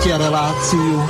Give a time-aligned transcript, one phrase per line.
[0.00, 1.07] Chiarelazio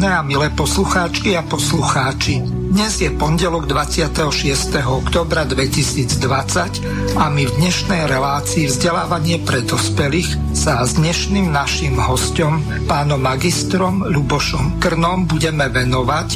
[0.00, 2.40] Vážené a milé poslucháčky a poslucháči,
[2.72, 4.80] dnes je pondelok 26.
[4.80, 12.64] oktobra 2020 a my v dnešnej relácii vzdelávanie pre dospelých sa s dnešným našim hostom,
[12.88, 16.28] pánom magistrom Lubošom Krnom, budeme venovať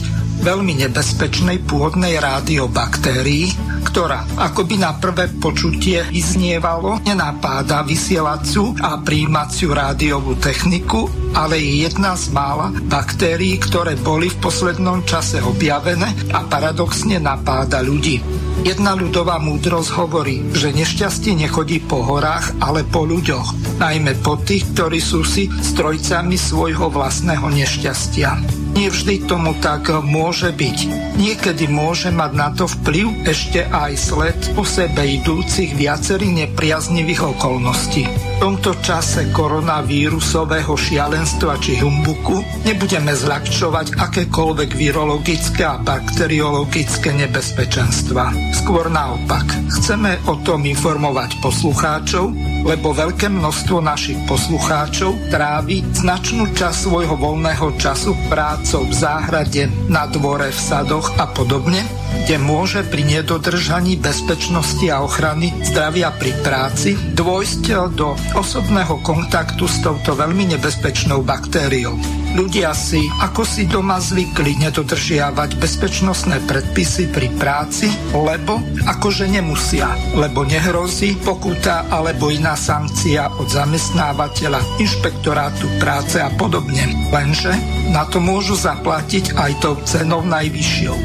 [0.44, 3.48] veľmi nebezpečnej pôvodnej rádiobaktérii,
[3.88, 12.14] ktorá akoby na prvé počutie vyznievalo, nenapáda vysielacú a príjímaciu rádiovú techniku, ale je jedna
[12.14, 18.22] z mála baktérií, ktoré boli v poslednom čase objavené a paradoxne napáda ľudí.
[18.64, 24.64] Jedna ľudová múdrosť hovorí, že nešťastie nechodí po horách, ale po ľuďoch, najmä po tých,
[24.72, 28.40] ktorí sú si strojcami svojho vlastného nešťastia.
[28.74, 30.78] Nie vždy tomu tak môže byť.
[31.20, 38.23] Niekedy môže mať na to vplyv ešte aj sled po sebe idúcich viacerých nepriaznivých okolností.
[38.34, 48.34] Tomto čase koronavírusového šialenstva či humbuku nebudeme zľahčovať akékoľvek virologické a bakteriologické nebezpečenstva.
[48.52, 49.46] Skôr naopak,
[49.78, 52.30] chceme o tom informovať poslucháčov,
[52.64, 60.08] lebo veľké množstvo našich poslucháčov trávi značnú časť svojho voľného času prácou v záhrade, na
[60.08, 61.84] dvore, v sadoch a podobne,
[62.24, 69.84] kde môže pri nedodržaní bezpečnosti a ochrany zdravia pri práci dôjsť do osobného kontaktu s
[69.84, 72.23] touto veľmi nebezpečnou baktériou.
[72.34, 78.58] Ľudia si ako si doma zvykli nedodržiavať bezpečnostné predpisy pri práci, lebo
[78.90, 79.86] akože nemusia,
[80.18, 86.90] lebo nehrozí pokuta alebo iná sankcia od zamestnávateľa, inšpektorátu práce a podobne.
[87.14, 87.54] Lenže
[87.94, 90.98] na to môžu zaplatiť aj tou cenou najvyššou.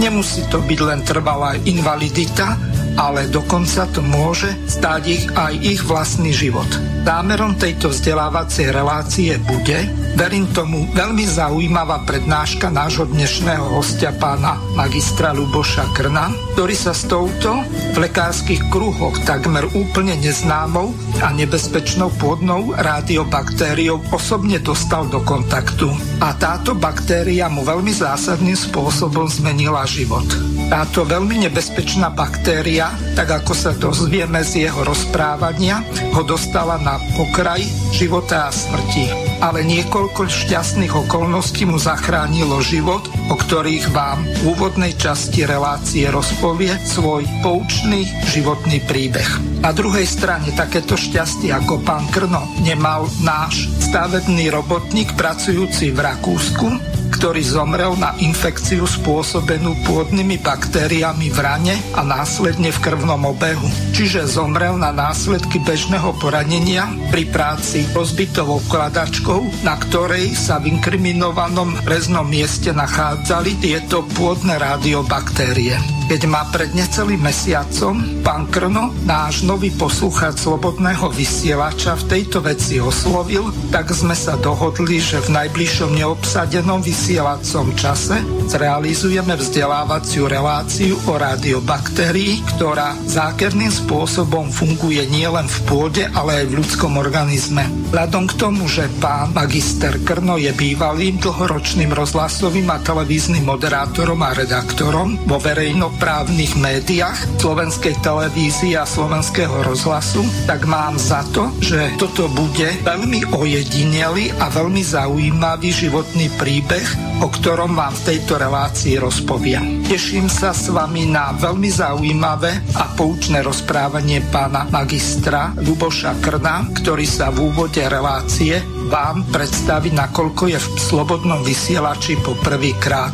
[0.00, 2.56] Nemusí to byť len trvalá invalidita,
[2.96, 6.68] ale dokonca to môže stáť ich aj ich vlastný život.
[7.04, 15.30] Zámerom tejto vzdelávacej relácie bude, verím tomu, veľmi zaujímavá prednáška nášho dnešného hostia pána magistra
[15.30, 17.62] Luboša Krna, ktorý sa s touto
[17.94, 25.90] v lekárskych kruhoch takmer úplne neznámou a nebezpečnou pôdnou radiobaktériou osobne dostal do kontaktu.
[26.18, 30.26] A táto baktéria mu veľmi zásadným spôsobom zmenila život.
[30.70, 35.82] Táto veľmi nebezpečná baktéria, tak ako sa dozvieme z jeho rozprávania,
[36.14, 39.10] ho dostala na pokraj života a smrti.
[39.42, 46.78] Ale niekoľko šťastných okolností mu zachránilo život, o ktorých vám v úvodnej časti relácie rozpovie
[46.86, 49.26] svoj poučný životný príbeh.
[49.66, 56.99] Na druhej strane takéto šťastie ako pán Krno nemal náš stavebný robotník pracujúci v Rakúsku,
[57.12, 63.68] ktorý zomrel na infekciu spôsobenú pôdnymi baktériami v rane a následne v krvnom obehu.
[63.92, 71.76] Čiže zomrel na následky bežného poranenia pri práci rozbitovou kladačkou, na ktorej sa v inkriminovanom
[71.84, 75.99] reznom mieste nachádzali tieto pôdne radiobaktérie.
[76.10, 77.94] Keď ma pred necelým mesiacom
[78.26, 84.98] pán Krno, náš nový poslucháč Slobodného vysielača v tejto veci oslovil, tak sme sa dohodli,
[84.98, 88.18] že v najbližšom neobsadenom vysielacom čase
[88.50, 96.56] zrealizujeme vzdelávaciu reláciu o radiobaktérii, ktorá zákerným spôsobom funguje nielen v pôde, ale aj v
[96.58, 97.62] ľudskom organizme.
[97.94, 104.34] Vzhľadom k tomu, že pán magister Krno je bývalým dlhoročným rozhlasovým a televíznym moderátorom a
[104.34, 111.92] redaktorom vo verejno právnych médiách slovenskej televízie a slovenského rozhlasu, tak mám za to, že
[112.00, 116.88] toto bude veľmi ojedinelý a veľmi zaujímavý životný príbeh,
[117.20, 119.84] o ktorom vám v tejto relácii rozpoviem.
[119.84, 127.04] Teším sa s vami na veľmi zaujímavé a poučné rozprávanie pána magistra Luboša Krna, ktorý
[127.04, 133.12] sa v úvode relácie vám predstaví, nakoľko je v slobodnom vysielači po prvýkrát.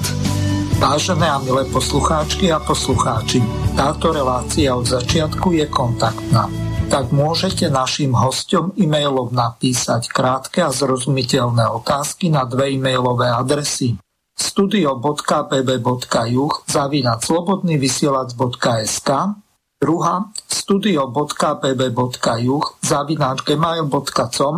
[0.76, 3.40] Vážené a milé poslucháčky a poslucháči,
[3.72, 6.52] táto relácia od začiatku je kontaktná.
[6.92, 13.96] Tak môžete našim hostom e-mailom napísať krátke a zrozumiteľné otázky na dve e-mailové adresy
[14.36, 19.10] studio.pb.juh zavinať slobodnyvysielac.sk
[19.80, 24.56] Druhá studio.bb.juh zavináč gmail.com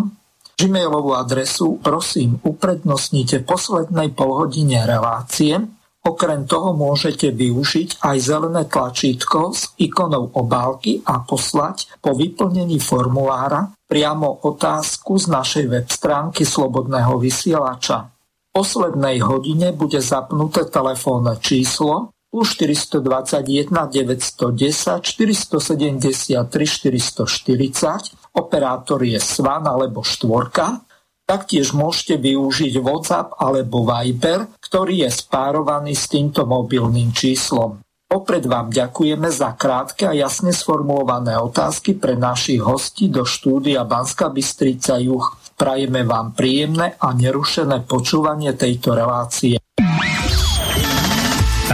[0.58, 5.77] Gmailovú adresu prosím uprednostnite poslednej polhodine relácie.
[6.08, 13.76] Okrem toho môžete využiť aj zelené tlačítko s ikonou obálky a poslať po vyplnení formulára
[13.84, 18.08] priamo otázku z našej web stránky Slobodného vysielača.
[18.08, 29.68] V poslednej hodine bude zapnuté telefónne číslo plus 421 910 473 440, operátor je Svan
[29.68, 30.87] alebo Štvorka,
[31.28, 37.84] taktiež môžete využiť WhatsApp alebo Viber, ktorý je spárovaný s týmto mobilným číslom.
[38.08, 44.32] Opred vám ďakujeme za krátke a jasne sformulované otázky pre našich hostí do štúdia Banska
[44.32, 45.36] Bystrica Juch.
[45.60, 49.60] Prajeme vám príjemné a nerušené počúvanie tejto relácie.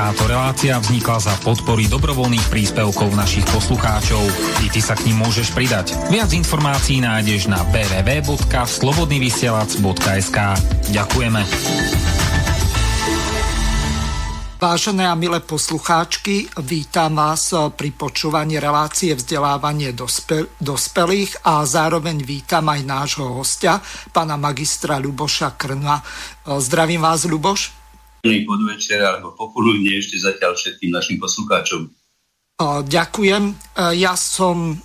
[0.05, 4.21] Táto relácia vznikla za podpory dobrovoľných príspevkov našich poslucháčov.
[4.61, 5.97] I ty sa k ním môžeš pridať.
[6.13, 10.39] Viac informácií nájdeš na www.slobodnyvysielac.sk
[10.93, 11.41] Ďakujeme.
[14.61, 22.69] Vážené a milé poslucháčky, vítam vás pri počúvaní relácie vzdelávanie dospe- dospelých a zároveň vítam
[22.69, 23.81] aj nášho hostia,
[24.13, 26.05] pána magistra Luboša Krna.
[26.45, 27.84] Zdravím vás, Luboš
[28.25, 31.93] podvečer alebo popoludne ešte zatiaľ všetkým našim poslucháčom.
[32.63, 33.45] Ďakujem.
[33.51, 33.55] E,
[33.99, 34.79] ja som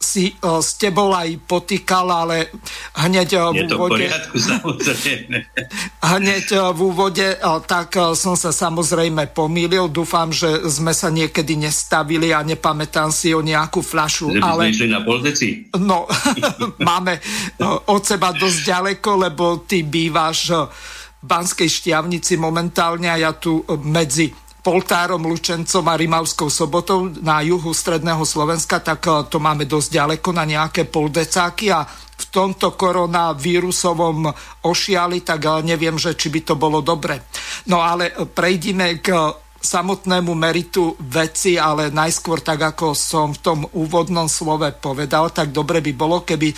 [0.00, 2.52] si e, s tebou aj potýkal, ale
[3.00, 4.04] hneď e, v úvode...
[4.04, 4.36] Poriadku,
[6.10, 6.46] Hneď
[6.76, 7.38] v úvode,
[7.68, 9.88] tak som sa samozrejme pomýlil.
[9.88, 14.36] Dúfam, že sme sa niekedy nestavili a nepamätám si o nejakú fľašu.
[14.36, 14.74] Že ale...
[14.74, 15.70] sme na poldeci?
[15.80, 16.04] No,
[16.88, 17.20] máme
[17.88, 20.52] od seba dosť ďaleko, lebo ty bývaš
[21.20, 27.72] Banskej Štiavnici momentálne a ja tu e, medzi Poltárom, Lučencom a Rimavskou sobotou na juhu
[27.72, 31.84] stredného Slovenska, tak e, to máme dosť ďaleko na nejaké poldecáky a
[32.20, 34.32] v tomto koronavírusovom
[34.64, 37.28] ošiali, tak e, neviem, že či by to bolo dobre.
[37.68, 39.12] No ale prejdime k
[39.60, 45.84] samotnému meritu veci, ale najskôr tak, ako som v tom úvodnom slove povedal, tak dobre
[45.84, 46.48] by bolo, keby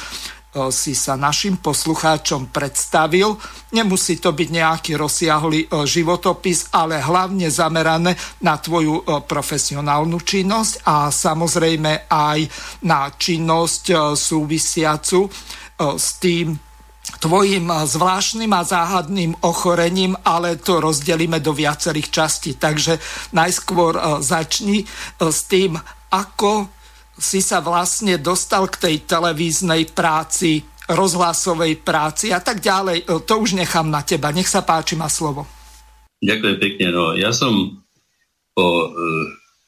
[0.53, 3.41] si sa našim poslucháčom predstavil.
[3.73, 8.13] Nemusí to byť nejaký rozsiahly životopis, ale hlavne zamerané
[8.45, 12.39] na tvoju profesionálnu činnosť a samozrejme aj
[12.85, 15.25] na činnosť súvisiacu
[15.81, 16.53] s tým
[17.19, 22.61] tvojim zvláštnym a záhadným ochorením, ale to rozdelíme do viacerých častí.
[22.61, 23.01] Takže
[23.33, 24.85] najskôr začni
[25.17, 25.81] s tým,
[26.13, 26.69] ako
[27.19, 33.05] si sa vlastne dostal k tej televíznej práci, rozhlasovej práci a tak ďalej.
[33.05, 34.33] E, to už nechám na teba.
[34.33, 35.47] Nech sa páči, má slovo.
[36.23, 36.87] Ďakujem pekne.
[36.95, 37.83] No, ja som
[38.53, 38.89] po e,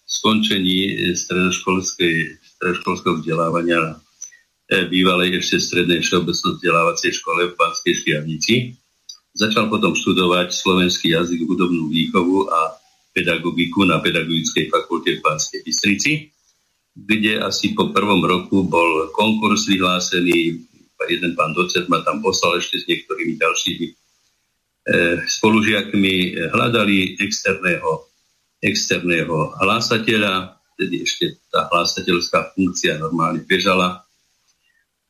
[0.06, 3.98] skončení stredoškolského vzdelávania
[4.70, 8.54] e, bývalej ešte strednej všeobecno vzdelávacej škole v Banskej Škiavnici.
[9.34, 12.78] Začal potom študovať slovenský jazyk, hudobnú výchovu a
[13.14, 16.34] pedagogiku na Pedagogickej fakulte v Banskej Bystrici
[16.94, 20.62] kde asi po prvom roku bol konkurs vyhlásený,
[21.10, 23.94] jeden pán docent ma tam poslal ešte s niektorými ďalšími e,
[25.26, 26.14] spolužiakmi,
[26.54, 28.08] hľadali externého,
[28.62, 34.06] externého hlásateľa, tedy ešte tá hlásateľská funkcia normálne bežala,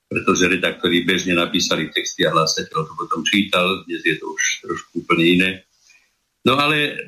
[0.08, 4.90] pretože redaktori bežne napísali texty a hlásateľ to potom čítal, dnes je to už trošku
[5.04, 5.50] úplne iné.
[6.44, 7.00] No ale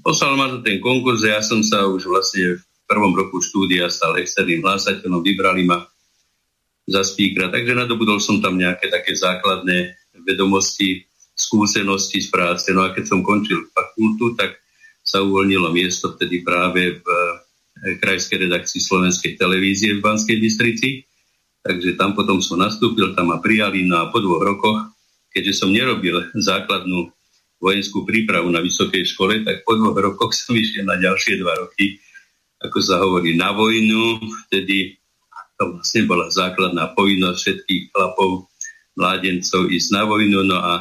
[0.00, 3.92] poslal ma to ten konkurs a ja som sa už vlastne v prvom roku štúdia
[3.92, 5.84] stal externým hlásateľom, vybrali ma
[6.88, 9.92] za spíkra, takže nadobudol som tam nejaké také základné
[10.24, 11.04] vedomosti,
[11.36, 12.72] skúsenosti z práce.
[12.72, 14.56] No a keď som končil fakultu, tak
[15.04, 21.04] sa uvoľnilo miesto vtedy práve v eh, krajskej redakcii Slovenskej televízie v Banskej Bystrici.
[21.60, 24.88] Takže tam potom som nastúpil, tam ma prijali no a po dvoch rokoch,
[25.28, 27.12] keďže som nerobil základnú
[27.60, 32.00] vojenskú prípravu na vysokej škole, tak po dvoch rokoch som išiel na ďalšie dva roky
[32.62, 34.18] ako sa hovorí, na vojnu.
[34.48, 34.98] Vtedy
[35.58, 38.46] to vlastne bola základná povinnosť všetkých chlapov,
[38.94, 40.40] mládencov ísť na vojnu.
[40.46, 40.72] No a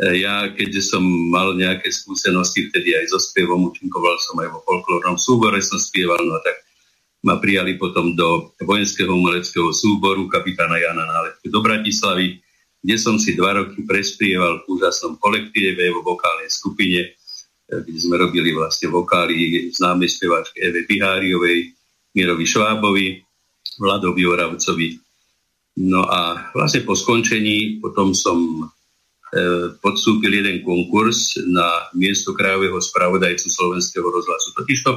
[0.00, 4.60] e, ja, keďže som mal nejaké skúsenosti vtedy aj so spievom, účinkoval som aj vo
[4.64, 6.56] folklórnom súbore, som spieval, no tak
[7.24, 12.38] ma prijali potom do vojenského umeleckého súboru kapitána Jana Nálepku do Bratislavy,
[12.86, 17.18] kde som si dva roky prespieval v úžasnom kolektíve vo vokálnej skupine
[17.66, 21.74] kde sme robili vlastne vokály známej speváčky Eve Biháriovej,
[22.14, 23.06] Mirovi Švábovi,
[23.82, 24.88] Vladovi Oravcovi.
[25.82, 28.64] No a vlastne po skončení potom som e,
[29.82, 34.56] podstúpil jeden konkurs na miesto krajového spravodajcu slovenského rozhlasu.
[34.56, 34.90] Totižto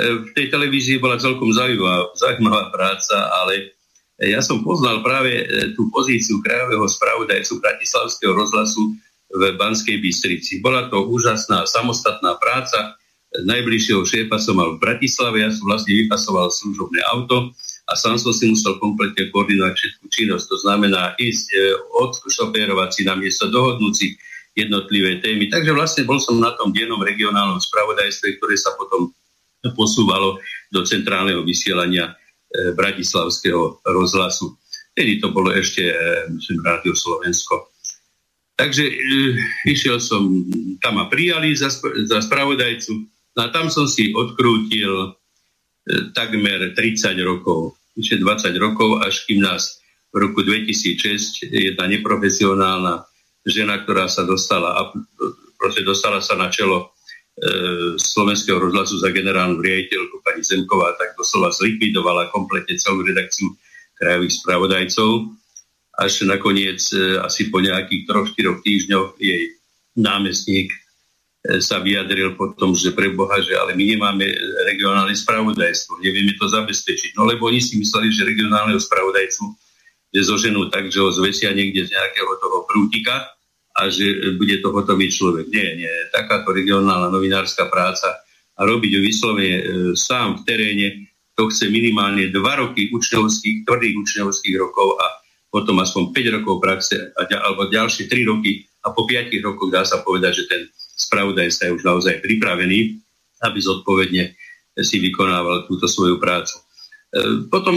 [0.00, 3.74] v tej televízii bola celkom zaujímavá, zaujímavá práca, ale
[4.22, 8.94] ja som poznal práve tú pozíciu krajového spravodajcu Bratislavského rozhlasu
[9.30, 10.58] v Banskej Bystrici.
[10.58, 12.98] Bola to úžasná samostatná práca.
[13.30, 17.54] Najbližšieho šéfa som mal v Bratislave, ja som vlastne vypasoval služobné auto
[17.86, 20.44] a sám som si musel kompletne koordinovať všetku činnosť.
[20.50, 21.58] To znamená ísť e,
[22.02, 24.18] od šopérovať si na miesto, dohodnúť si
[24.58, 25.46] jednotlivé témy.
[25.46, 29.14] Takže vlastne bol som na tom dennom regionálnom spravodajstve, ktoré sa potom
[29.78, 30.42] posúvalo
[30.74, 34.58] do centrálneho vysielania e, Bratislavského rozhlasu.
[34.90, 35.94] Tedy to bolo ešte, e,
[36.34, 37.69] myslím, Rádio Slovensko.
[38.60, 38.94] Takže e,
[39.72, 40.28] išiel som,
[40.84, 41.72] tam ma prijali za,
[42.04, 42.92] za spravodajcu,
[43.32, 45.08] no a tam som si odkrútil e,
[46.12, 53.04] takmer 30 rokov vyše 20 rokov, až kým nás v roku 2006 jedna neprofesionálna
[53.46, 54.80] žena, ktorá sa dostala, a
[55.60, 61.52] proste dostala sa na čelo e, slovenského rozhlasu za generálnu riaditeľku pani Zemková, tak doslova
[61.52, 63.52] zlikvidovala kompletne celú redakciu
[64.00, 65.39] krajových spravodajcov.
[66.00, 69.52] Až nakoniec, e, asi po nejakých troch, štyroch týždňoch, jej
[70.00, 70.72] námestník
[71.40, 74.28] E, sa vyjadril potom, že pre Boha, že ale my nemáme
[74.68, 77.16] regionálne spravodajstvo, nevieme to zabezpečiť.
[77.16, 79.44] No lebo oni si mysleli, že regionálneho spravodajcu
[80.10, 83.30] že zoženú tak, že ho zvesia niekde z nejakého toho prútika
[83.78, 85.46] a že bude to hotový človek.
[85.46, 85.94] Nie, nie.
[86.10, 88.18] Takáto regionálna novinárska práca
[88.58, 89.64] a robiť ju vyslovene e,
[89.94, 90.86] sám v teréne,
[91.38, 95.06] to chce minimálne dva roky učňovských, tvrdých učňovských rokov a
[95.50, 100.00] potom aspoň 5 rokov praxe alebo ďalšie 3 roky a po 5 rokoch dá sa
[100.00, 100.62] povedať, že ten
[100.94, 103.02] spravodajca je už naozaj pripravený,
[103.42, 104.24] aby zodpovedne
[104.78, 106.54] si vykonával túto svoju prácu.
[106.56, 106.62] E,
[107.50, 107.76] potom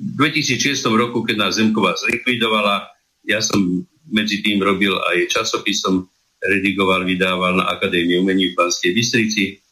[0.00, 2.88] v 2006 roku, keď nás Zemková zlikvidovala,
[3.28, 6.08] ja som medzi tým robil aj časopisom,
[6.42, 9.62] redigoval, vydával na Akadémii umení v Banskej Bystrici,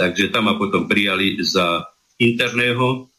[0.00, 1.84] takže tam ma potom prijali za
[2.16, 3.10] interného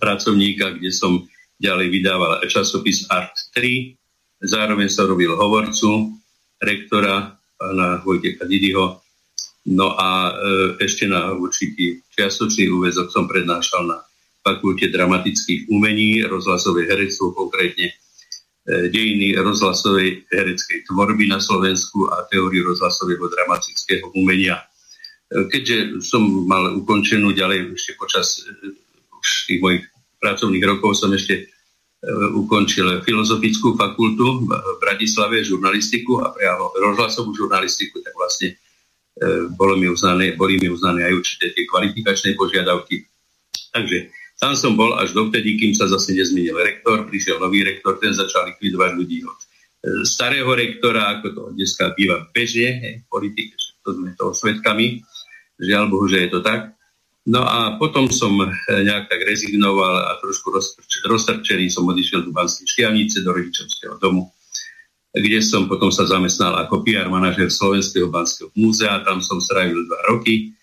[0.00, 3.94] pracovníka, kde som ďalej vydával časopis Art 3,
[4.46, 6.14] zároveň som robil hovorcu
[6.62, 9.02] rektora pána Vojtecha Didyho.
[9.68, 10.32] No a e,
[10.80, 13.98] ešte na určitý čiastočný úvezok som prednášal na
[14.40, 17.94] Fakulte dramatických umení, rozhlasové herectvo konkrétne, e,
[18.88, 24.62] dejiny rozhlasovej hereckej tvorby na Slovensku a teóriu rozhlasového dramatického umenia.
[25.28, 28.72] E, keďže som mal ukončenú ďalej ešte počas e,
[29.50, 29.84] tých mojich
[30.18, 31.48] pracovných rokov som ešte
[31.98, 39.74] E, ukončil filozofickú fakultu v Bratislave, žurnalistiku a priamo rozhlasovú žurnalistiku, tak vlastne e, bolo
[39.74, 43.02] mi uznané, boli mi uznané aj určité tie kvalifikačné požiadavky.
[43.74, 48.14] Takže tam som bol až dovtedy, kým sa zase nezmenil rektor, prišiel nový rektor, ten
[48.14, 49.46] začal likvidovať ľudí od e,
[50.06, 52.94] starého rektora, ako to dneska býva bežne hej,
[53.82, 55.02] to sme toho svetkami,
[55.58, 56.77] žiaľ Bohu, že je to tak.
[57.28, 60.48] No a potom som eh, nejak tak rezignoval a trošku
[61.04, 64.32] roztrčený som odišiel do Banskej Štiavnice, do rodičovského domu,
[65.12, 69.04] kde som potom sa zamestnal ako PR manažer Slovenského Banského múzea.
[69.04, 70.56] Tam som strávil dva roky.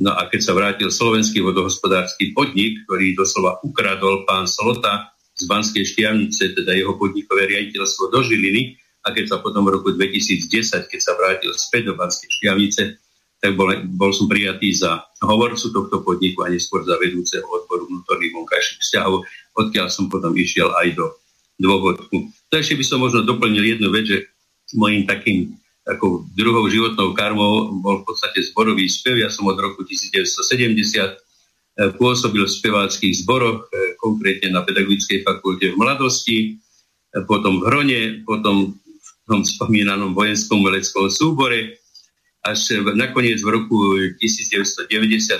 [0.00, 5.84] No a keď sa vrátil slovenský vodohospodársky podnik, ktorý doslova ukradol pán Slota z Banskej
[5.84, 11.00] Štiavnice, teda jeho podnikové riaditeľstvo do Žiliny, a keď sa potom v roku 2010, keď
[11.00, 13.00] sa vrátil späť do Banskej Štiavnice,
[13.40, 18.36] tak bol, bol som prijatý za hovorcu tohto podniku a neskôr za vedúceho odboru vnútorných
[18.36, 19.24] vonkajších vzťahov,
[19.56, 21.08] odkiaľ som potom išiel aj do
[21.56, 22.28] dôvodku.
[22.52, 24.28] To ešte by som možno doplnil jednu vec, že
[24.76, 29.18] mojim takým takou druhou životnou karmou bol v podstate zborový spev.
[29.18, 35.72] Ja som od roku 1970 eh, pôsobil v speváckých zboroch, eh, konkrétne na Pedagogickej fakulte
[35.72, 41.80] v mladosti, eh, potom v Hrone, potom v tom spomínanom vojenskom veleckom súbore,
[42.40, 43.76] až nakoniec v roku
[44.16, 44.88] 1990,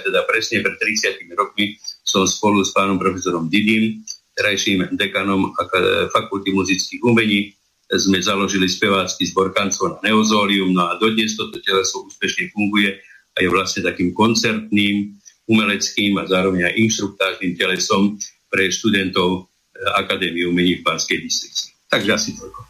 [0.04, 4.04] teda presne pred 30 rokmi, som spolu s pánom profesorom Didym,
[4.36, 5.52] terajším dekanom
[6.12, 7.56] Fakulty muzických umení,
[7.90, 12.94] sme založili spevácky zbor kancov na Neozólium, no a dodnes toto teleso úspešne funguje
[13.34, 15.18] a je vlastne takým koncertným,
[15.50, 18.14] umeleckým a zároveň aj inštruktážnym telesom
[18.46, 19.50] pre študentov
[19.98, 21.74] Akadémie umení v Banskej Bystrici.
[21.90, 22.69] Takže asi toľko.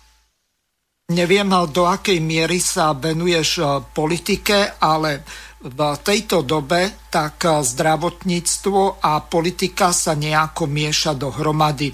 [1.11, 5.27] Neviem, do akej miery sa venuješ e, politike, ale
[5.59, 11.91] v tejto dobe tak e, zdravotníctvo a politika sa nejako mieša dohromady.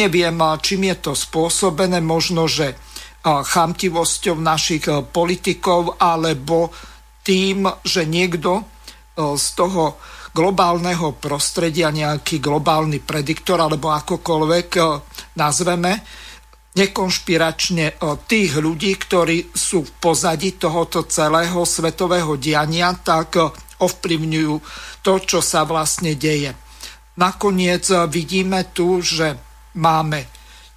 [0.00, 2.72] Neviem, e, čím je to spôsobené, možno, že
[3.22, 6.74] chamtivosťou našich politikov, alebo
[7.22, 8.66] tým, že niekto
[9.14, 10.02] z toho
[10.34, 14.68] globálneho prostredia, nejaký globálny prediktor, alebo akokoľvek
[15.38, 16.02] nazveme,
[16.72, 23.36] nekonšpiračne tých ľudí, ktorí sú v pozadí tohoto celého svetového diania, tak
[23.82, 24.54] ovplyvňujú
[25.04, 26.56] to, čo sa vlastne deje.
[27.20, 29.36] Nakoniec vidíme tu, že
[29.76, 30.24] máme,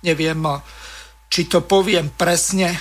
[0.03, 0.43] neviem,
[1.31, 2.75] či to poviem presne,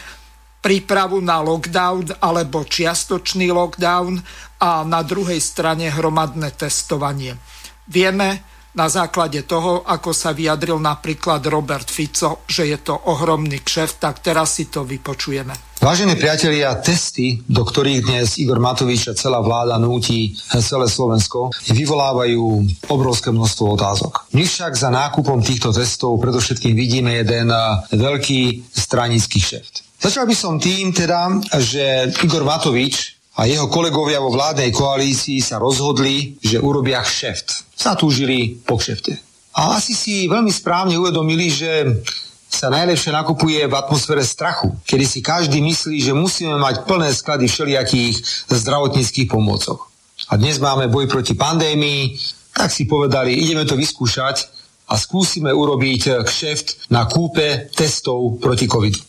[0.64, 4.16] prípravu na lockdown alebo čiastočný lockdown
[4.64, 7.36] a na druhej strane hromadné testovanie.
[7.84, 14.02] Vieme na základe toho, ako sa vyjadril napríklad Robert Fico, že je to ohromný kšeft,
[14.02, 15.78] tak teraz si to vypočujeme.
[15.78, 20.32] Vážení priatelia, testy, do ktorých dnes Igor Matovič a celá vláda núti
[20.64, 22.42] celé Slovensko, vyvolávajú
[22.88, 24.32] obrovské množstvo otázok.
[24.32, 27.52] My však za nákupom týchto testov predovšetkým vidíme jeden
[27.92, 29.84] veľký stranický šeft.
[30.00, 35.58] Začal by som tým teda, že Igor Matovič a jeho kolegovia vo vládnej koalícii sa
[35.58, 37.74] rozhodli, že urobia kšeft.
[37.74, 39.18] Zatúžili po kšefte.
[39.54, 42.02] A asi si veľmi správne uvedomili, že
[42.46, 47.50] sa najlepšie nakupuje v atmosfére strachu, kedy si každý myslí, že musíme mať plné sklady
[47.50, 48.14] všelijakých
[48.50, 49.90] zdravotníckých pomôcok.
[50.30, 52.14] A dnes máme boj proti pandémii,
[52.54, 54.46] tak si povedali, ideme to vyskúšať
[54.86, 59.02] a skúsime urobiť kšeft na kúpe testov proti covidu.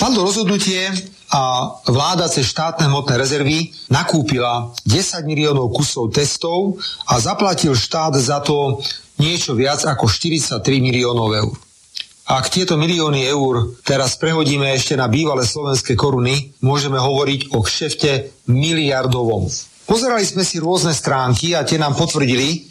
[0.00, 0.88] Padlo rozhodnutie
[1.32, 6.78] a vláda cez štátne hmotné rezervy nakúpila 10 miliónov kusov testov
[7.10, 8.78] a zaplatil štát za to
[9.18, 11.54] niečo viac ako 43 miliónov eur.
[12.26, 18.10] Ak tieto milióny eur teraz prehodíme ešte na bývalé slovenské koruny, môžeme hovoriť o kšefte
[18.50, 19.46] miliardovom.
[19.86, 22.66] Pozerali sme si rôzne stránky a tie nám potvrdili,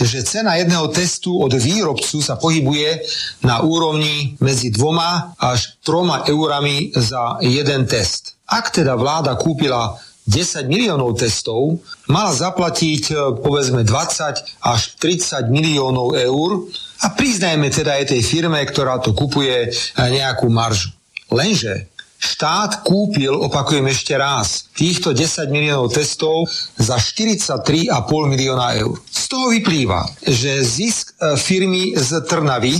[0.00, 3.00] že cena jedného testu od výrobcu sa pohybuje
[3.44, 8.36] na úrovni medzi dvoma až troma eurami za jeden test.
[8.44, 9.96] Ak teda vláda kúpila
[10.28, 16.70] 10 miliónov testov, mala zaplatiť e, povedzme 20 až 30 miliónov eur
[17.02, 20.94] a priznajme teda aj tej firme, ktorá to kupuje e, nejakú maržu.
[21.32, 27.88] Lenže Štát kúpil, opakujem ešte raz, týchto 10 miliónov testov za 43,5
[28.28, 29.00] milióna eur.
[29.08, 32.76] Z toho vyplýva, že zisk e, firmy z Trnavy,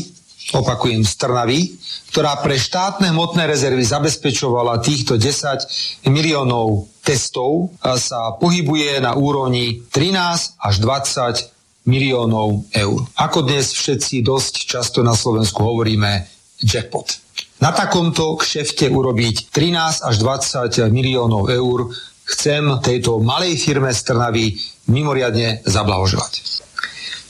[0.53, 1.73] opakujem z Trnavy,
[2.13, 9.89] ktorá pre štátne hmotné rezervy zabezpečovala týchto 10 miliónov testov, e, sa pohybuje na úrovni
[9.89, 13.09] 13 až 20 miliónov eur.
[13.17, 16.29] Ako dnes všetci dosť často na Slovensku hovoríme
[16.61, 17.30] jackpot
[17.61, 21.93] na takomto kšefte urobiť 13 až 20 miliónov eur,
[22.25, 24.57] chcem tejto malej firme z Trnavy
[24.89, 26.33] mimoriadne zablahoželať.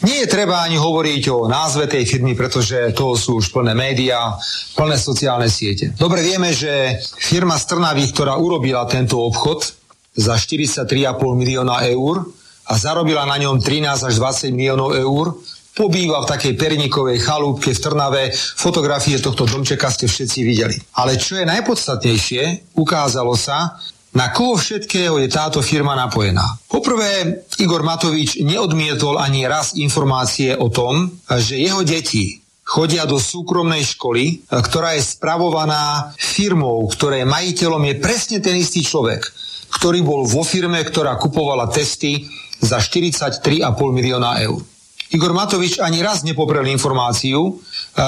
[0.00, 4.32] Nie je treba ani hovoriť o názve tej firmy, pretože toho sú už plné médiá,
[4.72, 5.92] plné sociálne siete.
[5.92, 9.76] Dobre vieme, že firma z Trnavy, ktorá urobila tento obchod
[10.16, 10.88] za 43,5
[11.36, 12.24] milióna eur
[12.64, 15.36] a zarobila na ňom 13 až 20 miliónov eur,
[15.80, 18.22] pobýva v takej pernikovej chalúbke v Trnave.
[18.36, 20.76] Fotografie tohto domčeka ste všetci videli.
[21.00, 23.80] Ale čo je najpodstatnejšie, ukázalo sa,
[24.12, 26.44] na koho všetkého je táto firma napojená.
[26.68, 31.08] Poprvé, Igor Matovič neodmietol ani raz informácie o tom,
[31.40, 38.38] že jeho deti chodia do súkromnej školy, ktorá je spravovaná firmou, ktorej majiteľom je presne
[38.42, 39.26] ten istý človek,
[39.78, 42.26] ktorý bol vo firme, ktorá kupovala testy
[42.60, 43.64] za 43,5
[43.94, 44.60] milióna eur.
[45.10, 47.58] Igor Matovič ani raz nepoprel informáciu,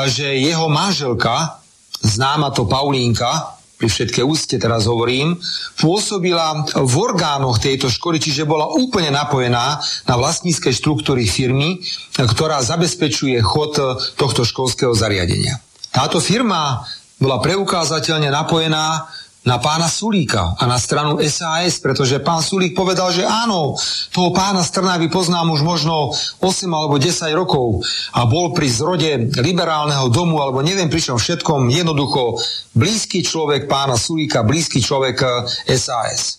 [0.07, 1.59] že jeho manželka,
[2.03, 5.35] známa to Paulínka, pri všetké úste teraz hovorím,
[5.83, 11.83] pôsobila v orgánoch tejto školy, čiže bola úplne napojená na vlastnícke štruktúry firmy,
[12.15, 13.75] ktorá zabezpečuje chod
[14.15, 15.59] tohto školského zariadenia.
[15.91, 16.87] Táto firma
[17.19, 19.11] bola preukázateľne napojená
[19.43, 23.75] na pána Sulíka a na stranu SAS, pretože pán Sulík povedal, že áno,
[24.15, 27.83] toho pána Strnavy poznám už možno 8 alebo 10 rokov
[28.15, 29.11] a bol pri zrode
[29.43, 32.39] liberálneho domu alebo neviem pri čom všetkom jednoducho
[32.79, 35.19] blízky človek pána Sulíka, blízky človek
[35.67, 36.39] SAS.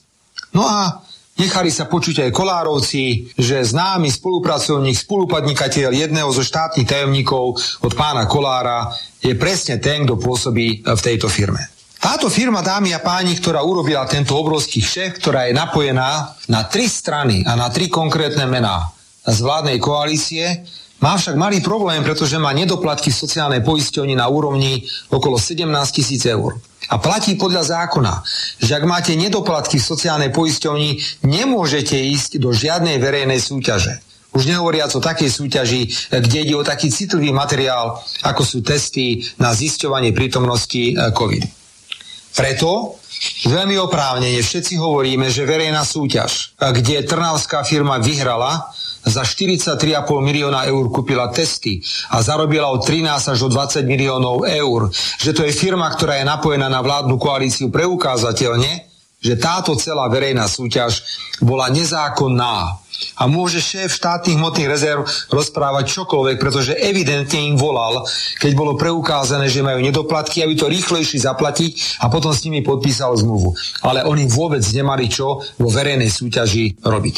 [0.56, 7.58] No a Nechali sa počuť aj Kolárovci, že známy spolupracovník, spolupadnikateľ jedného zo štátnych tajomníkov
[7.82, 11.74] od pána Kolára je presne ten, kto pôsobí v tejto firme.
[12.04, 16.92] Táto firma, dámy a páni, ktorá urobila tento obrovský šéf, ktorá je napojená na tri
[16.92, 18.92] strany a na tri konkrétne mená
[19.24, 20.68] z vládnej koalície,
[21.00, 24.84] má však malý problém, pretože má nedoplatky v sociálnej poisťovni na úrovni
[25.16, 25.63] okolo 17
[25.96, 26.60] tisíc eur.
[26.92, 28.20] A platí podľa zákona,
[28.60, 34.04] že ak máte nedoplatky v sociálnej poisťovni, nemôžete ísť do žiadnej verejnej súťaže.
[34.36, 39.56] Už nehovoriac o takej súťaži, kde ide o taký citlivý materiál, ako sú testy na
[39.56, 41.62] zisťovanie prítomnosti eh, COVID.
[42.34, 42.98] Preto
[43.46, 49.84] veľmi oprávnene všetci hovoríme, že verejná súťaž, kde trnavská firma vyhrala, za 43,5
[50.24, 54.88] milióna eur kúpila testy a zarobila od 13 až do 20 miliónov eur,
[55.19, 58.88] že to je firma, ktorá je napojená na vládnu koalíciu preukázateľne,
[59.19, 61.04] že táto celá verejná súťaž
[61.43, 62.83] bola nezákonná.
[63.20, 68.06] A môže šéf štátnych hmotných rezerv rozprávať čokoľvek, pretože evidentne im volal,
[68.39, 73.16] keď bolo preukázané, že majú nedoplatky, aby to rýchlejšie zaplatiť a potom s nimi podpísal
[73.20, 73.54] zmluvu.
[73.86, 77.16] Ale oni vôbec nemali čo vo verejnej súťaži robiť.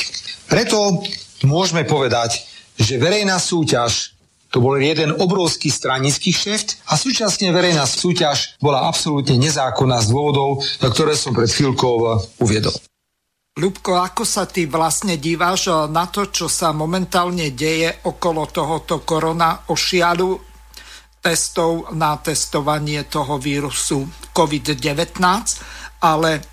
[0.50, 1.02] Preto
[1.46, 2.46] môžeme povedať,
[2.76, 4.16] že verejná súťaž
[4.56, 10.64] to bol jeden obrovský stranický šeft a súčasne verejná súťaž bola absolútne nezákonná z dôvodov,
[10.80, 12.72] ktoré som pred chvíľkou uviedol.
[13.56, 19.64] Ľubko, ako sa ty vlastne díváš na to, čo sa momentálne deje okolo tohoto korona
[19.72, 20.36] ošialu
[21.24, 25.24] testov na testovanie toho vírusu COVID-19,
[26.04, 26.44] ale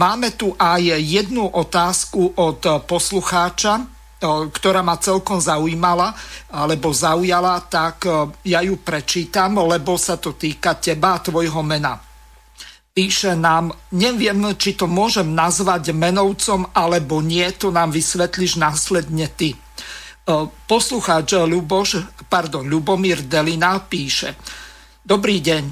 [0.00, 3.84] máme tu aj jednu otázku od poslucháča,
[4.56, 6.16] ktorá ma celkom zaujímala
[6.48, 8.08] alebo zaujala, tak
[8.48, 12.00] ja ju prečítam, lebo sa to týka teba a tvojho mena.
[12.92, 19.56] Píše nám, neviem, či to môžem nazvať menovcom alebo nie, to nám vysvetlíš následne ty.
[20.68, 24.38] Poslucháč Luboš, pardon, Lubomír Delina píše
[25.02, 25.64] Dobrý deň,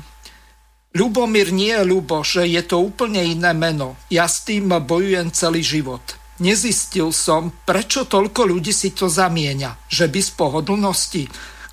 [0.96, 3.94] Lubomír nie je Luboš, je to úplne iné meno.
[4.10, 9.86] Ja s tým bojujem celý život nezistil som, prečo toľko ľudí si to zamieňa.
[9.86, 11.22] Že by z pohodlnosti.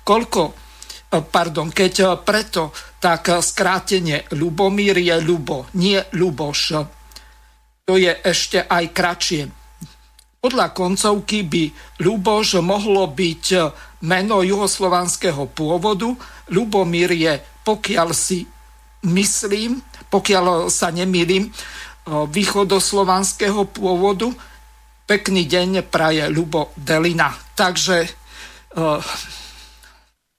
[0.04, 0.52] Koľko, e,
[1.08, 6.60] pardon, keď e, preto, tak e, skrátenie Lubomír je Lubo, nie Luboš.
[7.88, 9.42] To je ešte aj kratšie.
[10.38, 11.64] Podľa koncovky by
[12.04, 13.44] Luboš mohlo byť
[14.06, 16.14] meno juhoslovanského pôvodu.
[16.54, 17.34] Lubomír je,
[17.66, 18.46] pokiaľ si
[19.02, 21.50] myslím, pokiaľ sa nemýlim,
[22.06, 24.30] východoslovanského pôvodu
[25.08, 27.32] Pekný deň praje Lubo Delina.
[27.56, 28.04] Takže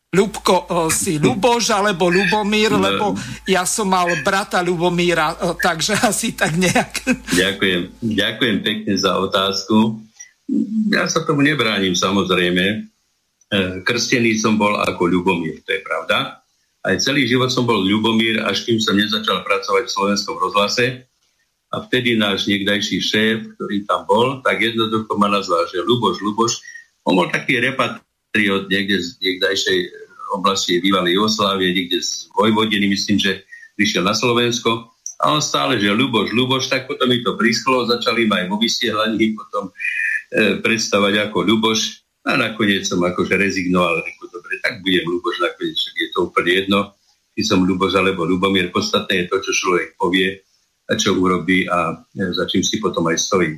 [0.09, 2.81] Ľubko uh, si Lubož alebo Lubomír, no.
[2.81, 3.05] lebo
[3.45, 7.05] ja som mal brata Lubomíra, uh, takže asi tak nejak.
[7.37, 8.01] Ďakujem.
[8.01, 10.01] Ďakujem pekne za otázku.
[10.89, 12.89] Ja sa tomu nebránim samozrejme.
[13.85, 16.41] Krstený som bol ako Ľubomír, to je pravda.
[16.81, 21.05] Aj celý život som bol Ľubomír, až kým som nezačal pracovať v slovenskom rozhlase
[21.69, 26.65] a vtedy náš niekdajší šéf, ktorý tam bol, tak jednoducho ma nazval, že Luboš, Luboš.
[27.05, 27.61] On bol taký
[28.29, 29.79] repatriot niekde z niekdajšej
[30.37, 33.41] oblasti bývalej Jugoslávie, niekde z Vojvodiny, myslím, že
[33.73, 34.93] prišiel na Slovensko.
[35.19, 38.61] A on stále, že Luboš, Luboš, tak potom mi to prischlo, začali ma aj vo
[38.61, 42.05] vysielaní potom e, predstavať ako Luboš.
[42.29, 46.79] A nakoniec som akože rezignoval, reku, dobre, tak budem Luboš, nakoniec je to úplne jedno,
[47.33, 48.69] či som Luboš alebo Lubomír.
[48.69, 50.45] Podstatné je to, čo človek povie
[50.89, 53.53] čo urobí a e, za čím si potom aj stojí.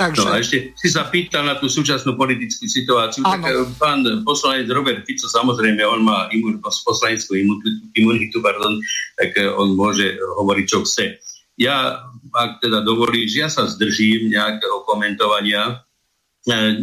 [0.00, 0.24] Takže...
[0.24, 3.36] No a ešte si sa pýtal na tú súčasnú politickú situáciu, ano.
[3.36, 7.36] tak e, pán poslanec Robert Fico, samozrejme, on má imun, poslaneckú
[7.92, 8.80] imunitu, pardon,
[9.20, 11.20] tak e, on môže hovoriť, čo chce.
[11.60, 15.84] Ja, ak teda dovolíš, ja sa zdržím nejakého komentovania.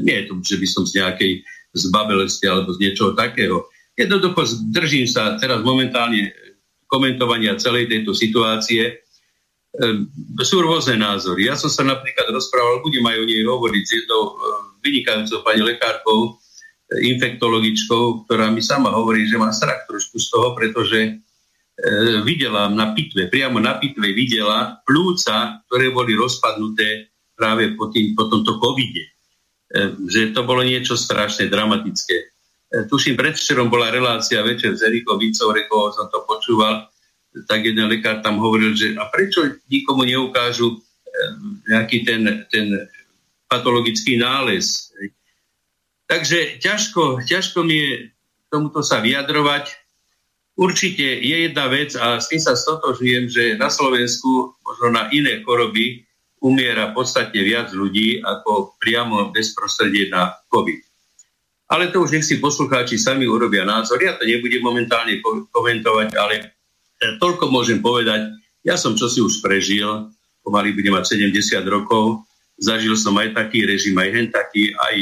[0.06, 1.32] Nie je to, že by som z nejakej
[1.74, 3.66] zbabelosti alebo z niečoho takého.
[3.98, 6.30] Jednoducho zdržím sa teraz momentálne
[6.86, 9.02] komentovania celej tejto situácie,
[10.42, 11.46] sú rôzne názory.
[11.46, 14.38] Ja som sa napríklad rozprával, budem aj o nej hovoriť s jednou ehm,
[14.82, 20.56] vynikajúcou pani lekárkou, ehm, infektologičkou, ktorá mi sama hovorí, že má strach trošku z toho,
[20.58, 21.12] pretože e,
[22.26, 28.32] videla na pitve, priamo na pitve videla plúca, ktoré boli rozpadnuté práve po, tým, po
[28.32, 29.04] tomto covide.
[29.04, 29.12] E,
[30.10, 32.34] že to bolo niečo strašne dramatické.
[32.68, 36.92] Tuším, predvčerom bola relácia večer s Erikou Vicou, som to počúval,
[37.46, 40.82] tak jeden lekár tam hovoril, že a prečo nikomu neukážu eh,
[41.70, 42.88] nejaký ten, ten
[43.52, 44.92] patologický nález.
[46.08, 47.92] Takže ťažko, ťažko mi je
[48.48, 49.76] tomuto sa vyjadrovať.
[50.58, 55.44] Určite je jedna vec a s tým sa stotožujem, že na Slovensku možno na iné
[55.44, 56.08] choroby
[56.42, 60.80] umiera podstatne viac ľudí ako priamo bezprostredne na COVID.
[61.68, 64.00] Ale to už nech si poslucháči sami urobia názor.
[64.00, 65.20] Ja to nebudem momentálne
[65.52, 66.57] komentovať, ale E,
[67.00, 68.34] toľko môžem povedať.
[68.66, 69.86] Ja som čosi už prežil,
[70.44, 72.26] pomaly budem mať 70 rokov,
[72.58, 74.96] zažil som aj taký režim, aj hen taký, aj,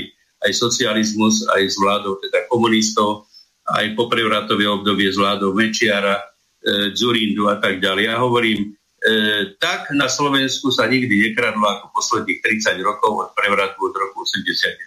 [0.46, 3.26] aj socializmus, aj s vládou teda komunistov,
[3.66, 8.04] aj poprevratové obdobie s vládou Mečiara, e, Zurindu a tak ďalej.
[8.12, 13.90] Ja hovorím, e, tak na Slovensku sa nikdy nekradlo ako posledných 30 rokov od prevratu
[13.90, 14.78] od roku 89.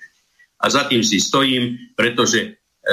[0.59, 2.49] A za tým si stojím, pretože e,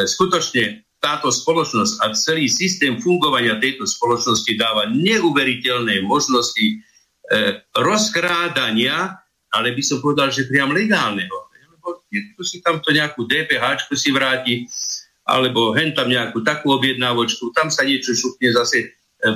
[0.06, 6.76] skutočne táto spoločnosť a celý systém fungovania tejto spoločnosti dáva neuveriteľné možnosti e,
[7.78, 9.14] rozkrádania,
[9.54, 11.38] ale by som povedal, že priam legálneho.
[11.78, 14.66] Lebo tu si tamto nejakú DPH si vráti,
[15.30, 18.88] alebo hen tam nejakú takú objednávočku, tam sa niečo šupne zase e,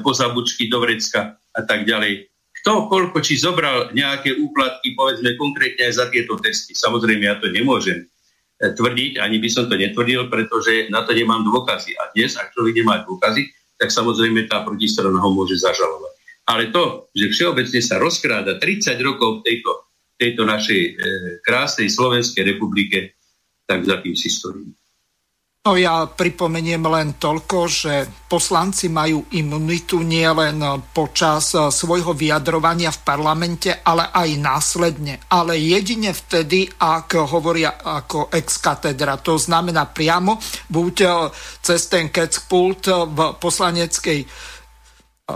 [0.01, 2.25] po zabučky do vrecka a tak ďalej.
[2.59, 6.73] kto koľko či zobral nejaké úplatky, povedzme konkrétne aj za tieto testy.
[6.73, 8.09] Samozrejme, ja to nemôžem
[8.59, 11.95] tvrdiť, ani by som to netvrdil, pretože na to nemám dôkazy.
[11.95, 13.47] A dnes, ak človek nemá dôkazy,
[13.79, 16.13] tak samozrejme tá protistrana ho môže zažalovať.
[16.49, 19.71] Ale to, že všeobecne sa rozkráda 30 rokov v tejto,
[20.19, 20.91] tejto našej e,
[21.45, 23.15] krásnej Slovenskej republike,
[23.63, 24.75] tak za tým si stojím.
[25.59, 30.63] No ja pripomeniem len toľko, že poslanci majú imunitu nielen
[30.95, 35.19] počas svojho vyjadrovania v parlamente, ale aj následne.
[35.27, 39.19] Ale jedine vtedy, ak hovoria ako ex katedra.
[39.19, 40.39] To znamená priamo
[40.71, 40.95] buď
[41.59, 42.07] cez ten
[42.47, 44.23] pult v poslaneckej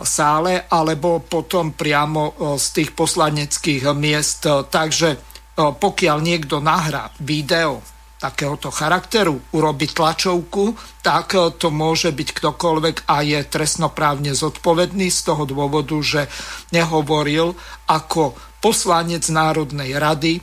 [0.07, 4.47] sále, alebo potom priamo z tých poslaneckých miest.
[4.71, 5.19] Takže
[5.59, 7.83] pokiaľ niekto nahrá video
[8.23, 15.19] takéhoto charakteru, urobiť tlačovku, tak e, to môže byť ktokoľvek a je trestnoprávne zodpovedný z
[15.27, 16.31] toho dôvodu, že
[16.71, 17.51] nehovoril
[17.91, 18.31] ako
[18.63, 20.39] poslanec Národnej rady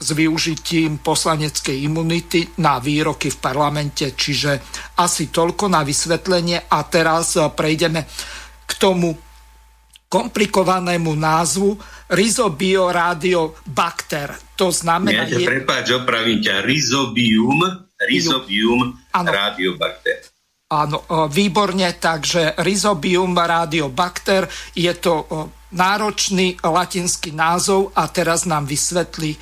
[0.00, 4.10] s využitím poslaneckej imunity na výroky v parlamente.
[4.10, 4.58] Čiže
[4.98, 8.10] asi toľko na vysvetlenie a teraz e, prejdeme
[8.66, 9.29] k tomu
[10.10, 11.78] komplikovanému názvu
[12.10, 14.34] Rhizobioradiobacter.
[14.58, 15.30] To znamená...
[15.30, 15.46] Ja je...
[15.46, 16.66] prepáč, opravím ťa.
[16.66, 17.62] Rhizobium,
[17.94, 20.26] Rhizobium radiobacter.
[20.70, 25.26] Áno, výborne, takže Rhizobium radiobacter je to
[25.70, 29.38] náročný latinský názov a teraz nám vysvetlí,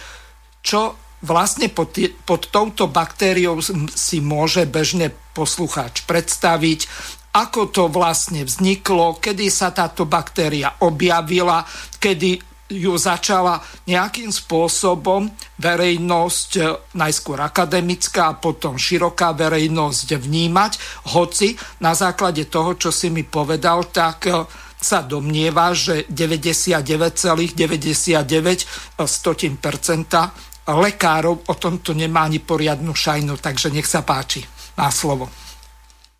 [0.61, 1.97] čo vlastne pod,
[2.29, 3.61] pod touto baktériou
[3.93, 6.89] si môže bežne poslucháč predstaviť,
[7.33, 11.63] ako to vlastne vzniklo, kedy sa táto baktéria objavila,
[12.01, 16.63] kedy ju začala nejakým spôsobom verejnosť, e,
[17.01, 20.73] najskôr akademická a potom široká verejnosť vnímať,
[21.17, 24.45] hoci na základe toho, čo si mi povedal, tak e,
[24.79, 27.57] sa domnieva, že 99,99%
[30.69, 34.45] lekárov o tomto nemá ani poriadnu šajnu, takže nech sa páči.
[34.77, 35.48] Má slovo.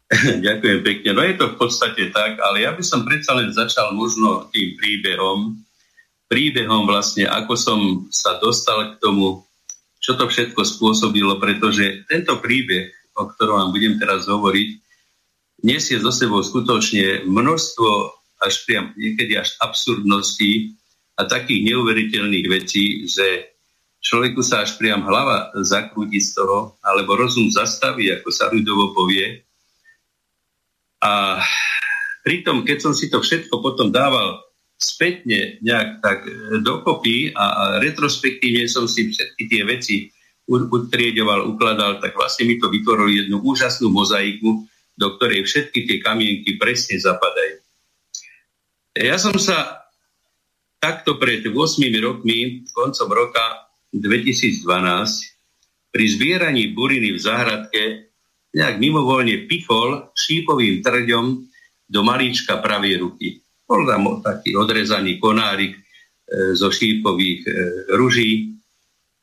[0.47, 1.11] Ďakujem pekne.
[1.13, 4.73] No je to v podstate tak, ale ja by som predsa len začal možno tým
[4.81, 5.61] príbehom,
[6.33, 9.45] príbehom vlastne, ako som sa dostal k tomu,
[10.01, 12.89] čo to všetko spôsobilo, pretože tento príbeh,
[13.21, 14.69] o ktorom vám budem teraz hovoriť,
[15.69, 17.91] nesie zo sebou skutočne množstvo
[18.41, 20.79] až priam niekedy až absurdností
[21.19, 23.51] a takých neuveriteľných vecí, že
[24.01, 29.43] človeku sa až priam hlava zakrúti z toho, alebo rozum zastaví, ako sa ľudovo povie,
[30.99, 31.43] a
[32.27, 34.43] pritom, keď som si to všetko potom dával
[34.79, 39.97] spätne nejak tak e, dokopy a retrospektívne som si všetky tie veci
[40.49, 44.65] utriedoval, ukladal, tak vlastne mi to vytvorilo jednu úžasnú mozaiku,
[44.97, 47.61] do ktorej všetky tie kamienky presne zapadajú.
[48.97, 49.87] Ja som sa
[50.81, 51.55] takto pred 8
[52.01, 54.65] rokmi, koncom roka 2012,
[55.93, 57.83] pri zbieraní buriny v záhradke
[58.55, 61.25] nejak mimovoľne pichol šípovým trďom
[61.89, 63.41] do malíčka pravej ruky.
[63.69, 65.81] Bol tam taký odrezaný konárik e,
[66.57, 67.51] zo šípových e,
[67.97, 68.57] ruží.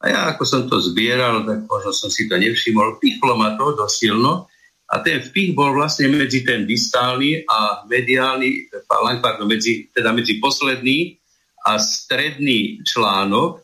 [0.02, 3.74] A ja ako som to zbieral, tak možno som si to nevšimol, pichlo ma to
[3.74, 4.46] dosilno
[4.86, 11.18] a ten vpich bol vlastne medzi ten distálny a mediálny, pardon, medzi, teda medzi posledný
[11.66, 13.62] a stredný článok e,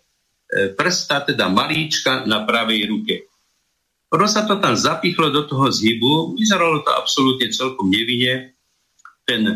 [0.74, 3.31] prsta, teda malíčka na pravej ruke.
[4.12, 8.52] Ono sa to tam zapichlo do toho zhybu, vyzeralo to absolútne celkom nevine.
[9.24, 9.56] Ten e,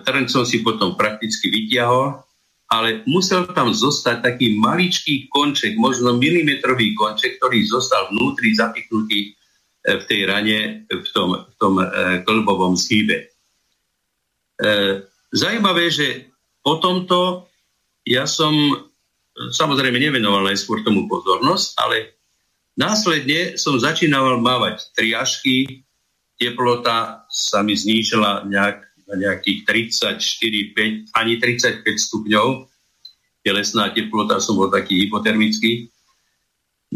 [0.00, 2.24] trň som si potom prakticky vytiahol,
[2.72, 9.30] ale musel tam zostať taký maličký konček, možno milimetrový konček, ktorý zostal vnútri zapichnutý e,
[10.00, 11.84] v tej rane, v tom, v tom e,
[12.24, 13.28] klbovom zhybe.
[14.56, 15.04] E,
[15.36, 16.32] zajímavé, že
[16.64, 17.44] po tomto
[18.08, 18.52] ja som
[19.34, 21.96] samozrejme nevenoval najskôr tomu pozornosť, ale
[22.74, 25.86] Následne som začínal mávať triažky,
[26.34, 32.66] teplota sa mi znížila nejak, na nejakých 34, 5, ani 35 stupňov.
[33.44, 35.92] Telesná teplota som bol taký hypotermický.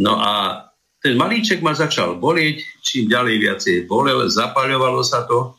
[0.00, 0.64] No a
[0.98, 5.54] ten malíček ma začal bolieť, čím ďalej viacej bolel, zapaľovalo sa to.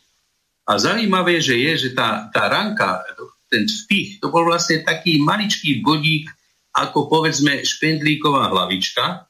[0.68, 3.02] A zaujímavé, že je, že tá, tá ranka,
[3.48, 6.28] ten vpich, to bol vlastne taký maličký bodík,
[6.76, 9.29] ako povedzme špendlíková hlavička,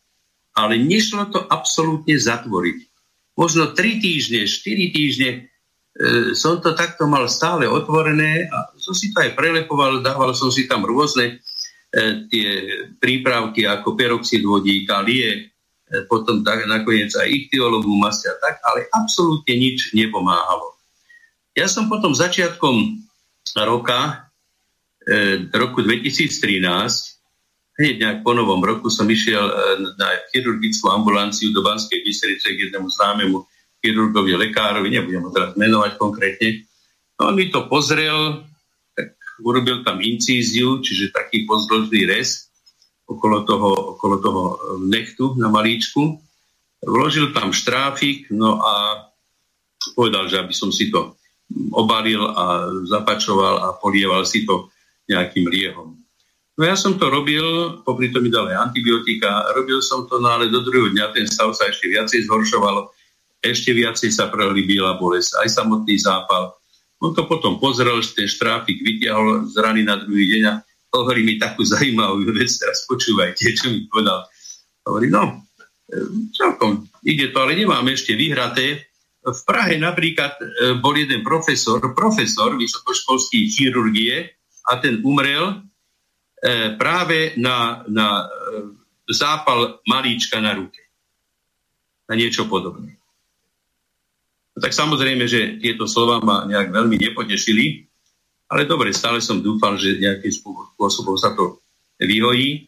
[0.60, 2.78] ale nešlo to absolútne zatvoriť.
[3.40, 5.40] Možno 3 týždne, 4 týždne e,
[6.36, 10.68] som to takto mal stále otvorené a som si to aj prelepoval, dával som si
[10.68, 12.50] tam rôzne e, tie
[13.00, 18.92] prípravky ako peroxid vodíka, lie, e, potom tak, nakoniec aj ichtiologú masť a tak, ale
[18.92, 20.76] absolútne nič nepomáhalo.
[21.56, 23.08] Ja som potom začiatkom
[23.66, 24.30] roka
[25.50, 27.09] roku 2013,
[27.80, 29.54] hneď nejak po novom roku som išiel e,
[29.96, 33.48] na chirurgickú ambulanciu do Banskej Bystrice k jednému známemu
[33.80, 36.68] chirurgovi, lekárovi, nebudem ho teraz menovať konkrétne.
[37.16, 38.44] No, on mi to pozrel,
[38.92, 42.52] tak urobil tam incíziu, čiže taký pozdĺžný rez
[43.08, 44.42] okolo toho, okolo toho
[44.84, 46.20] nechtu na malíčku.
[46.84, 49.08] Vložil tam štráfik, no a
[49.96, 51.16] povedal, že aby som si to
[51.72, 54.68] obalil a zapačoval a polieval si to
[55.10, 55.99] nejakým liehom.
[56.60, 60.28] No ja som to robil, popri tom mi dal aj antibiotika, robil som to, no
[60.28, 62.84] ale do druhého dňa ten stav sa ešte viacej zhoršoval,
[63.40, 66.52] ešte viacej sa prehlbila bolesť, aj samotný zápal.
[67.00, 70.60] On to potom pozrel, ten štráfik vytiahol z rany na druhý deň a
[71.00, 74.28] hovorí mi takú zaujímavú vec, teraz počúvajte, čo mi povedal.
[74.84, 75.48] Hovorí, no,
[76.36, 78.84] celkom ide to, ale nemám ešte vyhraté.
[79.24, 84.28] V Prahe napríklad e, bol jeden profesor, profesor vysokoškolskej chirurgie
[84.68, 85.69] a ten umrel
[86.80, 88.28] práve na, na e,
[89.12, 90.80] zápal malíčka na ruke.
[92.08, 92.96] Na niečo podobné.
[94.56, 97.86] No, tak samozrejme, že tieto slova ma nejak veľmi nepotešili,
[98.50, 101.62] ale dobre, stále som dúfal, že nejakým spôsobom sa to
[102.02, 102.66] vyhojí.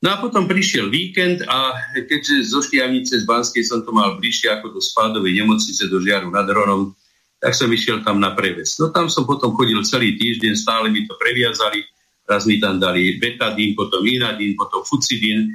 [0.00, 4.48] No a potom prišiel víkend a keďže zo Štiavnice z Banskej som to mal bližšie
[4.48, 6.96] ako do spádovej nemocnice do Žiaru nad Ronom,
[7.36, 8.80] tak som išiel tam na preves.
[8.80, 11.84] No tam som potom chodil celý týždeň, stále mi to previazali,
[12.30, 15.52] raz mi tam dali betadín, potom inadín, potom fucidín, e,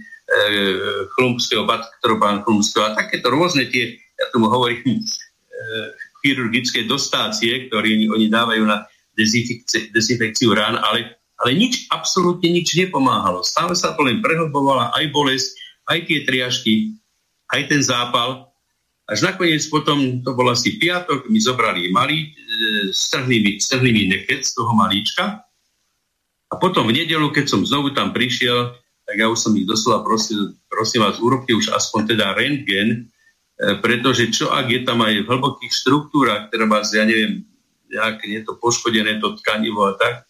[1.16, 5.04] chlumpského, baktropán chlumpského a takéto rôzne tie, ja tomu hovorím, e,
[6.20, 8.84] chirurgické dostácie, ktoré oni dávajú na
[9.96, 13.44] dezinfekciu rán, ale ale nič, absolútne nič nepomáhalo.
[13.44, 15.48] Stále sa to len prehlbovala aj bolesť,
[15.92, 16.74] aj tie triažky,
[17.52, 18.50] aj ten zápal.
[19.06, 24.56] Až nakoniec potom, to bol asi piatok, mi zobrali malý, e, strhnými, strhnými nekec z
[24.58, 25.45] toho malíčka.
[26.56, 28.72] A potom v nedelu, keď som znovu tam prišiel,
[29.04, 32.88] tak ja už som ich doslova prosil, prosím vás, urobte už aspoň teda rentgen,
[33.60, 37.44] e, pretože čo ak je tam aj v hlbokých štruktúrach, ktoré vás, ja neviem,
[37.92, 40.24] nejak je to poškodené, to tkanivo a tak,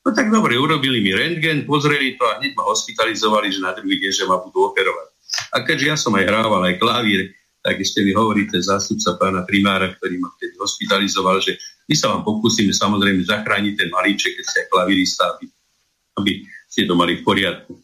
[0.00, 4.00] No tak dobre, urobili mi rentgen, pozreli to a hneď ma hospitalizovali, že na druhý
[4.00, 5.06] deň, že ma budú operovať.
[5.52, 9.44] A keďže ja som aj hrával aj klavír, tak ešte mi hovorí ten zástupca pána
[9.44, 14.46] primára, ktorý ma vtedy hospitalizoval, že my sa vám pokúsime samozrejme zachrániť ten malíček, keď
[14.48, 15.52] ste klavirista, aby,
[16.20, 17.74] aby ste to mali v poriadku.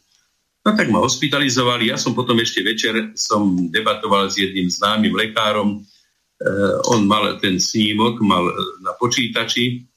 [0.67, 5.83] No tak ma hospitalizovali, ja som potom ešte večer som debatoval s jedným známym lekárom,
[6.37, 8.45] Uh, on mal ten snímok, mal
[8.85, 9.89] na počítači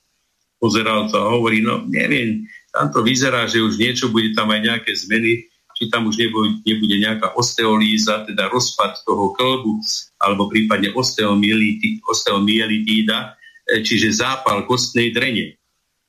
[0.56, 4.64] pozeral to a hovorí, no neviem, tam to vyzerá, že už niečo bude tam aj
[4.64, 9.84] nejaké zmeny, či tam už nebude, nebude nejaká osteolíza, teda rozpad toho klbu,
[10.20, 15.59] alebo prípadne osteomielitída, e, čiže zápal kostnej drene.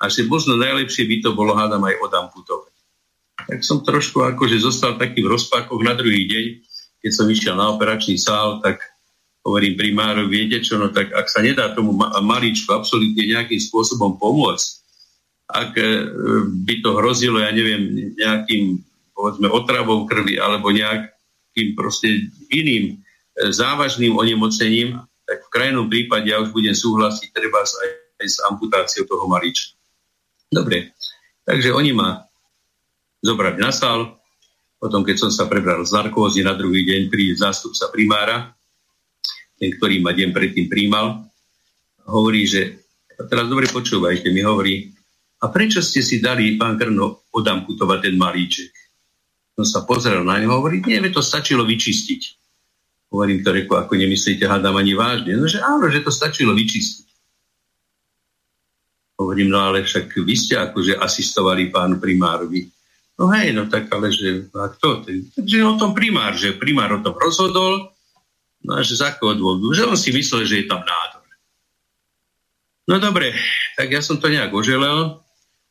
[0.01, 2.73] A že možno najlepšie by to bolo, hádam, aj odamputovať.
[3.49, 6.47] Tak som trošku akože zostal taký v rozpakoch na druhý deň,
[7.01, 8.81] keď som išiel na operačný sál, tak
[9.45, 14.69] hovorím primárovi, viete čo, no tak ak sa nedá tomu maličku absolútne nejakým spôsobom pomôcť,
[15.51, 15.85] ak e,
[16.69, 18.85] by to hrozilo, ja neviem, nejakým
[19.17, 26.39] povedzme otravou krvi alebo nejakým proste iným e, závažným onemocnením, tak v krajnom prípade ja
[26.39, 29.80] už budem súhlasiť treba aj, aj s amputáciou toho malička.
[30.51, 30.99] Dobre,
[31.47, 32.27] takže oni ma
[33.23, 34.19] zobrali na sál,
[34.83, 38.51] potom keď som sa prebral z narkózy, na druhý deň príde zástupca primára,
[39.63, 41.23] ten, ktorý ma deň predtým príjmal,
[42.11, 42.83] hovorí, že
[43.31, 44.91] teraz dobre počúvajte, mi hovorí,
[45.41, 48.73] a prečo ste si dali, pán Krno, odamputovať ten malíček?
[49.61, 52.23] On sa pozrel na neho, hovorí, nie, to stačilo vyčistiť.
[53.13, 55.37] Hovorím to, reko, ako nemyslíte, hádam ani vážne.
[55.37, 57.10] No, že áno, že to stačilo vyčistiť.
[59.21, 62.65] Hovorím, no ale však vy ste akože asistovali pánu primárovi.
[63.21, 65.05] No hej, no tak ale že, a kto?
[65.37, 67.93] Takže o tom primár, že primár o tom rozhodol,
[68.61, 69.73] No a že z akého dôvodu?
[69.73, 71.25] Že on si myslel, že je tam nádor.
[72.89, 73.33] No dobre,
[73.79, 75.25] tak ja som to nejak oželel.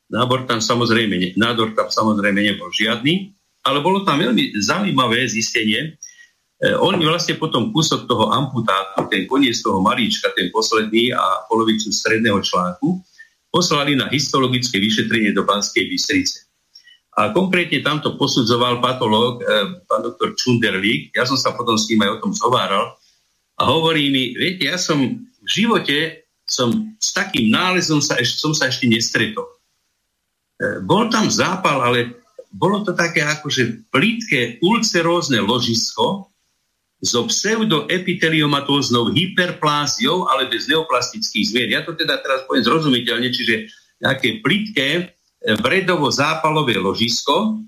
[0.10, 3.30] Nábor tam samozrejme, nádor tam samozrejme nebol žiadny,
[3.62, 5.93] ale bolo tam veľmi zaujímavé zistenie.
[6.58, 11.93] E, oni vlastne potom kúsok toho amputátu, ten koniec toho malíčka, ten posledný a polovicu
[11.93, 13.06] stredného článku,
[13.50, 16.50] poslali na histologické vyšetrenie do Banskej Bystrice.
[17.20, 19.43] A konkrétne tamto posudzoval patológ, e,
[19.89, 21.12] pán doktor Čunderlík.
[21.12, 22.95] Ja som sa potom s ním aj o tom zhováral.
[23.60, 28.56] A hovorí mi, viete, ja som v živote som s takým nálezom sa, eš, som
[28.56, 29.43] sa ešte nestretol.
[29.43, 36.28] E, bol tam zápal, ale bolo to také akože plítke ulcerózne ložisko
[37.00, 41.70] so pseudoepiteliomatóznou hyperpláziou, ale bez neoplastických zmien.
[41.72, 43.72] Ja to teda teraz poviem zrozumiteľne, čiže
[44.04, 45.16] nejaké plítke
[45.64, 47.64] vredovo-zápalové ložisko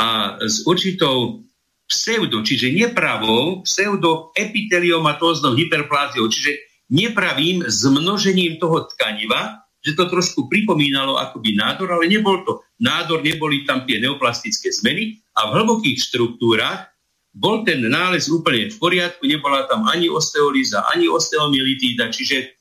[0.00, 1.44] a s určitou
[1.86, 6.56] pseudo, čiže nepravou, pseudoepiteliomatóznou hyperpláziou, čiže
[6.90, 13.62] nepravým zmnožením toho tkaniva, že to trošku pripomínalo akoby nádor, ale nebol to nádor, neboli
[13.62, 16.90] tam tie neoplastické zmeny a v hlbokých štruktúrach
[17.36, 22.56] bol ten nález úplne v poriadku, nebola tam ani osteolíza, ani osteomyelitída, čiže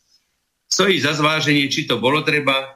[0.67, 2.67] stojí za zváženie, či to bolo treba e,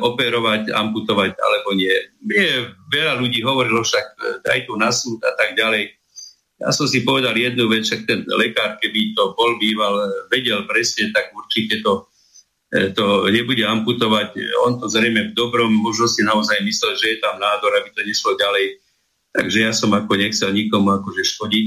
[0.00, 1.92] operovať, amputovať alebo nie.
[2.24, 5.92] Nie, veľa ľudí hovorilo však e, daj tu na súd a tak ďalej.
[6.64, 10.64] Ja som si povedal jednu vec, však ten lekár, keby to bol býval, e, vedel
[10.64, 12.08] presne, tak určite to,
[12.72, 14.40] e, to nebude amputovať.
[14.64, 18.40] On to zrejme v dobrom možnosti naozaj myslel, že je tam nádor, aby to nešlo
[18.40, 18.80] ďalej.
[19.34, 21.66] Takže ja som ako nechcel nikomu akože škodiť.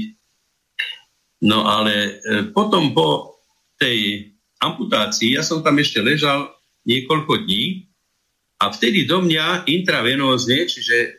[1.44, 2.18] No ale
[2.56, 3.38] potom po
[3.78, 6.50] tej amputácii, ja som tam ešte ležal
[6.88, 7.86] niekoľko dní
[8.58, 11.10] a vtedy do mňa intravenózne, čiže e,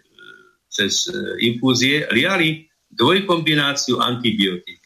[0.68, 1.16] cez e,
[1.48, 4.82] infúzie, liali dvojkombináciu antibiotík.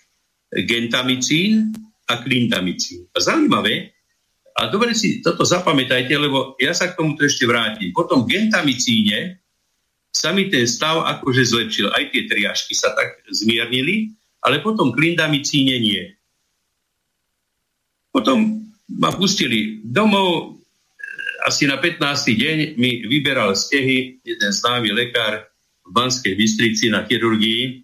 [0.70, 1.74] Gentamicín
[2.06, 3.10] a klindamicín.
[3.16, 3.90] A zaujímavé,
[4.54, 7.90] a dobre si toto zapamätajte, lebo ja sa k tomuto ešte vrátim.
[7.90, 9.43] Potom gentamicíne
[10.14, 11.90] sa mi ten stav akože zlepšil.
[11.90, 14.14] Aj tie triažky sa tak zmiernili,
[14.46, 16.14] ale potom klindamicíne nie.
[18.14, 20.62] Potom ma pustili domov,
[21.44, 22.00] asi na 15.
[22.30, 25.50] deň mi vyberal stehy jeden známy lekár
[25.84, 27.84] v Banskej Bystrici na chirurgii.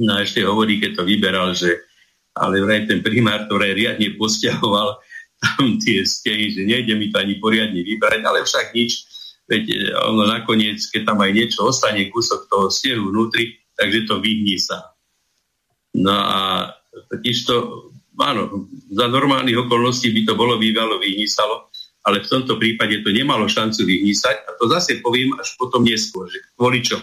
[0.00, 1.76] No a ešte hovorí, keď to vyberal, že
[2.34, 4.96] ale vraj ten primár, ktorý riadne posťahoval
[5.44, 9.06] tam tie stehy, že nejde mi to ani poriadne vybrať, ale však nič.
[9.50, 14.22] Veď e, ono nakoniec, keď tam aj niečo ostane, kúsok toho stehu vnútri, takže to
[14.22, 14.94] vyhní sa.
[15.98, 16.70] No a
[17.10, 17.56] totiž to,
[18.22, 21.66] áno, za normálnych okolností by to bolo bývalo vyhnísalo,
[22.06, 26.30] ale v tomto prípade to nemalo šancu vyhnísať a to zase poviem až potom neskôr,
[26.30, 27.02] že kvôli čo.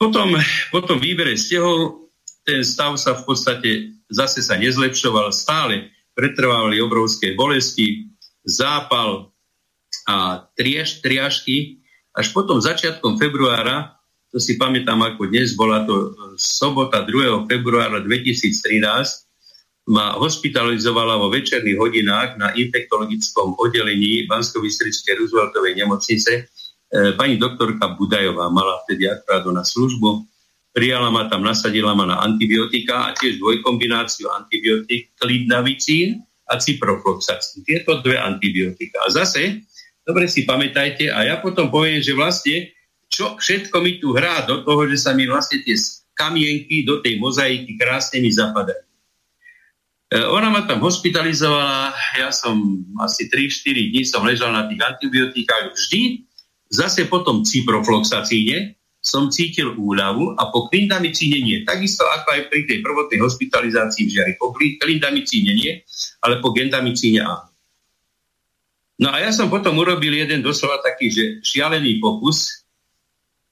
[0.00, 0.32] Potom,
[0.72, 2.08] potom výbere stehov
[2.48, 3.70] ten stav sa v podstate
[4.08, 8.08] zase sa nezlepšoval, stále pretrvávali obrovské bolesti,
[8.42, 9.30] zápal
[10.08, 11.80] a triaž, triažky.
[12.10, 14.00] Až potom začiatkom februára,
[14.34, 17.46] to si pamätám ako dnes, bola to sobota 2.
[17.46, 19.30] februára 2013,
[19.90, 26.42] ma hospitalizovala vo večerných hodinách na infektologickom oddelení bansko Rooseveltovej nemocnice e,
[27.18, 28.52] pani doktorka Budajová.
[28.54, 30.30] Mala vtedy akurát na službu.
[30.70, 37.66] Prijala ma tam, nasadila ma na antibiotika a tiež dvojkombináciu antibiotik, klidnavicín a ciprofloxacín.
[37.66, 39.02] Tieto dve antibiotika.
[39.02, 39.66] A zase,
[40.10, 42.74] dobre si pamätajte, a ja potom poviem, že vlastne,
[43.06, 45.78] čo všetko mi tu hrá do toho, že sa mi vlastne tie
[46.18, 48.82] kamienky do tej mozaiky krásne mi zapadajú.
[50.10, 52.58] E, ona ma tam hospitalizovala, ja som
[52.98, 56.26] asi 3-4 dní som ležal na tých antibiotikách vždy,
[56.66, 61.64] zase potom ciprofloxacíne som cítil úľavu a po klindamicíne nie.
[61.64, 65.72] Takisto ako aj pri tej prvotnej hospitalizácii, že aj po klindamicíne nie,
[66.20, 67.49] ale po gendamicíne áno.
[69.00, 72.68] No a ja som potom urobil jeden doslova taký, že šialený pokus,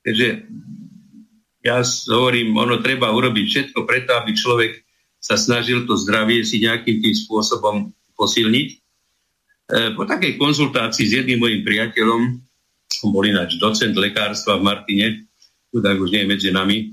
[0.05, 0.44] keďže
[1.64, 1.80] ja
[2.12, 4.72] hovorím, ono treba urobiť všetko preto, aby človek
[5.16, 8.68] sa snažil to zdravie si nejakým tým spôsobom posilniť.
[8.68, 8.76] E,
[9.96, 12.20] po takej konzultácii s jedným mojim priateľom,
[13.09, 15.09] on bol ináč docent lekárstva v Martine,
[15.72, 16.92] tak už nie je medzi nami,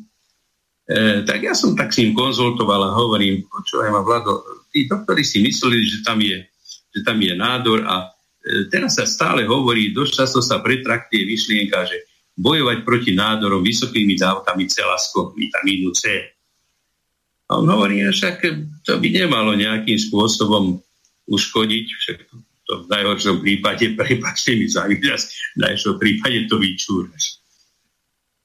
[0.88, 5.28] e, tak ja som tak s ním konzultoval a hovorím, počúvaj ma Vlado, tí doktori
[5.28, 6.40] si mysleli, že tam je,
[6.96, 8.15] že tam je nádor a
[8.70, 12.06] teraz sa stále hovorí, dosť často sa pretraktuje myšlienka, že
[12.38, 16.30] bojovať proti nádorom vysokými dávkami celasko, vitamínu C.
[17.50, 18.36] A on hovorí, že však
[18.86, 20.82] to by nemalo nejakým spôsobom
[21.30, 22.18] uškodiť, však
[22.66, 25.00] to v najhoršom prípade, prepačte mi za v
[25.58, 27.42] najhoršom prípade to vyčúraš.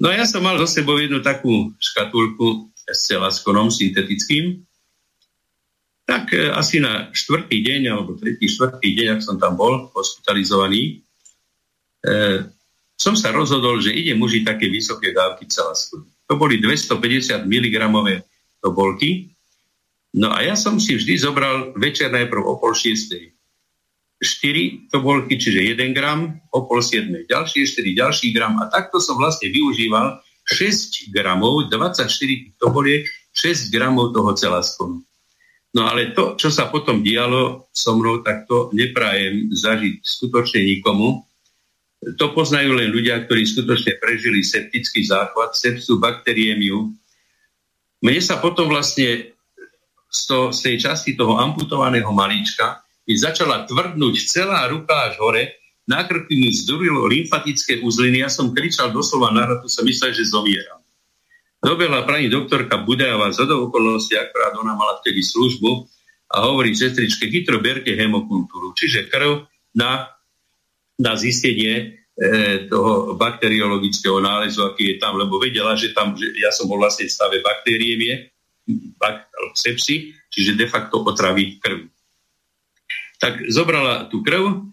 [0.01, 4.65] No a ja som mal so sebou jednu takú škatulku s celaskonom syntetickým,
[6.11, 11.07] tak e, asi na štvrtý deň, alebo tretí, štvrtý deň, ak som tam bol hospitalizovaný,
[12.03, 12.43] e,
[12.99, 16.11] som sa rozhodol, že idem užiť také vysoké dávky celaskonu.
[16.27, 17.75] To boli 250 mg
[18.59, 19.31] tobolky.
[20.19, 23.31] No a ja som si vždy zobral večer najprv o pol šiestej
[24.19, 29.17] 4 tobolky, čiže 1 gram, o pol 7 ďalšie 4, ďalší gram a takto som
[29.17, 32.05] vlastne využíval 6 gramov, 24
[32.59, 35.07] toboliek, 6 gramov toho celaskonu.
[35.71, 41.23] No ale to, čo sa potom dialo so mnou, tak to neprajem zažiť skutočne nikomu.
[42.19, 46.91] To poznajú len ľudia, ktorí skutočne prežili septický záchvat, sepsu, bakteriémiu,
[48.01, 49.37] mne sa potom vlastne
[50.09, 55.61] z, to, z tej časti toho amputovaného malíčka mi začala tvrdnúť celá ruka až hore,
[55.85, 60.31] na krku mi zdurilo lymfatické uzliny, ja som kričal doslova na hratu, som myslel, že
[60.31, 60.80] zomieram.
[61.61, 65.85] Dobehla pani doktorka Budajová z okolností, akorát ona mala vtedy službu
[66.33, 69.45] a hovorí sestričke, chytro berte hemokultúru, čiže krv
[69.77, 70.09] na,
[70.97, 76.49] na zistenie e, toho bakteriologického nálezu, aký je tam, lebo vedela, že tam, že ja
[76.49, 78.33] som bol vlastne v stave bakteriémie,
[78.97, 81.93] bak, sepsy, čiže de facto otraví krv.
[83.21, 84.65] Tak zobrala tú krv,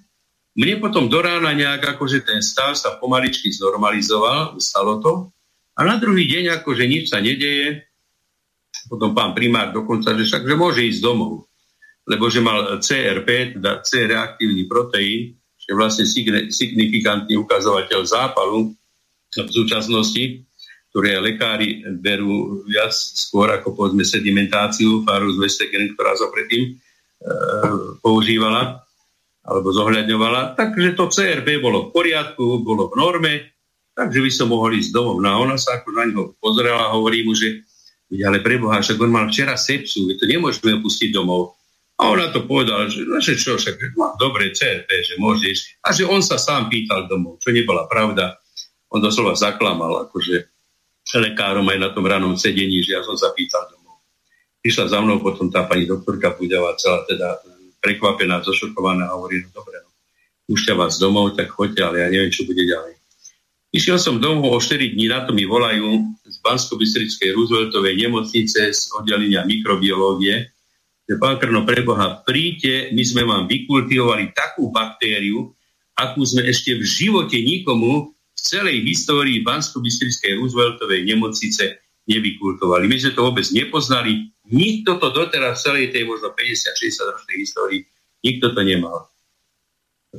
[0.58, 5.36] mne potom do rána nejak akože ten stav sa pomaličky znormalizoval, stalo to.
[5.78, 7.86] A na druhý deň akože nič sa nedeje.
[8.90, 11.46] Potom pán primár dokonca, že však že môže ísť domov.
[12.10, 16.08] Lebo že mal CRP, teda C-reaktívny proteín, že vlastne
[16.50, 18.72] signifikantný ukazovateľ zápalu
[19.36, 20.48] v súčasnosti,
[20.90, 26.72] ktoré lekári berú viac skôr ako povedzme sedimentáciu, Farus Vestegen, ktorá sa predtým e,
[28.00, 28.88] používala
[29.48, 33.34] alebo zohľadňovala, takže to CRP bolo v poriadku, bolo v norme,
[33.98, 35.18] takže by som mohol ísť domov.
[35.18, 37.66] No a ona sa ako na ňo pozrela a hovorí mu, že
[38.22, 41.58] ale preboha, však on mal včera sepsu, to nemôžeme opustiť domov.
[41.98, 45.82] A ona to povedala, že, no, čo, však má dobre CRP, že môžeš.
[45.82, 48.38] A že on sa sám pýtal domov, čo nebola pravda.
[48.94, 50.46] On doslova zaklamal, akože
[51.18, 53.98] lekárom aj na tom ranom sedení, že ja som sa pýtal domov.
[54.62, 57.42] Prišla za mnou potom tá pani doktorka Budava, celá teda
[57.82, 59.90] prekvapená, zošokovaná a hovorí, no dobre, no,
[60.54, 62.97] púšťa vás domov, tak choďte, ale ja neviem, čo bude ďalej.
[63.78, 68.74] Išiel som domov o 4 dní, na to mi volajú z bansko bystrickej Rooseveltovej nemocnice
[68.74, 70.50] z oddelenia mikrobiológie,
[71.06, 75.54] že pán Krno, preboha, príďte, my sme vám vykultivovali takú baktériu,
[75.94, 81.78] akú sme ešte v živote nikomu v celej histórii bansko bystrickej Rooseveltovej nemocnice
[82.10, 82.90] nevykultovali.
[82.90, 87.82] My sme to vôbec nepoznali, Nikto to doteraz v celej tej možno 50-60 ročnej histórii,
[88.24, 89.12] nikto to nemal.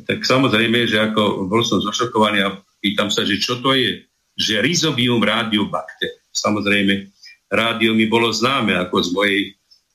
[0.04, 4.07] Tak samozrejme, že ako bol som zošokovaný a pýtam sa, že čo to je?
[4.39, 6.22] Že Rhizobium radiobacter.
[6.31, 7.11] Samozrejme,
[7.51, 9.41] rádio mi bolo známe ako z mojej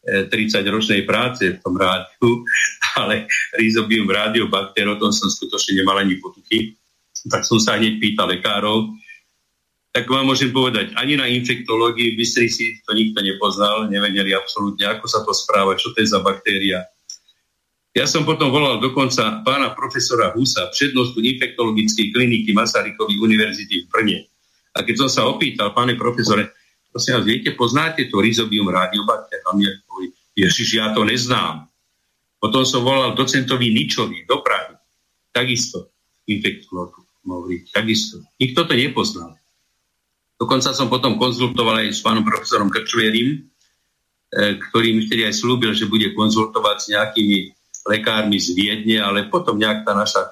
[0.03, 2.43] 30-ročnej e, práce v tom rádiu,
[2.99, 6.75] ale Rhizobium radiobacter, o tom som skutočne nemal ani potuchy.
[7.23, 8.91] Tak som sa hneď pýtal lekárov,
[9.93, 15.05] tak vám môžem povedať, ani na infektológii v si to nikto nepoznal, nevedeli absolútne, ako
[15.05, 16.81] sa to správa, čo to je za baktéria.
[17.93, 24.19] Ja som potom volal dokonca pána profesora Husa, prednostu infektologickej kliniky Masarykovej univerzity v Brne.
[24.73, 26.57] A keď som sa opýtal, páne profesore,
[26.89, 29.45] prosím vás, viete, poznáte to Rhizobium radiobacter?
[29.45, 31.69] A mne hovorí, ježiš, ja to neznám.
[32.41, 34.73] Potom som volal docentovi Ničovi do Prahy.
[35.29, 35.93] Takisto
[36.25, 37.05] infektológu.
[37.23, 38.25] Hovorí, takisto.
[38.41, 39.37] Nikto to nepoznal.
[40.35, 45.71] Dokonca som potom konzultoval aj s pánom profesorom Krčvierim, e, ktorý mi vtedy aj slúbil,
[45.71, 47.37] že bude konzultovať s nejakými
[47.83, 50.31] lekármi z Viedne, ale potom nejak tá naša e,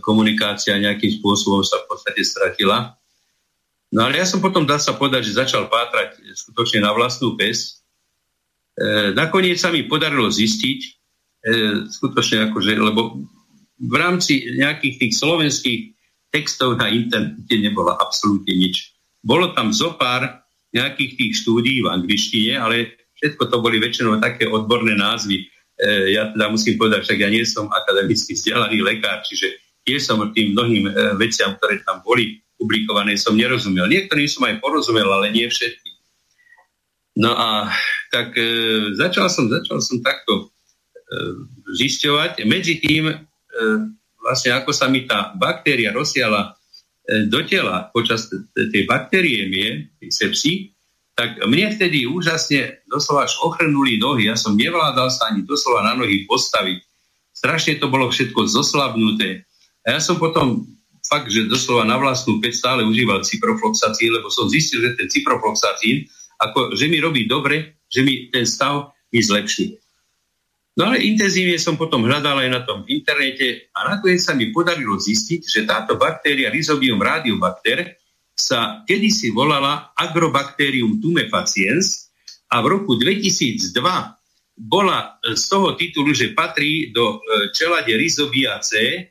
[0.00, 2.96] komunikácia nejakým spôsobom sa v podstate stratila.
[3.92, 7.84] No ale ja som potom, dá sa povedať, že začal pátrať skutočne na vlastnú pes.
[8.72, 10.88] E, nakoniec sa mi podarilo zistiť, e,
[11.92, 13.20] skutočne akože, lebo
[13.82, 15.80] v rámci nejakých tých slovenských
[16.32, 18.96] textov na internete nebola absolútne nič.
[19.20, 20.40] Bolo tam zo pár
[20.72, 25.51] nejakých tých štúdií v angličtine, ale všetko to boli väčšinou také odborné názvy.
[25.82, 30.22] E, ja teda musím povedať, však ja nie som akademicky vzdelaný lekár, čiže tiež som
[30.30, 33.90] tým mnohým e, veciam, ktoré tam boli publikované, som nerozumel.
[33.90, 35.90] Niektorým som aj porozumel, ale nie všetky.
[37.18, 37.66] No a
[38.14, 38.46] tak e,
[38.94, 40.44] začal, som, začal som takto e,
[41.82, 42.46] zisťovať.
[42.46, 43.16] Medzi tým, e,
[44.22, 46.54] vlastne ako sa mi tá baktéria rozsiala
[47.02, 50.52] E, do tela počas tej bakteriémie, tej sepsy,
[51.12, 54.32] tak mne vtedy úžasne doslova až ochrnuli nohy.
[54.32, 56.80] Ja som nevládal sa ani doslova na nohy postaviť.
[57.32, 59.44] Strašne to bolo všetko zoslabnuté.
[59.84, 60.64] A ja som potom
[61.04, 66.08] fakt, že doslova na vlastnú peť stále užíval ciprofloxacín, lebo som zistil, že ten ciprofloxacín,
[66.40, 69.82] ako, že mi robí dobre, že mi ten stav mi zlepšuje.
[70.72, 74.96] No ale intenzívne som potom hľadal aj na tom internete a nakoniec sa mi podarilo
[74.96, 78.00] zistiť, že táto baktéria Rhizobium radiobacter
[78.32, 82.12] sa kedysi volala Agrobacterium tumefaciens
[82.52, 83.72] a v roku 2002
[84.52, 89.10] bola z toho titulu, že patrí do e, čelade Rhizobiaceae,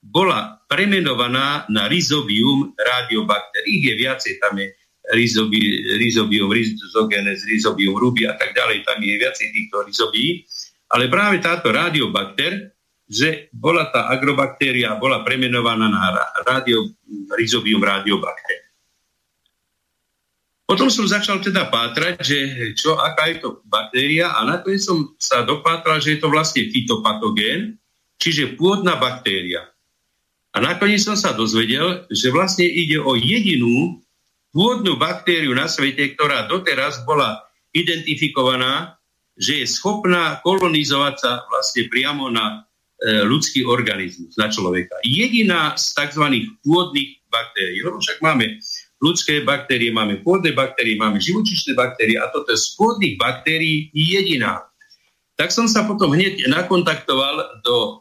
[0.00, 3.60] bola premenovaná na Rhizobium radiobacter.
[3.68, 4.72] Ich je viacej, tam je
[5.12, 10.46] Rhizobium rhizogenes, Rhizobium rubi a tak ďalej, tam je viacej týchto rhizobií.
[10.90, 12.72] Ale práve táto radiobakter,
[13.10, 16.14] že bola tá agrobaktéria, bola premenovaná na
[16.46, 16.86] radio,
[17.34, 18.70] rhizobium radiobakter.
[20.70, 22.38] Potom som začal teda pátrať, že
[22.78, 27.74] čo, aká je to baktéria a nakoniec som sa dopátral, že je to vlastne fitopatogén,
[28.22, 29.66] čiže pôdna baktéria.
[30.54, 33.98] A nakoniec som sa dozvedel, že vlastne ide o jedinú
[34.54, 37.42] pôdnu baktériu na svete, ktorá doteraz bola
[37.74, 38.94] identifikovaná,
[39.34, 42.69] že je schopná kolonizovať sa vlastne priamo na
[43.00, 45.00] ľudský organizmus, na človeka.
[45.00, 46.24] Jediná z tzv.
[46.60, 48.60] pôdnych baktérií, lebo však máme
[49.00, 54.68] ľudské baktérie, máme pôdne baktérie, máme živočišné baktérie a toto je z pôdnych baktérií jediná.
[55.40, 57.92] Tak som sa potom hneď nakontaktoval do e,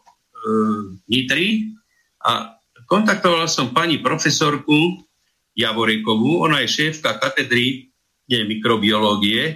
[1.07, 1.71] Nitry
[2.27, 5.07] a kontaktoval som pani profesorku
[5.55, 7.87] Javorekovú, ona je šéfka katedry
[8.27, 9.55] mikrobiológie e,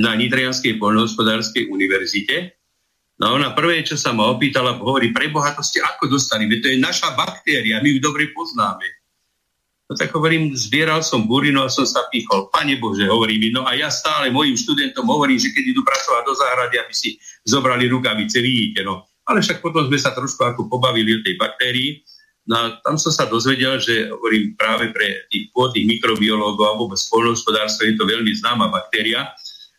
[0.00, 2.56] na Nitrianskej poľnohospodárskej univerzite.
[3.22, 6.50] No ona prvé, čo sa ma opýtala, hovorí, preboha, to ste ako dostali?
[6.50, 8.82] Veď to je naša baktéria, my ju dobre poznáme.
[9.86, 12.50] No tak hovorím, zbieral som burinu a som sa pichol.
[12.50, 16.22] Pane Bože, hovorí mi, no a ja stále mojim študentom hovorím, že keď idú pracovať
[16.26, 17.14] do záhrady, aby si
[17.46, 19.06] zobrali rukavice, vidíte, no.
[19.22, 22.02] Ale však potom sme sa trošku ako pobavili o tej baktérii.
[22.50, 26.98] No a tam som sa dozvedel, že hovorím práve pre tých pôdnych mikrobiológov a vôbec
[26.98, 29.30] spolnohospodárstvo je to veľmi známa baktéria,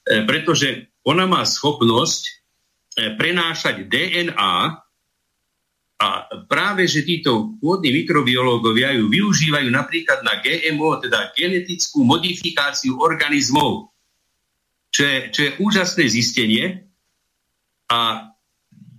[0.08, 2.43] e, pretože ona má schopnosť
[2.94, 4.56] prenášať DNA
[6.04, 6.08] a
[6.52, 13.94] práve, že títo pôdni mikrobiológovia ju využívajú napríklad na GMO, teda genetickú modifikáciu organizmov,
[14.92, 16.84] čo je, čo je úžasné zistenie.
[17.88, 18.30] A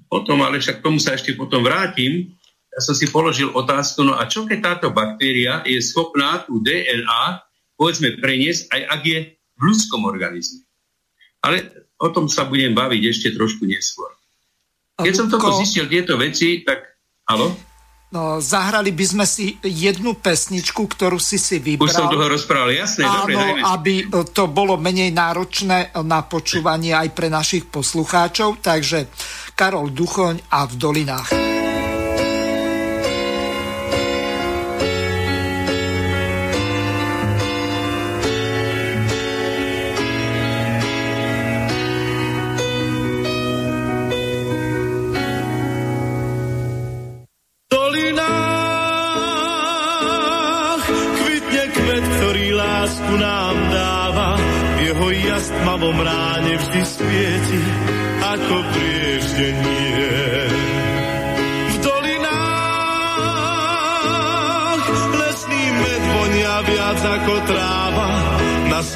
[0.09, 2.33] potom, ale však tomu sa ešte potom vrátim,
[2.75, 7.39] ja som si položil otázku, no a čo keď táto baktéria je schopná tú DNA,
[7.79, 10.67] povedzme, preniesť, aj ak je v ľudskom organizme.
[11.45, 14.13] Ale o tom sa budem baviť ešte trošku neskôr.
[15.01, 16.95] Keď som toto zistil, tieto veci, tak
[17.25, 17.57] Halo?
[18.15, 21.91] No, zahrali by sme si jednu pesničku, ktorú si si vybral.
[21.91, 23.03] Už som toho rozprával, jasné.
[23.03, 23.95] Áno, dobre, aby
[24.31, 28.63] to bolo menej náročné na počúvanie aj pre našich poslucháčov.
[28.63, 29.11] Takže
[29.59, 31.54] Karol Duchoň a v dolinách.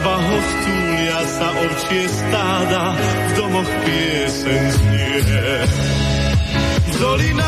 [0.08, 5.20] Na svahoch túlia sa ovčie stáda, v domoch pieseň znie.
[6.88, 7.44] V dolinách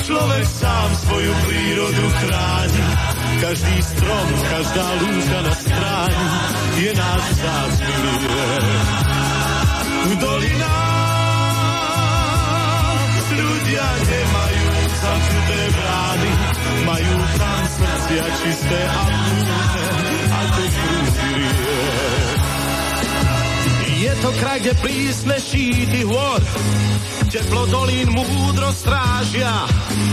[0.00, 2.84] človek sám svoju prírodu chráni,
[3.44, 6.28] každý strom, každá lúka na stráni
[6.80, 7.96] je náš vzácný
[10.08, 11.12] V dolinách
[13.32, 14.61] ľudia nemajú
[15.02, 16.30] zamknuté brány,
[16.86, 19.84] majú tam srdcia čisté a múdne,
[20.30, 21.30] ako prúdy
[24.02, 26.40] Je to kraj, kde prísne šíty hôr
[27.32, 29.64] Teplo dolín múdro strážia,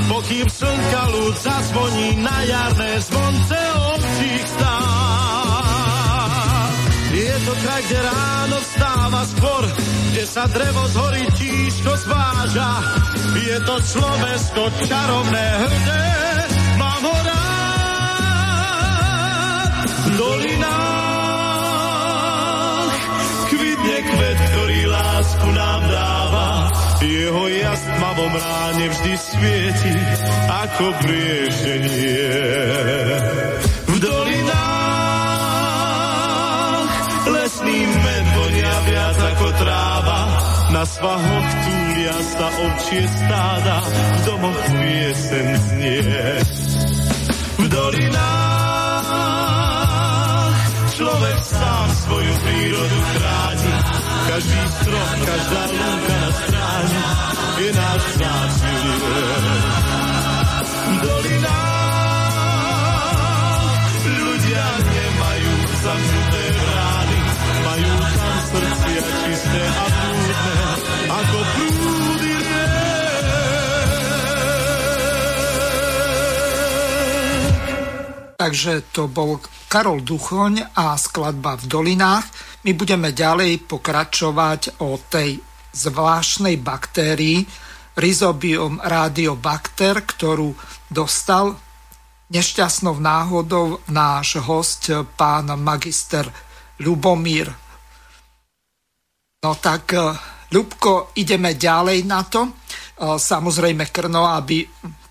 [0.08, 3.60] pokým slnka ľud zazvoní na jarné zvonce
[3.92, 4.99] obcích stát.
[7.50, 9.66] To kraj, kde ráno vstáva skôr,
[10.14, 12.78] kde sa drevo z hory tížko zváža.
[13.42, 16.06] Je to Slovensko čarovné hrdé,
[16.78, 17.42] mám ho rád.
[20.14, 20.70] Dolinách
[23.50, 26.70] kvitne kvet, ktorý lásku nám dáva
[27.02, 29.98] jeho jas tmavom ráne vždy svieti
[30.54, 32.30] ako brieženie.
[33.90, 34.29] V dolinách
[40.80, 46.40] na svahoch túlia sa ovčie stáda, v domoch piesen znie.
[47.60, 48.40] V dolinách
[50.96, 53.76] človek sám svoju prírodu chráni,
[54.32, 57.04] každý strom, každá lúka na stráni
[57.60, 58.76] je náš vzácný
[61.04, 61.60] Dolina
[64.10, 65.54] ľudia nemajú
[65.84, 67.20] zamknuté brány,
[67.68, 70.29] majú tam srdcia čisté a prúdne,
[78.40, 82.24] Takže to bol Karol Duchoň a skladba v dolinách.
[82.64, 85.44] My budeme ďalej pokračovať o tej
[85.76, 87.44] zvláštnej baktérii
[88.00, 90.56] Rhizobium radiobacter, ktorú
[90.88, 91.60] dostal
[92.32, 94.88] nešťastnou náhodou náš host,
[95.20, 96.24] pán magister
[96.80, 97.52] Lubomír.
[99.44, 99.92] No tak,
[100.48, 102.56] Ľubko, ideme ďalej na to.
[103.04, 104.64] Samozrejme, Krno, aby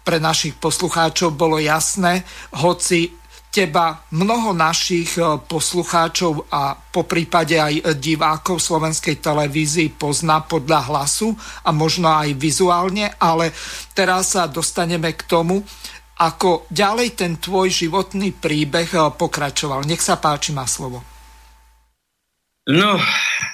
[0.09, 2.25] pre našich poslucháčov bolo jasné,
[2.57, 3.13] hoci
[3.53, 11.77] teba mnoho našich poslucháčov a po prípade aj divákov slovenskej televízii pozná podľa hlasu a
[11.77, 13.53] možno aj vizuálne, ale
[13.93, 15.61] teraz sa dostaneme k tomu,
[16.19, 19.85] ako ďalej ten tvoj životný príbeh eh, pokračoval.
[19.85, 21.05] Nech sa páči, má slovo.
[22.65, 22.97] No,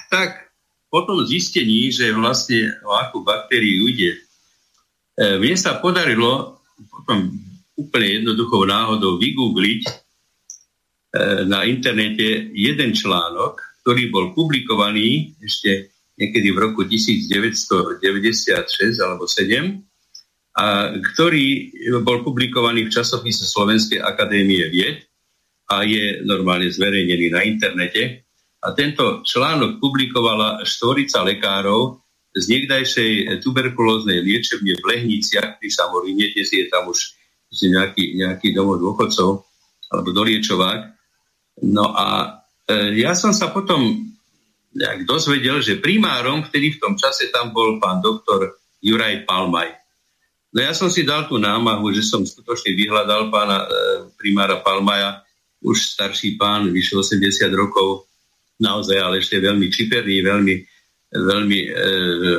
[0.07, 0.55] tak
[0.87, 4.24] po tom zistení, že vlastne o akú baktériu ide,
[5.15, 7.31] mne sa podarilo potom
[7.75, 9.93] úplne jednoduchou náhodou vygoogliť eh,
[11.47, 17.99] na internete jeden článok, ktorý bol publikovaný ešte niekedy v roku 1996
[19.03, 19.83] alebo 7
[20.55, 21.47] a ktorý
[21.99, 25.03] bol publikovaný v časopise Slovenskej akadémie vied
[25.67, 28.23] a je normálne zverejnený na internete.
[28.63, 31.99] A tento článok publikovala štvorica lekárov
[32.35, 37.15] z niekdajšej tuberkulóznej liečebne v Lehniciach pri Samoríne, dnes je tam už
[37.63, 39.47] nejaký, nejaký domov dôchodcov
[39.95, 40.81] alebo doliečovák.
[41.63, 42.35] No a
[42.67, 44.11] e, ja som sa potom
[44.75, 49.71] nejak dozvedel, že primárom, ktorý v tom čase tam bol pán doktor Juraj Palmaj.
[50.51, 53.67] No ja som si dal tú námahu, že som skutočne vyhľadal pána e,
[54.19, 55.23] primára Palmaja,
[55.63, 58.11] už starší pán, vyše 80 rokov,
[58.59, 60.55] naozaj, ale ešte veľmi čiperný, veľmi,
[61.15, 61.69] veľmi e,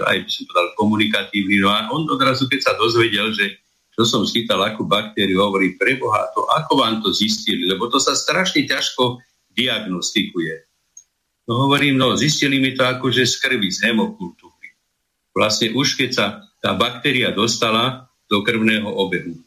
[0.05, 1.57] aj by som povedal, komunikatívny.
[1.65, 3.57] No a on odrazu, keď sa dozvedel, že
[3.97, 8.13] čo som schytal, akú baktériu, hovorí, preboha, to ako vám to zistili, lebo to sa
[8.13, 9.25] strašne ťažko
[9.57, 10.69] diagnostikuje.
[11.49, 14.77] No hovorím, no zistili mi to akože z krvi, z hemokultúry.
[15.33, 16.27] Vlastne už keď sa
[16.61, 19.39] tá baktéria dostala do krvného obehu.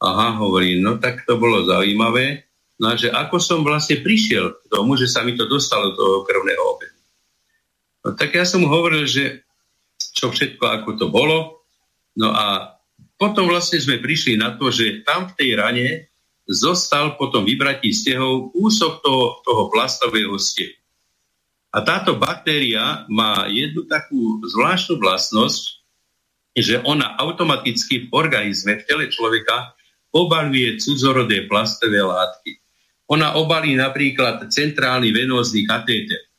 [0.00, 2.46] Aha, hovorím, no tak to bolo zaujímavé,
[2.78, 6.62] no že ako som vlastne prišiel k tomu, že sa mi to dostalo do krvného
[6.62, 6.99] obehu.
[8.00, 9.44] No tak ja som hovoril, že
[10.16, 11.64] čo všetko, ako to bolo,
[12.16, 12.76] no a
[13.20, 15.88] potom vlastne sme prišli na to, že tam v tej rane
[16.48, 20.74] zostal potom vybratí stehov úsok toho, toho plastového stehu.
[21.70, 25.62] A táto baktéria má jednu takú zvláštnu vlastnosť,
[26.58, 29.70] že ona automaticky v organizme, v tele človeka
[30.10, 32.58] obaluje cudzorodé plastové látky.
[33.06, 36.29] Ona obalí napríklad centrálny venózny katéter.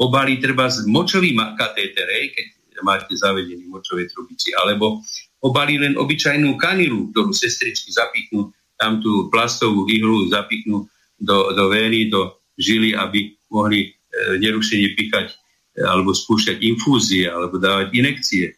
[0.00, 2.46] Obalí treba z močový katéter, keď
[2.80, 5.04] máte zavedený močové trubici, alebo
[5.44, 8.48] obalí len obyčajnú kanilu, ktorú sestričky zapichnú,
[8.80, 10.88] tam tú plastovú ihlu zapichnú
[11.20, 15.36] do, do vény, do žily, aby mohli e, nerušene pichať e,
[15.84, 18.56] alebo spúšťať infúzie alebo dávať inekcie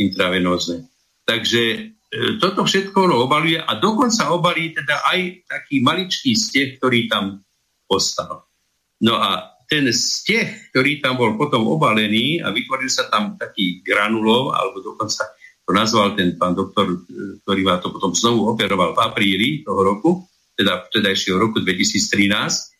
[0.00, 0.88] intravenózne.
[1.28, 1.78] Takže e,
[2.40, 7.44] toto všetko ono obaluje a dokonca obalí teda aj taký maličký steh, ktorý tam
[7.84, 8.48] ostal.
[9.04, 14.50] No a ten steh, ktorý tam bol potom obalený a vytvoril sa tam taký granulov,
[14.50, 15.30] alebo dokonca
[15.62, 16.98] to nazval ten pán doktor, e,
[17.46, 20.10] ktorý ma to potom znovu operoval v apríli toho roku,
[20.58, 22.70] teda vtedajšieho roku 2013,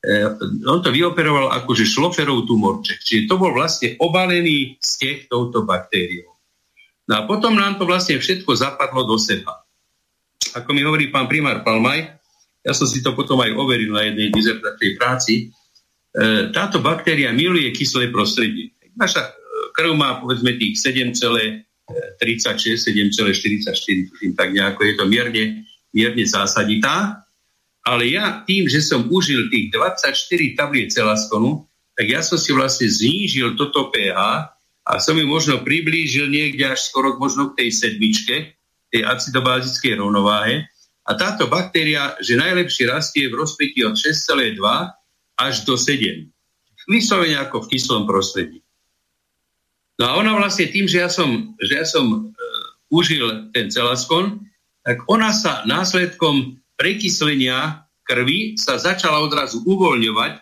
[0.00, 0.32] Eh,
[0.64, 3.04] on to vyoperoval akože šloferov tumorček.
[3.04, 6.32] Čiže to bol vlastne obalený steh touto baktériou.
[7.04, 9.60] No a potom nám to vlastne všetko zapadlo do seba.
[10.56, 12.16] Ako mi hovorí pán primár Palmaj,
[12.64, 15.59] ja som si to potom aj overil na jednej dizertačnej práci, e,
[16.50, 18.74] táto baktéria miluje kyslé prostredie.
[18.98, 19.32] Naša e,
[19.70, 25.62] krv má povedzme tých 7,36, 7,44, tuším tak nejako, je to mierne,
[25.94, 27.22] mierne zásaditá,
[27.86, 31.64] ale ja tým, že som užil tých 24 tabliet celaskonu,
[31.96, 34.18] tak ja som si vlastne znížil toto pH
[34.84, 38.36] a som ju možno priblížil niekde až skoro možno k tej sedmičke,
[38.90, 40.66] tej acidobázickej rovnováhe.
[41.06, 44.58] A táto baktéria, že najlepšie rastie v rozpetí od 6,2
[45.40, 46.28] až do 7.
[46.90, 48.60] Vyslovene ako v kyslom prostredí.
[50.00, 52.18] No a ona vlastne tým, že ja som, že ja som e,
[52.88, 54.40] užil ten celaskon,
[54.80, 60.32] tak ona sa následkom prekyslenia krvi sa začala odrazu uvoľňovať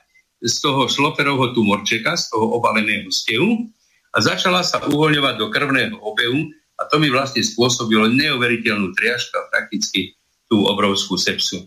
[0.46, 3.66] z toho šloferovho tumorčeka, z toho obaleného stehu
[4.14, 9.50] a začala sa uvoľňovať do krvného obehu a to mi vlastne spôsobilo neuveriteľnú triažku a
[9.50, 10.14] prakticky
[10.46, 11.66] tú obrovskú sepsu.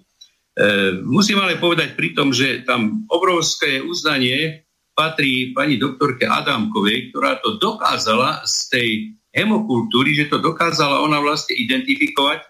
[0.62, 4.62] E, musím ale povedať pri tom, že tam obrovské uznanie
[4.93, 8.89] patrí pani doktorke Adamkovej, ktorá to dokázala z tej
[9.34, 12.45] hemokultúry, že to dokázala ona vlastne identifikovať,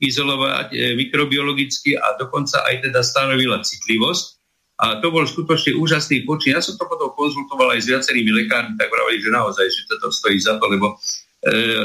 [0.00, 4.24] izolovať e, mikrobiologicky a dokonca aj teda stanovila citlivosť
[4.80, 6.56] a to bol skutočne úžasný počin.
[6.56, 10.08] Ja som to potom konzultoval aj s viacerými lekármi, tak vravali, že naozaj, že toto
[10.08, 10.96] stojí za to, lebo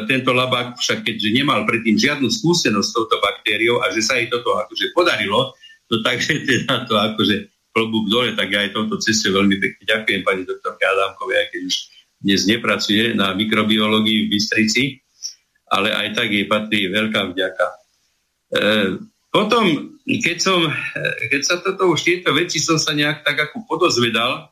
[0.07, 4.28] tento labák však keďže nemal predtým žiadnu skúsenosť s touto baktériou a že sa jej
[4.28, 5.55] toto akože podarilo,
[5.92, 7.36] no takže teda to akože
[7.76, 11.76] klobúk dole, tak ja aj touto ceste veľmi pekne ďakujem pani doktorke Adámkovej, keď už
[12.24, 14.84] dnes nepracuje na mikrobiológii v Bystrici,
[15.68, 17.66] ale aj tak jej patrí veľká vďaka.
[17.68, 17.76] E,
[19.28, 19.64] potom,
[20.08, 20.64] keď, som,
[21.28, 24.48] keď sa toto už tieto veci som sa nejak tak ako podozvedal,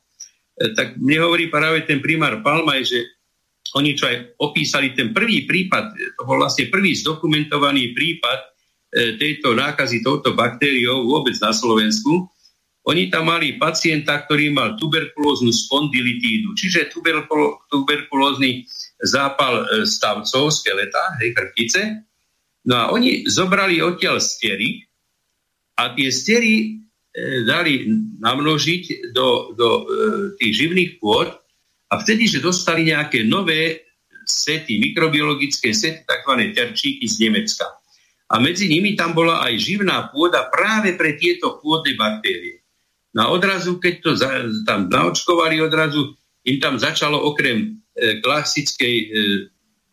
[0.60, 3.00] e, tak mne hovorí práve ten primár Palmaj, že
[3.74, 8.48] oni čo aj opísali ten prvý prípad, to bol vlastne prvý zdokumentovaný prípad e,
[8.94, 12.30] tejto nákazy touto baktériou vôbec na Slovensku,
[12.84, 18.68] oni tam mali pacienta, ktorý mal tuberkulóznu spondilitídu, čiže tuberkulo, tuberkulózny
[19.00, 21.82] zápal e, stavcov, skeleta, hej, krtice.
[22.68, 24.84] No a oni zobrali odtiaľ stery
[25.80, 26.68] a tie stery e,
[27.48, 27.88] dali
[28.20, 29.84] namnožiť do, do e,
[30.44, 31.32] tých živných pôd
[31.88, 33.88] a vtedy, že dostali nejaké nové
[34.28, 36.34] sety, mikrobiologické sety, tzv.
[36.52, 37.68] terčíky z Nemecka.
[38.34, 42.66] A medzi nimi tam bola aj živná pôda práve pre tieto pôdne baktérie.
[43.14, 46.18] No a odrazu, keď to za, tam naočkovali, odrazu
[46.50, 49.08] im tam začalo okrem e, klasickej e,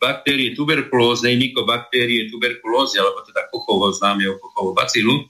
[0.01, 5.29] baktérie tuberkulóznej, nikobaktérie tuberkulózy, alebo teda kochovo známeho kochovo bacilu,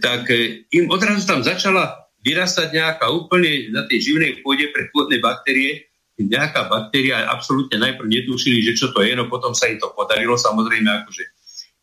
[0.00, 5.20] tak e, im odrazu tam začala vyrastať nejaká úplne na tej živnej pôde pre pôdne
[5.20, 9.92] baktérie, nejaká baktéria, absolútne najprv netušili, že čo to je, no potom sa im to
[9.92, 11.33] podarilo samozrejme akože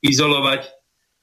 [0.01, 0.67] izolovať.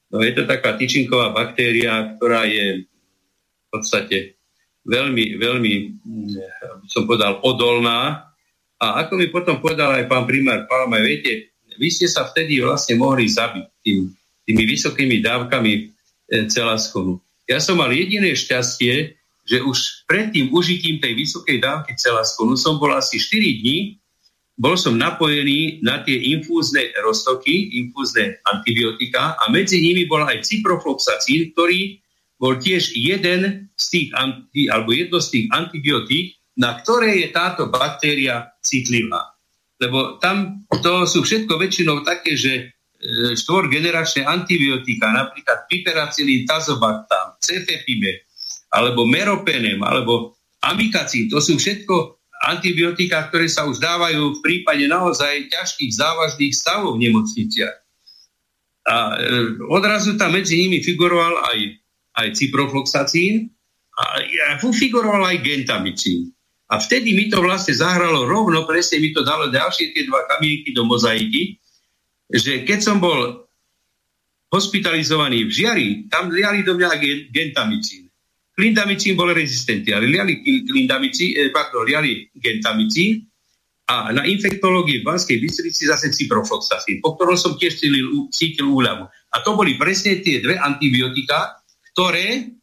[0.09, 4.39] No je to taká tyčinková baktéria, ktorá je v podstate
[4.87, 6.33] veľmi, veľmi, mm,
[6.89, 8.31] som povedal, odolná.
[8.79, 12.97] A ako mi potom povedal aj pán primár Palma, viete, vy ste sa vtedy vlastne
[12.97, 14.09] mohli zabiť tým,
[14.47, 15.81] tými vysokými dávkami e,
[16.49, 17.21] celaskonu.
[17.45, 19.19] Ja som mal jediné šťastie,
[19.49, 23.97] že už pred tým užitím tej vysokej dávky celaskonu som bol asi 4 dní,
[24.59, 31.55] bol som napojený na tie infúzne roztoky, infúzne antibiotika a medzi nimi bol aj ciprofloxacín,
[31.55, 31.95] ktorý
[32.35, 37.71] bol tiež jeden z tých, anti, alebo jedno z tých antibiotík, na ktoré je táto
[37.71, 39.31] baktéria citlivá.
[39.79, 42.63] Lebo tam to sú všetko väčšinou také, že e,
[43.39, 48.27] štvorgeneračné antibiotika, napríklad piperacilín, tazobactam, cefepime,
[48.75, 50.35] alebo meropenem, alebo
[50.67, 56.95] amikacín, to sú všetko antibiotika, ktoré sa už dávajú v prípade naozaj ťažkých závažných stavov
[56.95, 57.77] v nemocniciach.
[58.89, 59.25] A e,
[59.67, 61.79] odrazu tam medzi nimi figuroval aj
[62.19, 63.47] aj ciprofloxacín
[63.99, 66.31] a figuroval aj gentamicín.
[66.69, 70.69] A vtedy mi to vlastne zahralo rovno, presne mi to dalo ďalšie tie dva kamienky
[70.71, 71.57] do mozaiky,
[72.29, 73.49] že keď som bol
[74.53, 76.89] hospitalizovaný v žiari, tam liali do mňa
[77.33, 78.08] gentamicín.
[78.59, 83.23] Rezistentný, ale liali, klindamicín, eh, pardon, liali gentamicín
[83.89, 89.09] a na infektológii v Banskej Bystrici zase ciprofloxacín, po ktorom som tiež cítil, cítil úľavu.
[89.09, 91.57] A to boli presne tie dve antibiotika,
[91.89, 92.53] ktoré,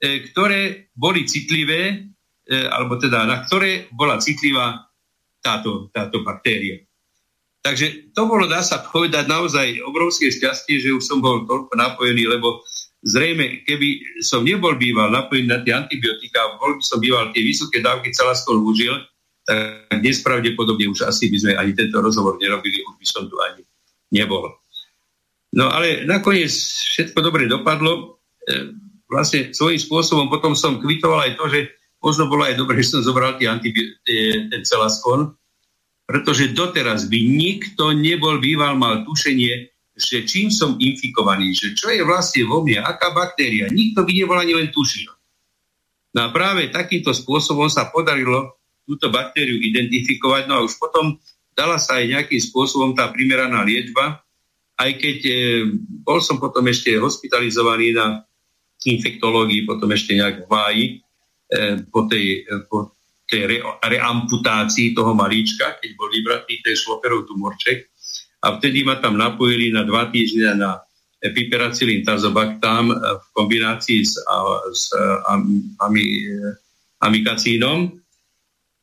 [0.00, 2.08] e, ktoré boli citlivé,
[2.48, 4.88] e, alebo teda na ktoré bola citlivá
[5.44, 6.80] táto, táto baktéria.
[7.64, 12.24] Takže to bolo, dá sa povedať, naozaj obrovské šťastie, že už som bol toľko napojený,
[12.28, 12.64] lebo
[13.04, 17.84] zrejme, keby som nebol býval napojený na tie antibiotika, bol by som býval tie vysoké
[17.84, 18.96] dávky skôr užil,
[19.44, 23.36] tak dnes pravdepodobne už asi by sme ani tento rozhovor nerobili, už by som tu
[23.44, 23.60] ani
[24.08, 24.56] nebol.
[25.52, 26.50] No ale nakoniec
[26.96, 28.18] všetko dobre dopadlo.
[28.48, 28.72] E,
[29.06, 31.60] vlastne svojím spôsobom potom som kvitoval aj to, že
[32.00, 34.00] možno bolo aj dobre, že som zobral tie antibi-
[34.48, 35.36] ten celaskon,
[36.08, 42.02] pretože doteraz by nikto nebol býval mal tušenie, že čím som infikovaný, že čo je
[42.02, 43.70] vlastne vo mne, aká baktéria.
[43.70, 45.10] Nikto by nebol ani len tušil.
[46.14, 51.18] No a práve takýmto spôsobom sa podarilo túto baktériu identifikovať, no a už potom
[51.54, 54.22] dala sa aj nejakým spôsobom tá primeraná liečba,
[54.74, 55.34] aj keď e,
[56.02, 58.26] bol som potom ešte hospitalizovaný na
[58.84, 60.84] infektológii, potom ešte nejak v máji,
[61.48, 62.98] e, po tej, e, po
[63.30, 67.93] tej re, reamputácii toho malíčka, keď bol vybratý ten šloperov tumorček.
[68.44, 70.84] A vtedy ma tam napojili na dva týždne na
[71.24, 74.36] piperacilin tazobactam v kombinácii s, a,
[74.68, 74.92] s
[75.24, 76.28] am, ami,
[77.00, 77.88] amikacínom.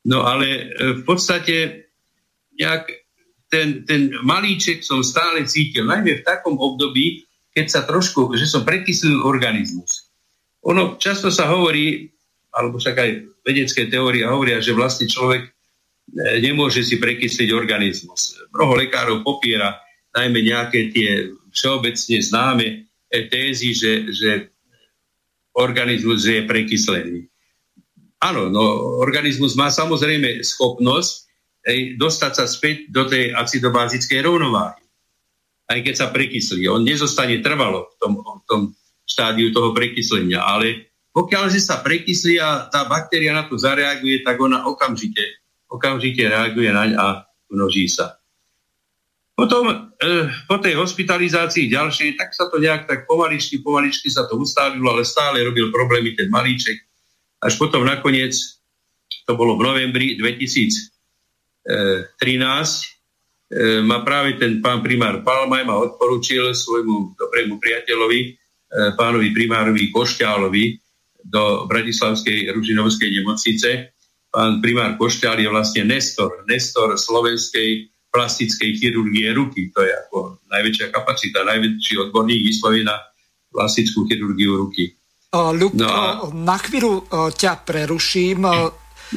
[0.09, 1.85] No ale v podstate
[2.57, 2.89] nejak
[3.51, 7.21] ten, ten malíček som stále cítil, najmä v takom období,
[7.53, 10.09] keď sa trošku, že som prekyslil organizmus.
[10.65, 12.09] Ono často sa hovorí,
[12.55, 13.11] alebo však aj
[13.45, 15.51] vedecké teórie hovoria, že vlastne človek
[16.15, 18.35] nemôže si prekysliť organizmus.
[18.51, 19.79] Mnoho lekárov popiera
[20.11, 22.67] najmä nejaké tie všeobecne známe
[23.11, 24.31] tézy, že, že
[25.55, 27.27] organizmus je prekyslený.
[28.21, 28.63] Áno, no,
[29.01, 31.13] organizmus má samozrejme schopnosť
[31.65, 34.83] hej, dostať sa späť do tej acidobázickej rovnováhy.
[35.71, 36.67] Aj keď sa prekyslí.
[36.67, 38.61] On nezostane trvalo v tom, v tom
[39.07, 44.39] štádiu toho prekyslenia, ale pokiaľ že sa prekyslí a tá baktéria na to zareaguje, tak
[44.39, 45.40] ona okamžite,
[45.71, 48.19] okamžite reaguje naň a množí sa.
[49.31, 49.75] Potom e,
[50.45, 55.07] po tej hospitalizácii ďalšej, tak sa to nejak tak pomaličky, pomaličky sa to ustávilo, ale
[55.07, 56.77] stále robil problémy ten malíček.
[57.41, 58.35] Až potom nakoniec,
[59.25, 60.91] to bolo v novembri 2000,
[61.61, 68.29] 13 e, ma práve ten pán primár Palmaj ma odporúčil svojmu dobrému priateľovi, e,
[68.97, 70.65] pánovi primárovi Košťálovi
[71.21, 73.93] do Bratislavskej Ružinovskej nemocnice.
[74.31, 79.71] Pán primár Košťál je vlastne nestor, nestor slovenskej plastickej chirurgie ruky.
[79.75, 82.95] To je ako najväčšia kapacita, najväčší odborník vyslovene na
[83.51, 84.95] plastickú chirurgiu ruky.
[85.31, 86.27] Ľub, no a...
[86.31, 88.47] na chvíľu ťa preruším.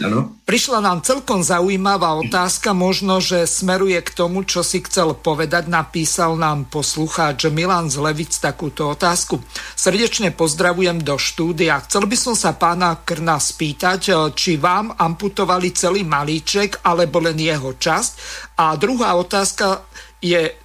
[0.03, 0.35] Ano.
[0.43, 5.71] Prišla nám celkom zaujímavá otázka, možno, že smeruje k tomu, čo si chcel povedať.
[5.71, 9.39] Napísal nám poslucháč Milan Zlevic takúto otázku.
[9.79, 11.79] Srdečne pozdravujem do štúdia.
[11.87, 17.79] Chcel by som sa pána Krna spýtať, či vám amputovali celý malíček, alebo len jeho
[17.79, 18.13] časť.
[18.59, 19.87] A druhá otázka
[20.19, 20.59] je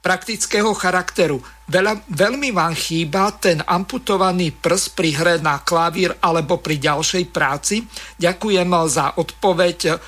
[0.00, 1.40] praktického charakteru.
[1.70, 7.84] Veľa, veľmi vám chýba ten amputovaný prst pri hre na klavír alebo pri ďalšej práci.
[8.18, 10.00] Ďakujem za odpoveď.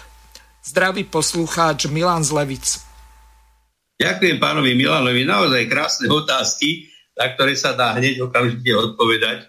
[0.63, 2.83] Zdravý poslucháč Milan Zlevic.
[4.03, 5.23] Ďakujem pánovi Milanovi.
[5.23, 9.47] Naozaj krásne otázky, na ktoré sa dá hneď okamžite odpovedať.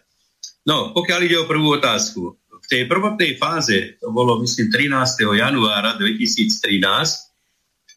[0.69, 2.37] No, pokiaľ ide o prvú otázku.
[2.63, 5.25] V tej prvotnej fáze, to bolo myslím 13.
[5.35, 7.32] januára 2013,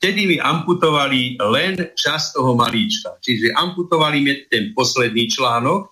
[0.06, 3.18] Vtedy mi amputovali len časť toho malíčka.
[3.18, 5.82] Čiže amputovali mi ten posledný článok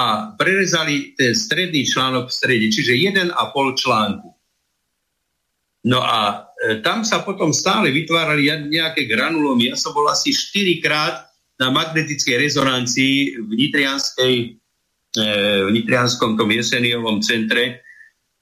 [0.00, 3.36] a prerezali ten stredný článok v strede, čiže 1,5
[3.76, 4.32] článku.
[5.92, 9.68] No a e, tam sa potom stále vytvárali nejaké granulomy.
[9.68, 11.28] Ja som bol asi 4 krát
[11.60, 15.24] na magnetickej rezonancii v Nitrianskej, e,
[15.68, 17.84] v Nitrianskom tom jeseniovom centre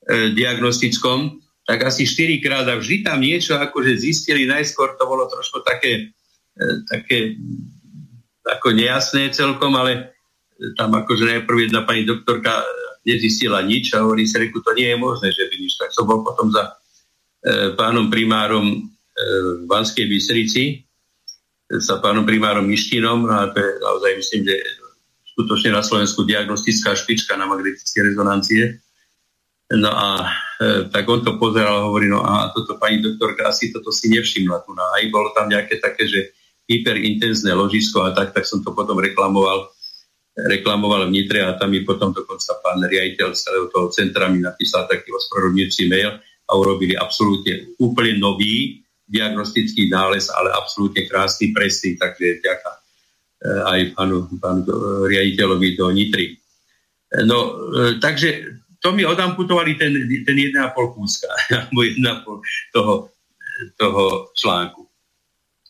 [0.06, 5.30] e, diagnostickom tak asi 4 krát a vždy tam niečo akože zistili, najskôr to bolo
[5.30, 6.10] trošku také,
[6.58, 7.38] e, také
[8.42, 10.14] ako nejasné celkom, ale
[10.74, 12.62] tam akože najprv jedna pani doktorka
[13.02, 15.74] nezistila nič a hovorí sa, to nie je možné, že by nič.
[15.78, 16.70] Tak som bol potom za
[17.42, 18.78] e, pánom primárom e,
[19.62, 20.82] v Banskej Bystrici,
[21.80, 24.56] sa pánom primárom Mištinom a to je naozaj myslím, že
[25.32, 28.76] skutočne na Slovensku diagnostická špička na magnetické rezonancie.
[29.72, 30.30] No a e,
[30.92, 34.62] tak on to pozeral a hovorí, no a toto pani doktorka asi toto si nevšimla
[34.62, 34.76] tu.
[34.76, 36.36] No, aj bolo tam nejaké také, že
[36.68, 39.72] hyperintenzné ložisko a tak, tak som to potom reklamoval
[40.32, 44.88] reklamoval v Nitre a tam mi potom dokonca pán riaditeľ celého toho centra mi napísal
[44.88, 46.16] taký ospravedlňujúci mail
[46.48, 52.80] a urobili absolútne úplne nový diagnostický nález, ale absolútne krásny, presný, takže ďaká e,
[53.60, 54.62] aj pánu, pánu
[55.04, 56.40] riaditeľovi do Nitry.
[57.28, 57.38] No,
[57.76, 59.94] e, takže to mi odamputovali ten,
[60.26, 61.30] ten 1,5 kúska,
[61.70, 62.94] alebo 1,5 toho,
[63.78, 64.02] toho
[64.34, 64.82] článku.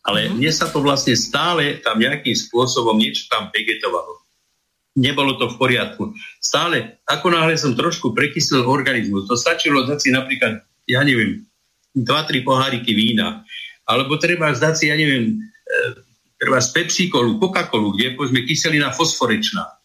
[0.03, 0.41] Ale mm-hmm.
[0.41, 4.19] mne sa to vlastne stále tam nejakým spôsobom niečo tam vegetovalo.
[4.99, 6.13] Nebolo to v poriadku.
[6.43, 11.45] Stále, ako náhle som trošku prekyslil organizmus, to stačilo dať si napríklad, ja neviem,
[11.97, 13.45] 2-3 poháriky vína,
[13.85, 15.73] alebo treba zdať si, ja neviem, e,
[16.41, 19.82] treba z Pepsi-kolu, Coca-Colu, kde je povedzme kyselina fosforečná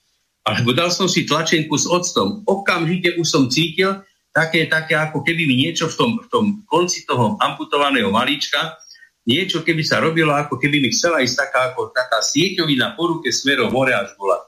[0.47, 2.47] alebo dal som si tlačenku s octom.
[2.47, 3.99] Okamžite už som cítil
[4.31, 8.79] také, také ako keby mi niečo v tom, v tom konci toho amputovaného malíčka,
[9.27, 13.27] niečo keby sa robilo, ako keby mi chcela ísť taká, ako taká sieťovina po ruke
[13.27, 14.39] smerom hore až bola.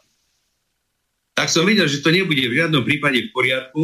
[1.36, 3.84] Tak som videl, že to nebude v žiadnom prípade v poriadku.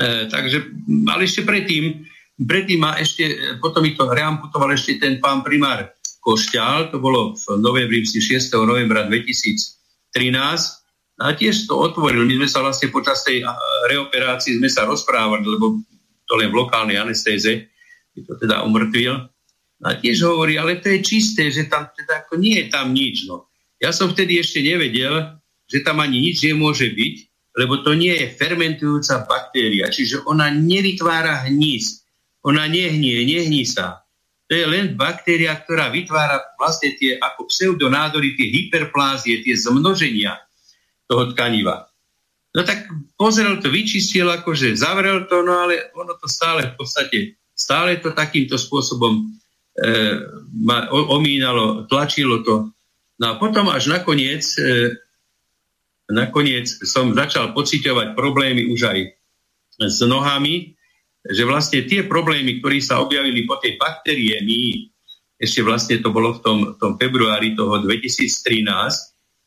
[0.00, 0.72] E, takže,
[1.04, 2.00] ale ešte predtým,
[2.40, 5.92] predtým ma ešte, potom mi to reamputoval ešte ten pán primár
[6.24, 8.24] Košťal, to bolo v novembri, 6.
[8.64, 10.83] novembra 2013,
[11.20, 12.26] a tiež to otvoril.
[12.26, 13.46] My sme sa vlastne počas tej
[13.86, 15.78] reoperácii sme sa rozprávali, lebo
[16.26, 17.70] to len v lokálnej anestéze,
[18.14, 19.30] by to teda umrtvil.
[19.84, 23.28] A tiež hovorí, ale to je čisté, že tam teda ako nie je tam nič.
[23.28, 23.52] No.
[23.78, 25.38] Ja som vtedy ešte nevedel,
[25.68, 27.14] že tam ani nič nemôže byť,
[27.62, 32.02] lebo to nie je fermentujúca baktéria, čiže ona nevytvára hníz.
[32.44, 34.04] Ona nehnie, nehní sa.
[34.48, 40.36] To je len baktéria, ktorá vytvára vlastne tie ako pseudonádory, tie hyperplázie, tie zmnoženia
[41.14, 41.86] toho tkaniva.
[42.54, 47.18] No tak pozrel to, vyčistil, akože zavrel to, no ale ono to stále v podstate,
[47.54, 49.22] stále to takýmto spôsobom e,
[50.62, 52.74] ma omínalo, tlačilo to.
[53.22, 54.90] No a potom až nakoniec, e,
[56.10, 58.98] nakoniec som začal pociťovať problémy už aj
[59.86, 60.74] s nohami
[61.24, 64.92] že vlastne tie problémy, ktoré sa objavili po tej bakteriémii,
[65.40, 68.68] ešte vlastne to bolo v tom, tom februári toho 2013,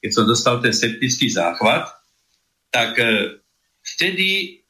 [0.01, 1.89] keď som dostal ten septický záchvat,
[2.69, 3.41] tak e,
[3.95, 4.61] vtedy,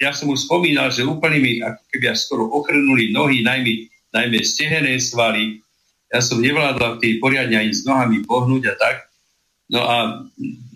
[0.00, 4.38] ja som už spomínal, že úplne mi ako keby až skoro ochrnuli nohy, najmä, najmä
[4.42, 5.60] stehené svaly.
[6.12, 8.96] Ja som nevládal v tej poriadne ani s nohami pohnúť a tak.
[9.72, 9.96] No a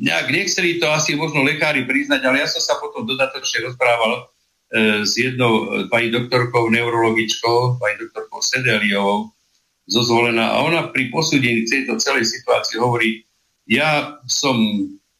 [0.00, 4.22] nejak nechceli to asi možno lekári priznať, ale ja som sa potom dodatočne rozprával e,
[5.04, 9.36] s jednou e, pani doktorkou, neurologičkou, pani doktorkou Sedeliovou,
[9.84, 13.25] zozvolená a ona pri posúdení tejto celej situácie hovorí,
[13.66, 14.56] ja som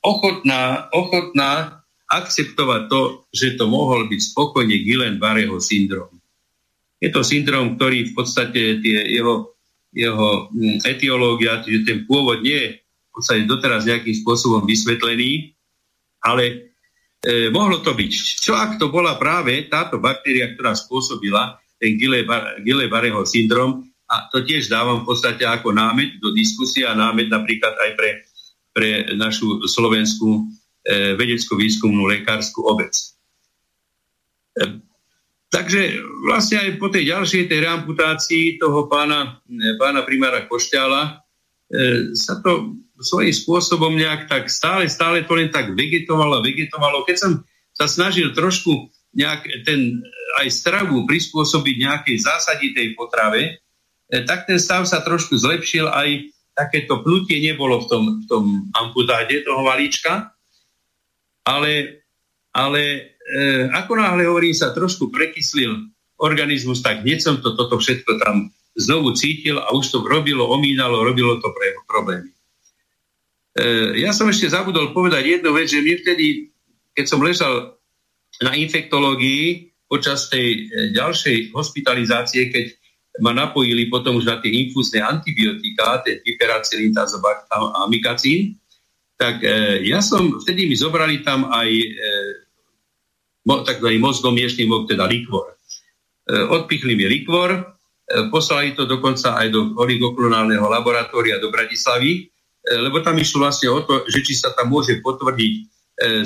[0.03, 3.01] ochotná, ochotná akceptovať to,
[3.35, 6.15] že to mohol byť spokojne Guillain-Barreho syndrom.
[7.03, 9.53] Je to syndrom, ktorý v podstate tie jeho,
[9.91, 15.59] jeho mm, etiológia, že ten pôvod nie je v podstate doteraz nejakým spôsobom vysvetlený,
[16.23, 16.45] ale
[17.27, 18.13] e, mohlo to byť.
[18.41, 24.71] Čo ak to bola práve táto baktéria, ktorá spôsobila ten Guillain-Barreho syndrom, a to tiež
[24.71, 28.11] dávam v podstate ako námet do diskusie a námet napríklad aj pre,
[28.77, 30.45] pre našu slovenskú
[30.85, 32.93] e, vedecko-výskumnú lekárskú obec.
[34.53, 34.85] E,
[35.49, 35.97] takže
[36.29, 41.25] vlastne aj po tej ďalšej tej reamputácii toho pána, e, pána primára Košťala
[42.15, 47.03] sa to svojím spôsobom nejak tak stále, stále to len tak vegetovalo, vegetovalo.
[47.03, 47.43] Keď som
[47.75, 48.87] sa snažil trošku
[49.19, 49.99] nejak ten
[50.39, 53.59] aj stravu prispôsobiť nejakej zásaditej potrave,
[54.07, 59.45] tak ten stav sa trošku zlepšil, aj takéto pnutie nebolo v tom, v tom amputáde
[59.45, 60.33] toho valíčka,
[61.45, 62.03] ale,
[62.57, 68.17] ale e, ako náhle hovorím sa trošku prekyslil organizmus, tak hneď som to, toto všetko
[68.25, 72.33] tam znovu cítil a už to robilo, omínalo, robilo to pre problémy.
[73.53, 76.49] E, ja som ešte zabudol povedať jednu vec, že mne vtedy,
[76.97, 77.77] keď som ležal
[78.41, 82.65] na infektológii počas tej e, ďalšej hospitalizácie, keď
[83.21, 88.57] ma napojili potom už na tie infúzne antibiotika, ten piperacilin, tazobac a amikacín,
[89.17, 91.89] tak e, ja som, vtedy mi zobrali tam aj e,
[93.49, 95.57] mo, takzvaný mozgomiešný mok, teda likvor.
[95.57, 95.57] E,
[96.53, 97.61] odpichli mi likvor, e,
[98.29, 103.81] poslali to dokonca aj do oligoklonálneho laboratória do Bratislavy, e, lebo tam išlo vlastne o
[103.89, 105.63] to, že či sa tam môže potvrdiť e,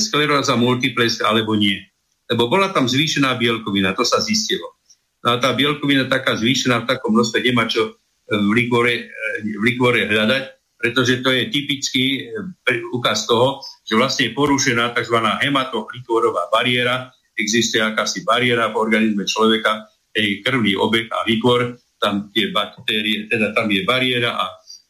[0.03, 1.78] skleróza multiplex alebo nie.
[2.26, 4.80] Lebo bola tam zvýšená bielkovina, to sa zistilo.
[5.21, 7.93] A tá bielkovina taká zvýšená v takom množstve nemá čo e,
[8.33, 9.05] v likvore, e,
[9.45, 10.45] v likvore hľadať,
[10.81, 15.16] pretože to je typický e, ukaz toho, že vlastne je porušená tzv.
[15.21, 22.49] hematoklikvorová bariéra, existuje akási bariéra v organizme človeka, je krvný obeh a likvor, tam tie
[22.51, 24.45] baktérie, teda tam je bariéra a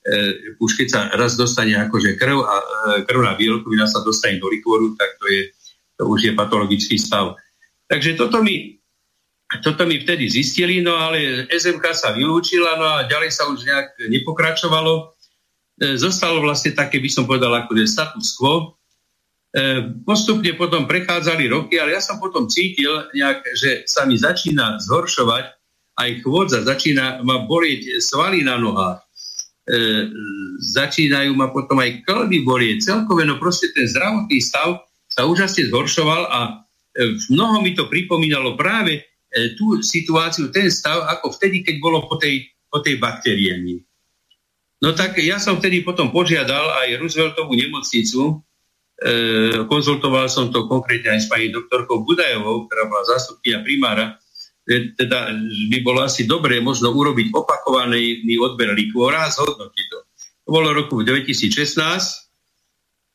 [0.06, 2.64] e, už keď sa raz dostane akože krv a e,
[3.04, 5.50] krvná bielkovina sa dostane do likvoru, tak to, je,
[5.98, 7.34] to už je patologický stav.
[7.90, 8.79] Takže toto mi
[9.58, 13.98] toto mi vtedy zistili, no ale SMK sa vylúčila, no a ďalej sa už nejak
[14.06, 15.10] nepokračovalo.
[15.82, 18.78] E, zostalo vlastne také, by som povedal, ako je status quo.
[19.50, 24.78] E, postupne potom prechádzali roky, ale ja som potom cítil nejak, že sa mi začína
[24.86, 25.44] zhoršovať
[25.98, 29.02] aj chôdza, začína ma bolieť svaly na nohách.
[29.02, 30.06] E,
[30.62, 32.86] začínajú ma potom aj klby bolieť.
[32.86, 36.62] Celkové, no proste ten zdravotný stav sa úžasne zhoršoval a
[37.34, 39.09] mnoho mi to pripomínalo práve
[39.54, 43.78] tú situáciu, ten stav, ako vtedy, keď bolo po tej, po tej bakteriémii.
[44.80, 49.12] No tak ja som vtedy potom požiadal aj Rooseveltovú nemocnicu, e,
[49.68, 54.16] konzultoval som to konkrétne aj s pani doktorkou Budajovou, ktorá bola zástupkynia primára,
[54.64, 55.36] e, teda
[55.68, 59.98] by bolo asi dobré možno urobiť opakovaný odber likvóra a zhodnotiť to.
[60.48, 62.29] To bolo roku 2016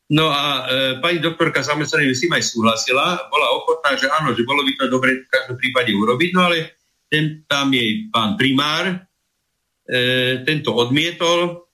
[0.06, 4.62] No a e, pani doktorka samozrejme si aj súhlasila, bola ochotná, že áno, že bolo
[4.62, 6.78] by to dobre v každom prípade urobiť, no ale
[7.10, 8.94] ten, tam je pán primár, e,
[10.46, 11.66] tento odmietol.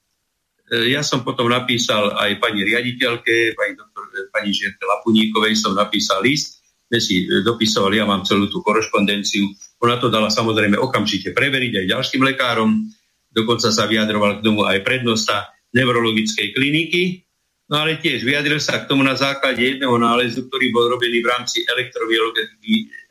[0.64, 5.76] E, ja som potom napísal aj pani riaditeľke, pani, doktor, e, pani Žierke Lapuníkovej som
[5.76, 9.48] napísal list, sme si e, dopisovali, ja mám celú tú korešpondenciu.
[9.84, 12.88] Ona to dala samozrejme okamžite preveriť aj ďalším lekárom,
[13.32, 17.24] dokonca sa vyjadroval k tomu aj prednosta neurologickej kliniky,
[17.72, 21.32] No ale tiež vyjadril sa k tomu na základe jedného nálezu, ktorý bol robený v
[21.32, 21.64] rámci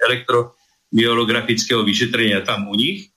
[0.06, 3.10] elektromiografického vyšetrenia tam u nich,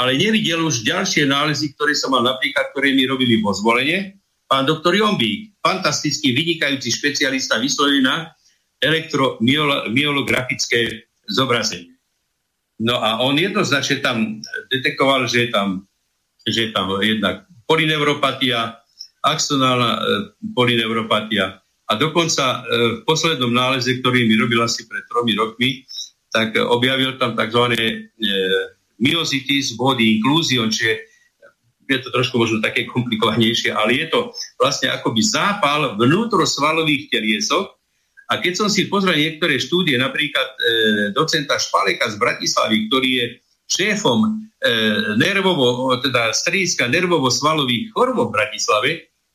[0.00, 4.16] ale nevidel už ďalšie nálezy, ktoré som mal napríklad, ktoré mi robili vo zvolenie.
[4.48, 8.32] Pán doktor Jombík, fantastický, vynikajúci špecialista vyslovený na
[8.80, 11.92] elektromiografické zobrazenie.
[12.80, 14.40] No a on jednoznačne tam
[14.72, 15.84] detekoval, že je tam,
[16.48, 18.80] že je tam jednak polineuropatia,
[19.26, 20.00] axonálna e,
[20.54, 21.58] polineuropatia.
[21.86, 22.58] A dokonca e,
[22.98, 25.82] v poslednom náleze, ktorý mi robil asi pred tromi rokmi,
[26.30, 27.74] tak objavil tam tzv.
[27.74, 28.06] E,
[29.02, 31.16] myositis body inclusion, čiže
[31.86, 37.70] je to trošku možno také komplikovanejšie, ale je to vlastne akoby zápal vnútrosvalových teliesok.
[38.26, 40.62] A keď som si pozrel niektoré štúdie, napríklad e,
[41.14, 43.26] docenta Špaleka z Bratislavy, ktorý je
[43.70, 44.30] šéfom e,
[45.14, 48.90] nervovo, teda strediska nervovo-svalových chorôb v Bratislave,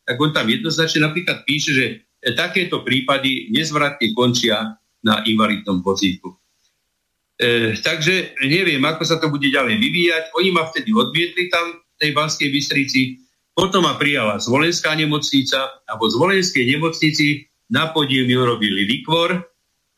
[0.06, 1.86] tak on tam jednoznačne napríklad píše, že
[2.38, 6.38] takéto prípady nezvratne končia na invalidnom vozíku.
[7.42, 10.24] E, takže neviem, ako sa to bude ďalej vyvíjať.
[10.38, 13.18] Oni ma vtedy odmietli tam tej Banskej Bystrici.
[13.58, 19.42] Potom ma prijala Zvolenská nemocnica a vo Zvolenskej nemocnici na podiel mi urobili likvor,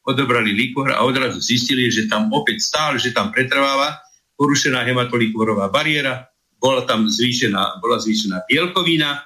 [0.07, 3.99] odobrali likvor a odrazu zistili, že tam opäť stále, že tam pretrváva
[4.39, 6.27] porušená hematolikvorová bariéra,
[6.59, 9.19] bola tam zvýšená, bola zvýšená bielkovina,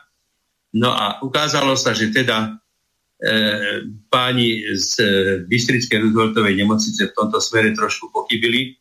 [0.78, 2.58] no a ukázalo sa, že teda
[3.18, 3.30] e,
[4.08, 5.06] páni z e,
[5.50, 8.78] Bystrickej Rooseveltovej nemocnice v tomto smere trošku pochybili,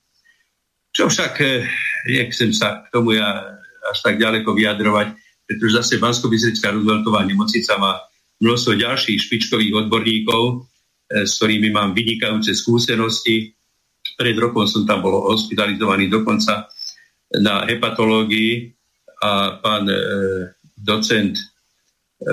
[0.93, 1.65] čo však e,
[2.09, 3.57] nechcem sa k tomu ja
[3.87, 5.15] až tak ďaleko vyjadrovať,
[5.47, 8.01] pretože zase bansko bystrická Rooseveltová nemocnica má
[8.41, 13.53] množstvo ďalších špičkových odborníkov, e, s ktorými mám vynikajúce skúsenosti.
[14.17, 16.69] Pred rokom som tam bol hospitalizovaný dokonca
[17.37, 18.71] na hepatológii
[19.21, 19.99] a pán e,
[20.77, 21.37] docent,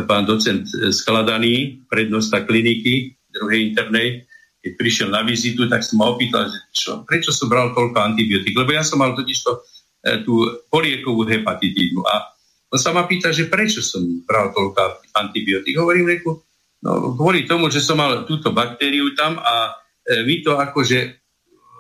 [0.07, 4.23] pán docent Skladaný, prednosta kliniky druhej internej,
[4.63, 8.55] keď prišiel na vizitu, tak som ma opýtal, že čo, prečo som bral toľko antibiotík.
[8.55, 9.59] Lebo ja som mal totiž to
[10.03, 12.03] E, tú poliekovú hepatitídu.
[12.03, 12.27] A
[12.67, 15.79] on sa ma pýta, že prečo som bral toľko antibiotík.
[15.79, 16.43] Hovorím, reku,
[16.83, 21.23] no kvôli tomu, že som mal túto baktériu tam a e, mi to akože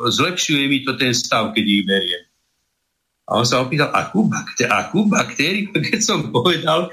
[0.07, 2.23] zlepšuje mi to ten stav, keď ich beriem.
[3.27, 5.71] A on sa opýtal, akú, bakté- akú baktériu?
[5.91, 6.91] Keď som povedal,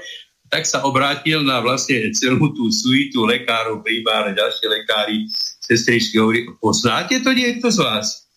[0.51, 5.31] tak sa obrátil na vlastne celú tú suitu lekárov, primárne ďalšie lekári,
[5.63, 8.27] sestričky hovorí, poznáte to niekto z vás?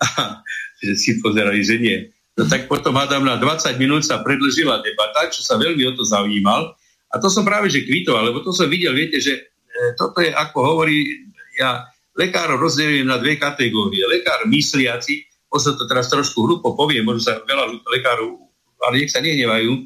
[0.00, 0.40] A
[0.80, 2.08] že si pozerali, že nie.
[2.40, 6.08] No tak potom hádam na 20 minút sa predlžila debata, čo sa veľmi o to
[6.08, 6.72] zaujímal.
[7.12, 10.32] A to som práve že kvitoval, lebo to som videl, viete, že e, toto je,
[10.32, 11.28] ako hovorí,
[11.60, 11.84] ja
[12.16, 14.08] lekárov rozdelujem na dve kategórie.
[14.08, 18.48] Lekár mysliaci, možno to teraz trošku hlupo poviem, možno sa veľa lekárov,
[18.88, 19.84] ale nech sa nehnevajú,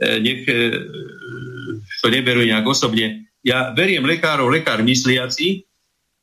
[0.00, 0.56] nech e,
[2.00, 3.28] to neberú nejak osobne.
[3.44, 5.64] Ja beriem lekárov, lekár mysliaci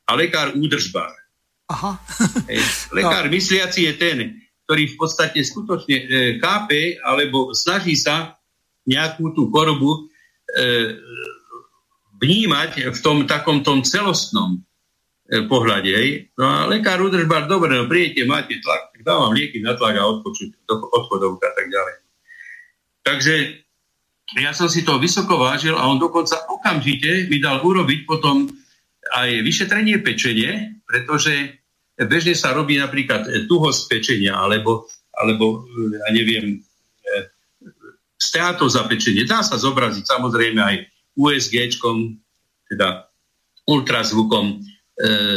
[0.06, 1.14] a lekár údržbár.
[1.68, 2.00] Aha.
[2.98, 3.32] lekár no.
[3.34, 4.18] mysliaci je ten,
[4.64, 6.04] ktorý v podstate skutočne e,
[6.40, 8.40] kápe alebo snaží sa
[8.88, 10.00] nejakú tú chorobu e,
[12.18, 14.56] vnímať v tom takom tom celostnom
[15.28, 15.92] e, pohľade.
[15.92, 16.08] Hej.
[16.40, 20.08] No a lekár udržbar, dobre, no prijete, máte tlak, tak dávam lieky na tlak a
[20.08, 21.96] odpočuť, odchodovka a tak ďalej.
[23.04, 23.34] Takže
[24.36, 28.44] ja som si to vysoko vážil a on dokonca okamžite mi dal urobiť potom
[29.16, 31.56] aj vyšetrenie pečenie, pretože
[31.96, 34.84] bežne sa robí napríklad e, tuhosť pečenia, alebo,
[35.16, 36.56] alebo e, ja neviem, e,
[38.20, 39.24] steato zapečenie.
[39.24, 40.76] Dá sa zobraziť samozrejme aj
[41.16, 41.80] USG,
[42.68, 43.08] teda
[43.64, 44.60] ultrazvukom,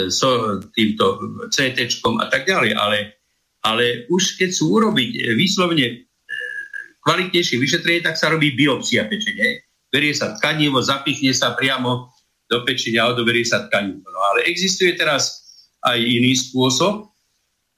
[0.10, 1.22] so, týmto
[1.54, 3.14] CT a tak ďalej, ale,
[3.62, 6.10] ale už keď sú urobiť výslovne
[7.02, 9.66] kvalitnejšie vyšetrenie, tak sa robí biopsia pečenie.
[9.92, 12.14] Berie sa tkanivo, zapichne sa priamo
[12.48, 14.06] do pečenia a odoberie sa tkanivo.
[14.08, 15.42] No ale existuje teraz
[15.88, 17.10] aj iný spôsob.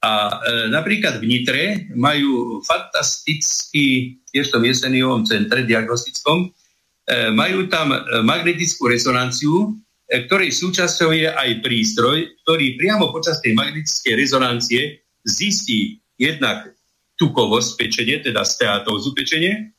[0.04, 0.36] A e,
[0.68, 1.64] napríklad v Nitre
[1.96, 9.72] majú fantastický, tiež v tom jeseniovom centre diagnostickom, e, majú tam e, magnetickú rezonanciu,
[10.12, 14.82] e, ktorej súčasťou je aj prístroj, ktorý priamo počas tej magnetickej rezonancie
[15.24, 16.73] zistí jednak
[17.20, 19.74] tukovosť pečenie, teda steatózu pečenie,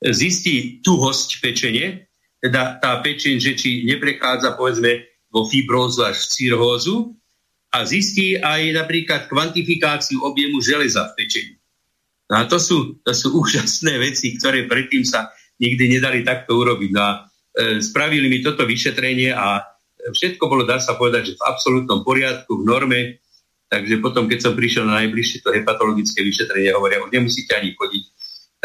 [0.00, 2.08] zistí tuhosť pečenie,
[2.40, 6.96] teda tá pečeň, že či neprechádza povedzme vo fibrózu až v cirhózu
[7.70, 11.54] a zistí aj napríklad kvantifikáciu objemu železa v pečení.
[12.30, 15.30] No a to sú, to sú úžasné veci, ktoré predtým sa
[15.60, 16.90] nikdy nedali takto urobiť.
[16.94, 17.18] No a e,
[17.84, 19.60] spravili mi toto vyšetrenie a
[20.08, 23.00] všetko bolo, dá sa povedať, že v absolútnom poriadku, v norme.
[23.70, 28.04] Takže potom, keď som prišiel na najbližšie to hepatologické vyšetrenie, hovoria, nemusíte ani chodiť,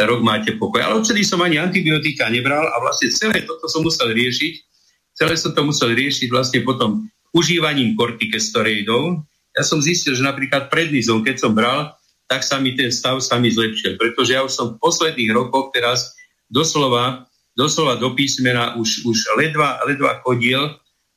[0.02, 0.82] rok máte pokoj.
[0.82, 4.76] Ale odtedy som ani antibiotika nebral a vlastne celé toto som musel riešiť
[5.15, 9.23] celé som to musel riešiť vlastne potom užívaním kortikestoreidov.
[9.56, 11.95] Ja som zistil, že napríklad prednizom, keď som bral,
[12.27, 15.72] tak sa mi ten stav sa mi zlepšil, pretože ja už som v posledných rokoch
[15.72, 16.11] teraz
[16.52, 17.23] doslova,
[17.56, 20.76] doslova do písmena už, už ledva, ledva chodil.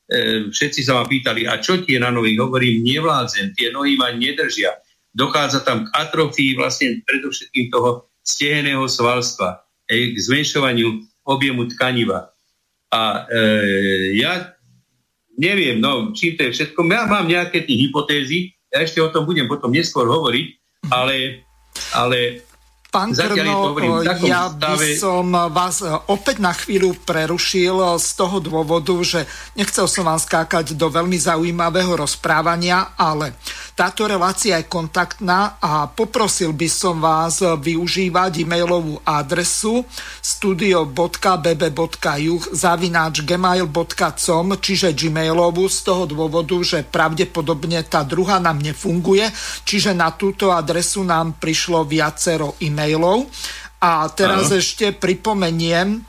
[0.09, 2.33] E, všetci sa ma pýtali, a čo tie na nohy?
[2.33, 4.73] Hovorím, nevládzem, tie nohy ma nedržia.
[5.13, 12.33] Dochádza tam k atrofii vlastne predovšetkým toho steheného svalstva, k zmenšovaniu objemu tkaniva.
[12.89, 14.57] A e, ja
[15.37, 16.83] neviem, no, či to je všetko.
[16.89, 20.47] Ja mám nejaké tie hypotézy, ja ešte o tom budem potom neskôr hovoriť,
[20.89, 21.45] ale,
[21.93, 22.48] ale
[22.89, 23.77] Pán Krno,
[24.25, 30.17] ja by som vás opäť na chvíľu prerušil z toho dôvodu, že nechcel som vám
[30.17, 33.37] skákať do veľmi zaujímavého rozprávania, ale
[33.79, 39.87] táto relácia je kontaktná a poprosil by som vás využívať e-mailovú adresu
[40.19, 40.91] studio.bb.juh
[42.51, 49.31] zavináč gmail.com čiže gmailovú z toho dôvodu, že pravdepodobne tá druhá nám nefunguje,
[49.63, 53.31] čiže na túto adresu nám prišlo viacero e mailov.
[53.79, 54.59] A teraz Aha.
[54.59, 56.03] ešte pripomeniem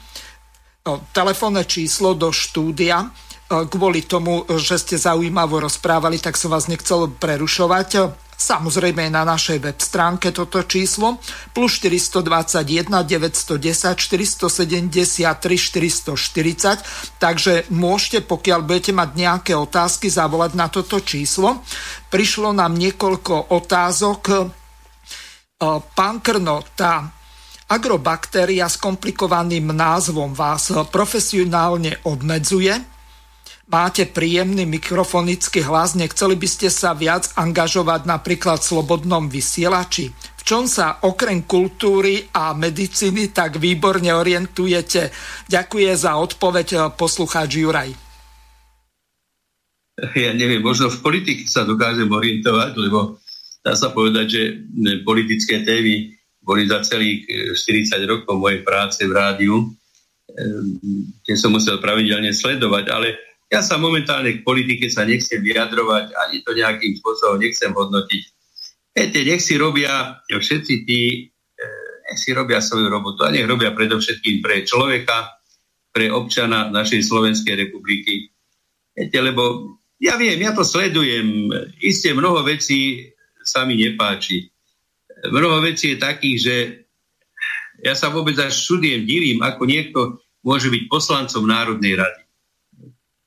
[1.15, 3.30] telefónne číslo do štúdia.
[3.51, 8.15] Kvôli tomu, že ste zaujímavo rozprávali, tak som vás nechcel prerušovať.
[8.41, 11.19] Samozrejme na našej web stránke toto číslo
[11.53, 21.03] plus 421 910 473 440 takže môžete, pokiaľ budete mať nejaké otázky, zavolať na toto
[21.05, 21.61] číslo.
[22.09, 24.23] Prišlo nám niekoľko otázok
[25.93, 27.13] Pán Krno, tá
[27.69, 33.00] agrobaktéria s komplikovaným názvom vás profesionálne obmedzuje.
[33.71, 40.11] Máte príjemný mikrofonický hlas, nechceli by ste sa viac angažovať napríklad v slobodnom vysielači?
[40.11, 45.15] V čom sa okrem kultúry a medicíny tak výborne orientujete?
[45.47, 47.91] Ďakujem za odpoveď poslucháč Juraj.
[50.19, 53.23] Ja neviem, možno v politike sa dokážem orientovať, lebo
[53.63, 54.43] dá sa povedať, že
[55.07, 56.11] politické témy
[56.43, 59.71] boli za celých 40 e, rokov mojej práce v rádiu,
[61.23, 66.37] kde som musel pravidelne sledovať, ale ja sa momentálne k politike sa nechcem vyjadrovať, ani
[66.47, 68.23] to nejakým spôsobom nechcem hodnotiť.
[68.95, 71.69] Viete, nech si robia všetci tí, e,
[72.07, 75.43] nech si robia svoju robotu a nech robia predovšetkým pre človeka,
[75.91, 78.31] pre občana našej Slovenskej republiky.
[78.95, 81.51] Viete, lebo ja viem, ja to sledujem,
[81.83, 83.11] isté mnoho vecí
[83.43, 84.47] sa mi nepáči.
[85.27, 86.57] Mnoho vecí je takých, že
[87.83, 90.01] ja sa vôbec až čudiem, divím, ako niekto
[90.47, 92.30] môže byť poslancom Národnej rady.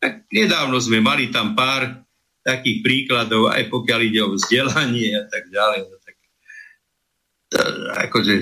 [0.04, 2.04] Tak nedávno sme mali tam pár
[2.44, 5.80] takých príkladov, aj pokiaľ ide o vzdelanie a tak ďalej.
[5.88, 6.16] No tak,
[8.12, 8.34] akože,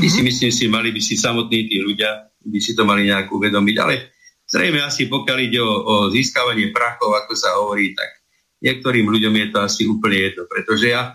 [0.00, 0.26] my si mhm.
[0.32, 4.16] myslím si, mali by si samotní tí ľudia, by si to mali nejak uvedomiť, ale
[4.48, 8.08] zrejme asi pokiaľ ide o, o získavanie prachov, ako sa hovorí, tak
[8.64, 11.12] niektorým ľuďom je to asi úplne jedno, pretože ja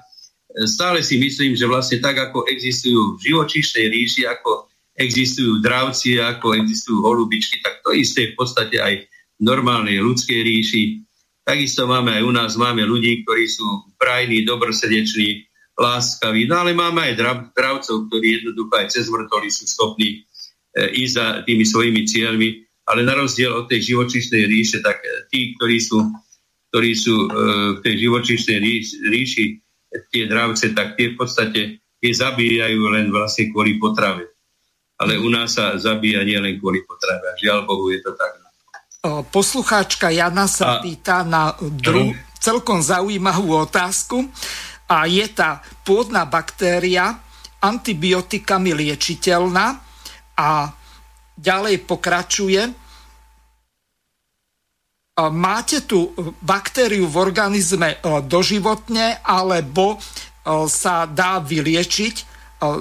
[0.69, 6.55] stále si myslím, že vlastne tak, ako existujú v živočíšnej ríši, ako existujú dravci, ako
[6.55, 9.03] existujú holubičky, tak to isté v podstate aj
[9.41, 10.83] normálnej ľudskej ríši.
[11.45, 15.45] Takisto máme aj u nás, máme ľudí, ktorí sú prajní, dobrosrdeční,
[15.75, 20.23] láskaví, no ale máme aj drav, dravcov, ktorí jednoducho aj cez vrtoly sú schopní
[20.71, 22.49] e, ísť za tými svojimi cieľmi,
[22.87, 25.99] ale na rozdiel od tej živočíšnej ríše, tak e, tí, ktorí sú,
[26.71, 27.27] ktorí sú e,
[27.75, 28.59] v tej živočíšnej
[29.11, 29.45] ríši,
[30.11, 31.61] tie dravce, tak tie v podstate
[31.99, 34.31] tie zabíjajú len vlastne kvôli potrave.
[34.95, 37.35] Ale u nás sa zabíja nielen kvôli potrave.
[37.43, 38.44] Žiaľ Bohu, je to tak.
[39.29, 44.29] Poslucháčka Jana sa a, pýta na dru- celkom zaujímavú otázku
[44.89, 47.17] a je tá pôdna baktéria
[47.61, 49.81] antibiotikami liečiteľná
[50.37, 50.69] a
[51.37, 52.85] ďalej pokračuje
[55.31, 56.11] máte tú
[56.43, 59.97] baktériu v organizme e, doživotne, alebo e,
[60.67, 62.15] sa dá vyliečiť?
[62.19, 62.23] E,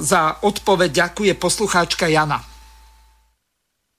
[0.02, 2.53] za odpoveď ďakuje poslucháčka Jana.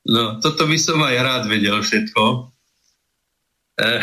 [0.06, 2.23] No, toto by som aj rád vedel všetko.
[3.82, 4.02] Eh,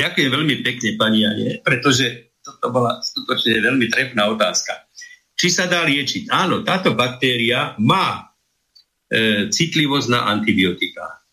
[0.00, 4.88] ďakujem veľmi pekne, pani Jane, pretože toto bola skutočne veľmi trefná otázka.
[5.36, 6.32] Či sa dá liečiť?
[6.32, 8.32] Áno, táto baktéria má
[9.04, 11.26] e, citlivosť na antibiotika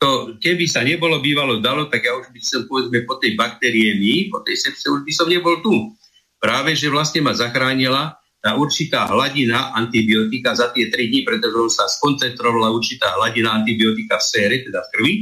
[0.00, 4.32] to keby sa nebolo bývalo dalo, tak ja už by som povedzme po tej bakteriémii,
[4.32, 5.92] po tej sepse, už by som nebol tu.
[6.40, 11.84] Práve, že vlastne ma zachránila tá určitá hladina antibiotika za tie 3 dní, pretože sa
[11.86, 15.14] skoncentrovala určitá hladina antibiotika v sére, teda v krvi.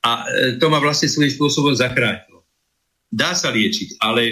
[0.00, 2.48] A e, to ma vlastne svojím spôsobom zachránilo.
[3.12, 4.22] Dá sa liečiť, ale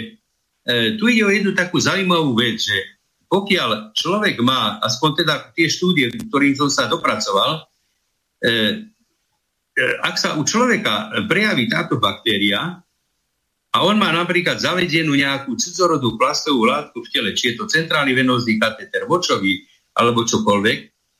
[0.65, 2.77] e, tu ide o jednu takú zaujímavú vec, že
[3.29, 7.61] pokiaľ človek má, aspoň teda tie štúdie, ktorým som sa dopracoval,
[8.41, 8.89] e,
[9.79, 12.83] E, ak sa u človeka prejaví táto baktéria
[13.69, 18.17] a on má napríklad zavedenú nejakú cudzorodú plastovú látku v tele, či je to centrálny
[18.17, 19.61] venózny kateter, močový
[19.93, 20.79] alebo čokoľvek,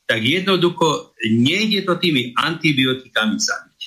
[0.10, 3.82] tak jednoducho nejde to tými antibiotikami zabiť.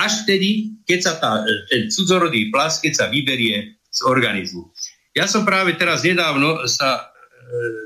[0.00, 1.32] Až vtedy, keď sa tá,
[1.68, 4.72] ten cudzorodý plast, keď sa vyberie z organizmu.
[5.12, 7.02] Ja som práve teraz nedávno sa e,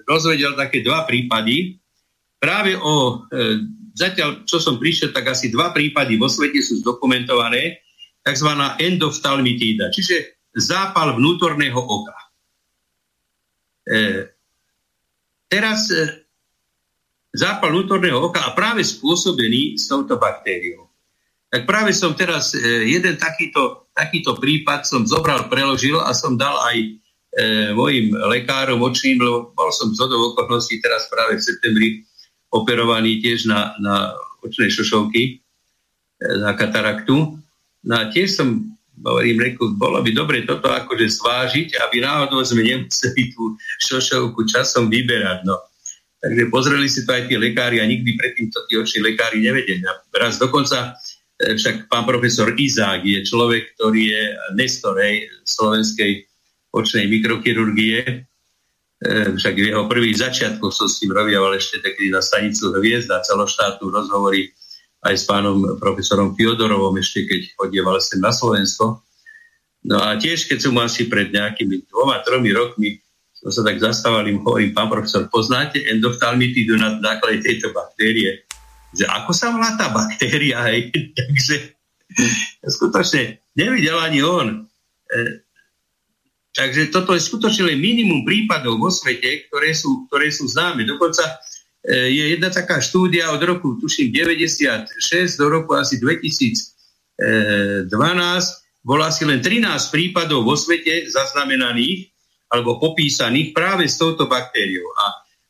[0.06, 1.81] dozvedel také dva prípady
[2.36, 3.64] práve o e,
[3.97, 7.81] zatiaľ, čo som prišiel, tak asi dva prípady vo svete sú zdokumentované,
[8.23, 8.49] tzv.
[8.78, 12.19] endoftalmitída, čiže zápal vnútorného oka.
[13.82, 14.31] E,
[15.51, 16.23] teraz e,
[17.35, 20.86] zápal vnútorného oka a práve spôsobený s touto baktériou.
[21.53, 26.57] Tak práve som teraz e, jeden takýto, takýto prípad som zobral, preložil a som dal
[26.65, 26.89] aj e,
[27.77, 31.89] mojim lekárom očným, lebo bol som z okolností teraz práve v septembri
[32.53, 35.32] operovaný tiež na, na očnej šošovky, e,
[36.40, 37.41] na kataraktu.
[37.83, 42.63] No a tiež som, hovorím, reku, bolo by dobre toto akože svážiť, aby náhodou sme
[42.63, 45.43] nemuseli tú šošovku časom vyberať.
[45.43, 45.59] No.
[46.23, 49.83] Takže pozreli si to aj tí lekári a nikdy predtým to tí oční lekári nevedeli.
[50.15, 50.95] Raz dokonca
[51.43, 54.23] e, však pán profesor Izák je človek, ktorý je
[54.55, 54.95] nestor
[55.43, 56.23] slovenskej
[56.71, 57.99] očnej mikrochirurgie.
[58.07, 58.15] E,
[59.35, 63.91] však v jeho prvých začiatkoch som s tým robil, ešte taký na stanicu Hviezda celoštátnu
[63.91, 64.55] rozhovory
[65.03, 69.03] aj s pánom profesorom Fiodorovom, ešte keď chodieval sem na Slovensko.
[69.83, 73.03] No a tiež, keď som asi pred nejakými dvoma, tromi rokmi
[73.43, 78.47] to sa tak zastávali, hovorím, pán profesor, poznáte endoftalmitidu na základe tejto baktérie?
[78.95, 80.62] Že ako sa volá tá baktéria?
[80.70, 80.95] Hej?
[81.19, 81.74] Takže
[82.62, 84.62] skutočne nevidel ani on.
[85.11, 85.43] E,
[86.55, 90.85] takže toto je skutočne minimum prípadov vo svete, ktoré sú, ktoré sú známe.
[90.85, 91.24] Dokonca
[91.83, 94.87] je jedna taká štúdia od roku, tuším, 96
[95.35, 97.91] do roku asi 2012,
[98.83, 102.11] bola asi len 13 prípadov vo svete zaznamenaných
[102.53, 104.85] alebo popísaných práve s touto baktériou.
[104.95, 105.05] A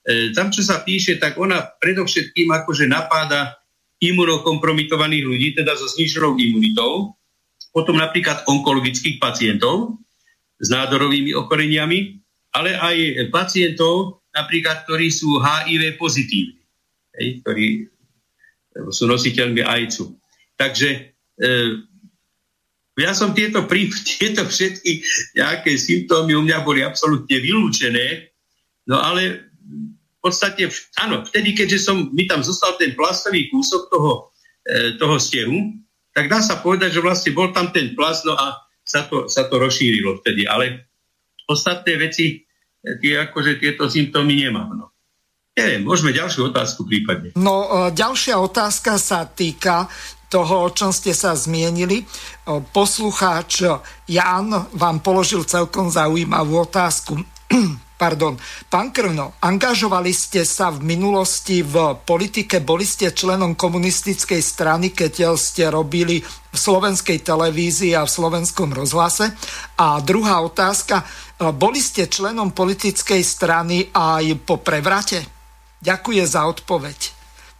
[0.06, 3.58] e, tam, čo sa píše, tak ona predovšetkým akože napáda
[3.98, 7.18] imunokompromitovaných ľudí, teda so zniženou imunitou,
[7.74, 9.98] potom napríklad onkologických pacientov
[10.62, 12.22] s nádorovými okoreniami,
[12.54, 12.96] ale aj
[13.34, 16.60] pacientov, napríklad, ktorí sú HIV pozitívni,
[17.20, 17.68] hej, ktorí
[18.88, 20.16] sú nositeľmi ajcu.
[20.56, 20.88] Takže
[21.36, 21.48] e,
[22.96, 25.04] ja som tieto, prí, tieto všetky
[25.36, 28.32] nejaké symptómy u mňa boli absolútne vylúčené,
[28.88, 29.52] no ale
[30.22, 30.70] v podstate,
[31.02, 34.30] áno, vtedy, keďže som, mi tam zostal ten plastový kúsok toho,
[34.64, 35.82] e, toho stehu,
[36.12, 39.48] tak dá sa povedať, že vlastne bol tam ten plast, no a sa to, sa
[39.48, 40.44] to rozšírilo vtedy.
[40.44, 40.86] Ale
[41.48, 42.44] ostatné veci,
[42.82, 44.70] tie, akože tieto symptómy nemám.
[44.74, 44.86] No.
[45.52, 47.36] Neviem, môžeme ďalšiu otázku prípadne.
[47.36, 49.86] No, e, ďalšia otázka sa týka
[50.32, 52.08] toho, o čom ste sa zmienili.
[52.72, 53.68] Poslucháč
[54.08, 57.20] Jan vám položil celkom zaujímavú otázku.
[58.02, 58.34] Pardon.
[58.66, 65.38] Pán Krno, angažovali ste sa v minulosti v politike, boli ste členom komunistickej strany, keď
[65.38, 69.30] ste robili v slovenskej televízii a v slovenskom rozhlase.
[69.78, 71.06] A druhá otázka,
[71.54, 75.22] boli ste členom politickej strany aj po prevrate?
[75.78, 76.98] Ďakujem za odpoveď,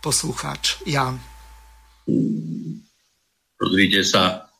[0.02, 1.22] poslucháč Jan.
[3.54, 4.50] Pozrite sa,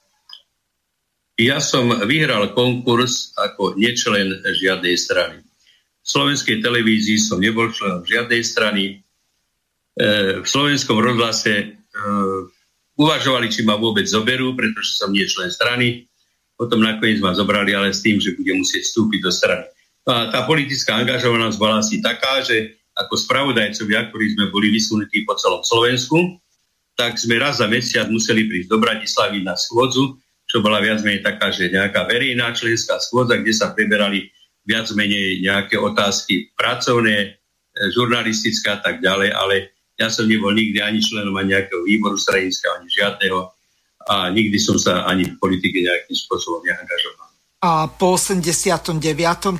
[1.35, 5.43] ja som vyhral konkurs ako nečlen žiadnej strany.
[6.03, 8.83] V slovenskej televízii som nebol členom žiadnej strany.
[9.95, 10.05] E,
[10.43, 11.67] v slovenskom rozhlase e,
[12.99, 16.11] uvažovali, či ma vôbec zoberú, pretože som nie člen strany.
[16.59, 19.65] Potom nakoniec ma zobrali, ale s tým, že budem musieť vstúpiť do strany.
[20.03, 25.39] A tá politická angažovanosť bola asi taká, že ako spravodajcovia, ktorí sme boli vysunutí po
[25.39, 26.43] celom Slovensku,
[26.99, 31.25] tak sme raz za mesiac museli prísť do Bratislavy na schôdzu, čo bola viac menej
[31.25, 34.29] taká, že nejaká verejná členská schôdza, kde sa preberali
[34.63, 37.29] viac menej nejaké otázky pracovné, e,
[37.95, 39.55] žurnalistické a tak ďalej, ale
[39.99, 43.41] ja som nebol nikdy ani členom ani nejakého výboru stranického, ani žiadneho
[44.09, 47.29] a nikdy som sa ani v politike nejakým spôsobom neangažoval.
[47.63, 48.99] A po 89.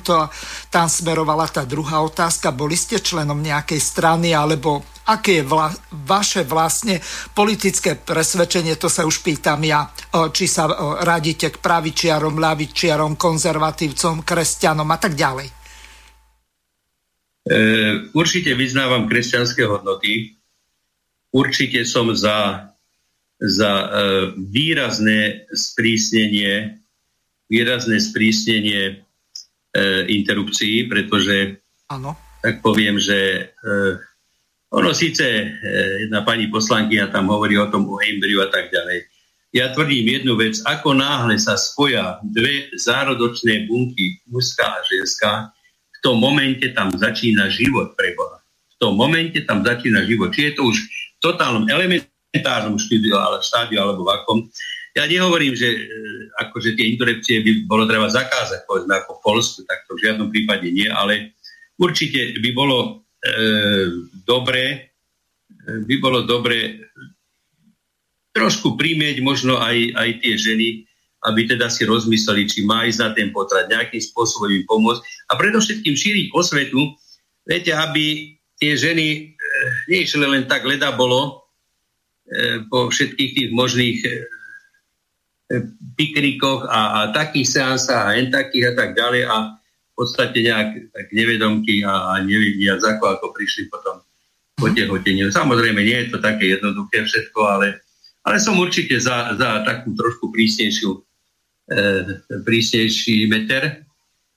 [0.03, 0.27] To,
[0.67, 2.51] tam smerovala tá druhá otázka.
[2.51, 5.73] Boli ste členom nejakej strany alebo aké je vla,
[6.07, 6.99] vaše vlastne
[7.33, 9.89] politické presvedčenie, to sa už pýtam ja,
[10.31, 10.69] či sa
[11.01, 15.47] radíte k pravičiarom, ľavičiarom, konzervatívcom, kresťanom a tak ďalej.
[17.43, 17.61] E,
[18.15, 20.39] určite vyznávam kresťanské hodnoty.
[21.35, 22.71] Určite som za,
[23.41, 23.87] za e,
[24.39, 26.83] výrazné sprísnenie
[27.53, 28.93] výrazné sprísnenie e,
[30.09, 31.61] interrupcií, pretože
[31.93, 32.17] ano.
[32.41, 33.41] tak poviem, že e,
[34.73, 35.45] ono síce e,
[36.09, 39.05] jedna pani poslankyňa tam hovorí o tom o embryu a tak ďalej.
[39.53, 45.53] Ja tvrdím jednu vec, ako náhle sa spoja dve zárodočné bunky, mužská a ženská,
[45.93, 48.41] v tom momente tam začína život pre Boha.
[48.73, 50.33] V tom momente tam začína život.
[50.33, 54.37] Či je to už v totálnom elementárnom štúdiu, ale štádiu alebo v akom.
[54.97, 55.79] Ja nehovorím, že e,
[56.49, 60.33] akože tie interrupcie by bolo treba zakázať, povedzme ako v Polsku, tak to v žiadnom
[60.33, 61.37] prípade nie, ale
[61.77, 63.31] určite by bolo E,
[64.27, 64.91] dobré
[65.63, 66.91] by bolo dobre
[68.35, 70.67] trošku prímieť možno aj, aj tie ženy,
[71.23, 75.31] aby teda si rozmysleli, či má ísť na ten potrat, nejakým spôsobom im pomôcť.
[75.31, 76.97] A predovšetkým šíriť osvetu,
[77.47, 79.21] viete, aby tie ženy e,
[79.87, 81.47] neišli len tak leda bolo
[82.27, 84.09] e, po všetkých tých možných e,
[85.95, 89.35] piknikoch a, a takých seansách a en takých a tak ďalej a
[89.93, 94.01] v podstate nejak tak nevedomky a, nevidia, ako, ako prišli potom
[94.57, 95.29] po tehoteniu.
[95.29, 97.83] Samozrejme, nie je to také jednoduché všetko, ale
[98.23, 100.99] ale som určite za, za takú trošku prísnejšiu, e,
[102.39, 103.83] prísnejší meter.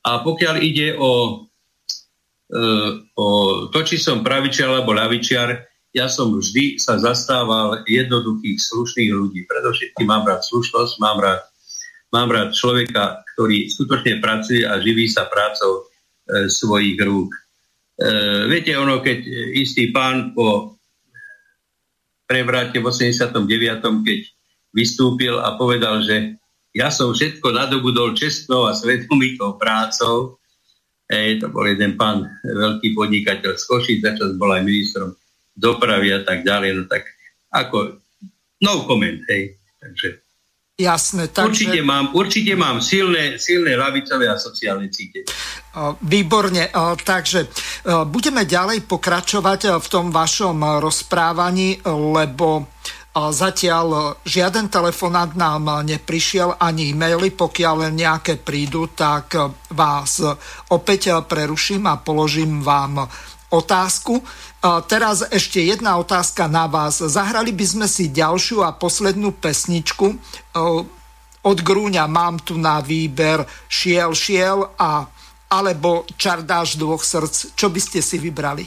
[0.07, 1.47] A pokiaľ ide o,
[2.51, 2.59] e,
[3.15, 3.27] o
[3.71, 5.63] to, či som pravičiar alebo ľavičiar,
[5.95, 9.47] ja som vždy sa zastával jednoduchých, slušných ľudí.
[9.49, 11.41] Predovšetkým mám rád slušnosť, mám rád,
[12.17, 17.29] mám rád človeka, ktorý skutočne pracuje a živí sa prácou e, svojich rúk.
[18.01, 18.09] E,
[18.49, 19.21] viete, ono, keď
[19.53, 20.81] istý pán po
[22.25, 23.45] prevráte v 89.,
[24.03, 24.21] keď
[24.73, 26.41] vystúpil a povedal, že
[26.73, 30.41] ja som všetko nadobudol čestnou a svetomitou prácou.
[31.13, 35.13] E, to bol jeden pán, veľký podnikateľ z Košic, začas bol aj ministrom
[35.53, 36.81] dopravy a tak ďalej.
[36.81, 37.05] No tak
[37.53, 38.01] ako,
[38.65, 39.57] no comment, hej.
[39.81, 40.26] Takže
[40.77, 41.73] Jasné, takže...
[41.73, 45.25] Určite mám, určite mám silné, silné lavicové a sociálne cítenie.
[46.05, 46.69] Výborne,
[47.01, 47.49] takže
[48.05, 52.69] budeme ďalej pokračovať v tom vašom rozprávaní, lebo
[53.17, 59.33] zatiaľ žiaden telefonát nám neprišiel ani e-maily, pokiaľ nejaké prídu, tak
[59.73, 60.21] vás
[60.69, 63.09] opäť preruším a položím vám
[63.49, 64.21] otázku.
[64.91, 66.99] Teraz ešte jedna otázka na vás.
[66.99, 70.07] Zahrali by sme si ďalšiu a poslednú pesničku.
[71.47, 75.07] Od Grúňa mám tu na výber Šiel, šiel a
[75.47, 77.55] alebo Čardáš dvoch srdc.
[77.55, 78.67] Čo by ste si vybrali?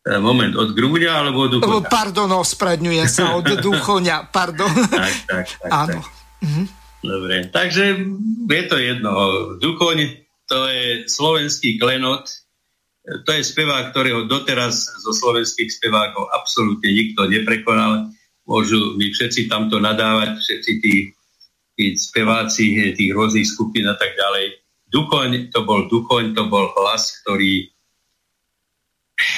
[0.00, 1.88] E, moment, od Grúňa alebo od Duchoňa?
[1.88, 4.68] Pardon, ospravedňujem sa, od Duchoňa, pardon.
[4.68, 5.72] tak, tak, tak.
[5.72, 6.00] Áno.
[6.04, 6.44] Tak.
[6.44, 6.64] Mhm.
[7.00, 7.96] Dobre, takže
[8.44, 9.12] je to jedno.
[9.56, 12.28] Duchoň to je slovenský klenot,
[13.10, 18.14] to je spevák, ktorého doteraz zo slovenských spevákov absolútne nikto neprekonal.
[18.46, 20.94] Môžu mi všetci tamto nadávať, všetci tí,
[21.74, 24.58] tí speváci tých rôznych skupín a tak ďalej.
[24.90, 27.70] Duchoň, to bol Duchoň, to bol hlas, ktorý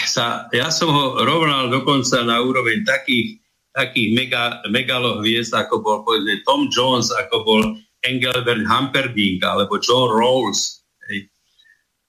[0.06, 3.42] sa, ja som ho rovnal dokonca na úroveň takých,
[3.74, 7.62] takých mega, megalohviezd, ako bol povedzme Tom Jones, ako bol
[8.02, 10.81] Engelbert Humperdinck alebo John Rawls,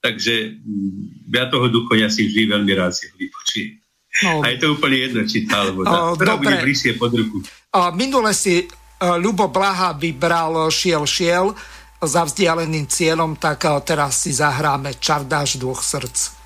[0.04, 3.80] Takže mm, ja toho duchoňa si vždy veľmi rád si ho vypočujem.
[4.22, 4.44] No.
[4.44, 7.42] A je to úplne jedno, či tá, alebo tá, ktorá bude bližšie pod ruku.
[7.98, 8.66] Minule si e,
[9.00, 11.50] Ľubo Blaha vybral Šiel Šiel
[11.98, 16.43] za vzdialeným cieľom, tak e, teraz si zahráme Čardáš dvoch srdc.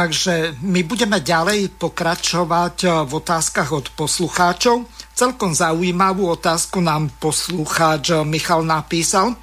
[0.00, 4.88] Takže my budeme ďalej pokračovať eh, v otázkach od poslucháčov.
[5.12, 9.36] Celkom zaujímavú otázku nám poslucháč eh, Michal napísal.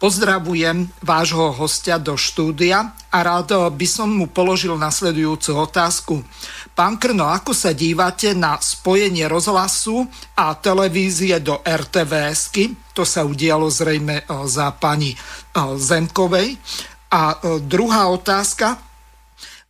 [0.00, 6.24] Pozdravujem vášho hostia do štúdia a rád eh, by som mu položil nasledujúcu otázku.
[6.72, 12.96] Pán Krno, ako sa dívate na spojenie rozhlasu a televízie do RTVS-ky?
[12.96, 15.12] To sa udialo zrejme za pani
[15.76, 16.56] Zemkovej.
[17.12, 18.89] A druhá otázka,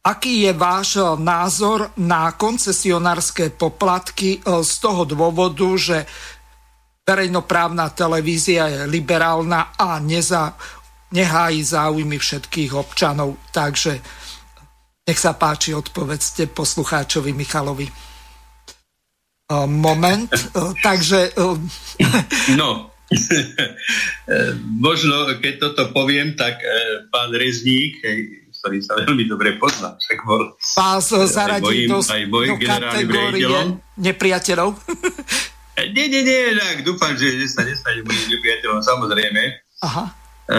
[0.01, 6.09] Aký je váš eh, názor na koncesionárske poplatky eh, z toho dôvodu, že
[7.05, 10.57] verejnoprávna televízia je liberálna a neza,
[11.13, 13.37] nehájí záujmy všetkých občanov.
[13.53, 14.01] Takže
[15.05, 17.85] nech sa páči, odpovedzte poslucháčovi Michalovi.
[17.85, 20.33] Eh, moment,
[20.81, 21.37] takže...
[22.57, 22.89] No,
[24.81, 26.63] možno keď toto poviem, tak
[27.11, 27.99] pán Rezník,
[28.61, 29.97] ktorý sa veľmi dobre pozná.
[29.97, 33.49] Však bol Vás zaradí do, aj do kategórie
[33.97, 34.77] nepriateľov?
[35.97, 39.43] nie, nie, nie, tak dúfam, že sa nestane môjim nepriateľom, samozrejme.
[39.81, 40.05] Aha.
[40.45, 40.57] E,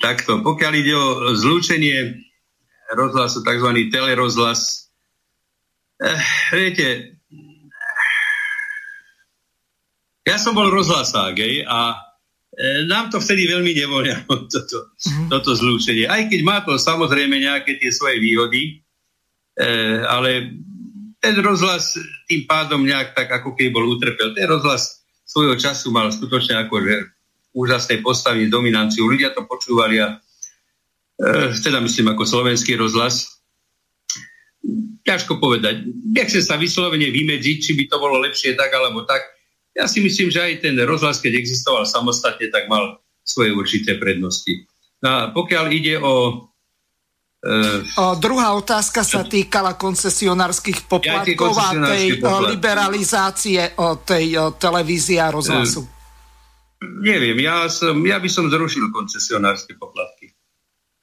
[0.00, 2.16] takto, pokiaľ ide o zlúčenie
[2.96, 3.68] rozhlasu, tzv.
[3.92, 4.88] telerozhlas,
[6.00, 6.08] e,
[6.56, 6.88] viete,
[10.24, 11.36] ja som bol rozhlasák,
[11.68, 12.11] a
[12.84, 15.28] nám to vtedy veľmi nevoľa, toto, mm.
[15.32, 16.04] toto zlúčenie.
[16.04, 18.84] Aj keď má to samozrejme nejaké tie svoje výhody,
[19.56, 19.70] e,
[20.04, 20.52] ale
[21.22, 21.96] ten rozhlas
[22.28, 24.36] tým pádom nejak tak, ako keď bol utrpel.
[24.36, 26.94] Ten rozhlas svojho času mal skutočne akože
[27.56, 29.08] úžasné postavy, dominanciu.
[29.08, 30.18] Ľudia to počúvali a
[31.16, 33.40] e, teda myslím ako slovenský rozhlas.
[35.02, 35.88] Ťažko povedať.
[35.88, 39.24] Nechcem sa vyslovene vymedziť, či by to bolo lepšie tak alebo tak
[39.72, 44.68] ja si myslím, že aj ten rozhlas, keď existoval samostatne, tak mal svoje určité prednosti.
[45.02, 46.46] No a pokiaľ ide o
[47.42, 52.54] Uh, o, druhá otázka sa týkala koncesionárskych poplatkov a tej poplatky.
[52.54, 55.82] liberalizácie o tej o, televízie a rozhlasu.
[55.82, 60.30] Uh, neviem, ja, som, ja by som zrušil koncesionárske poplatky.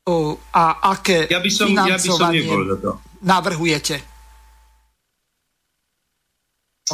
[0.07, 2.91] Uh, a aké ja by som, ja by som nebol za to.
[3.19, 3.95] navrhujete?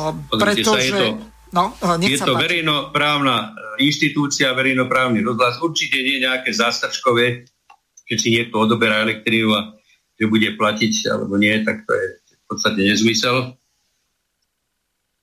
[0.02, 0.10] O,
[0.42, 0.74] pretože...
[0.74, 1.72] Sa, je to, No,
[2.04, 3.48] je to verejnoprávna e,
[3.88, 5.56] inštitúcia, verejnoprávny rozhlas.
[5.64, 7.48] Určite nie nejaké zástrčkové,
[8.04, 9.72] keď si niekto odoberá elektrínu a
[10.20, 13.56] že bude platiť alebo nie, tak to je v podstate nezmysel.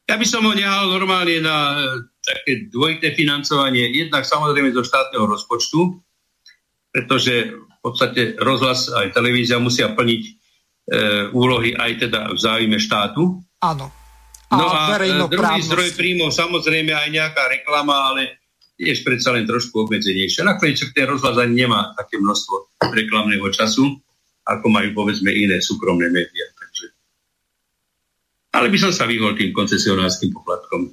[0.09, 5.29] Ja by som ho nehal normálne na e, také dvojité financovanie, jednak samozrejme zo štátneho
[5.29, 6.01] rozpočtu,
[6.97, 10.33] pretože v podstate rozhlas aj televízia musia plniť e,
[11.37, 13.37] úlohy aj teda v záujme štátu.
[13.61, 14.02] Áno
[14.53, 18.43] No a e, druhý zdroj príjmov, samozrejme aj nejaká reklama, ale
[18.77, 20.45] je predsa len trošku obmedzenejšia.
[20.45, 23.97] Nakoniec ten rozhľad ani nemá také množstvo reklamného času,
[24.45, 26.47] ako majú povedzme iné súkromné médiá.
[26.53, 26.87] Takže...
[28.53, 30.93] Ale by som sa vyhol tým koncesionárským poplatkom.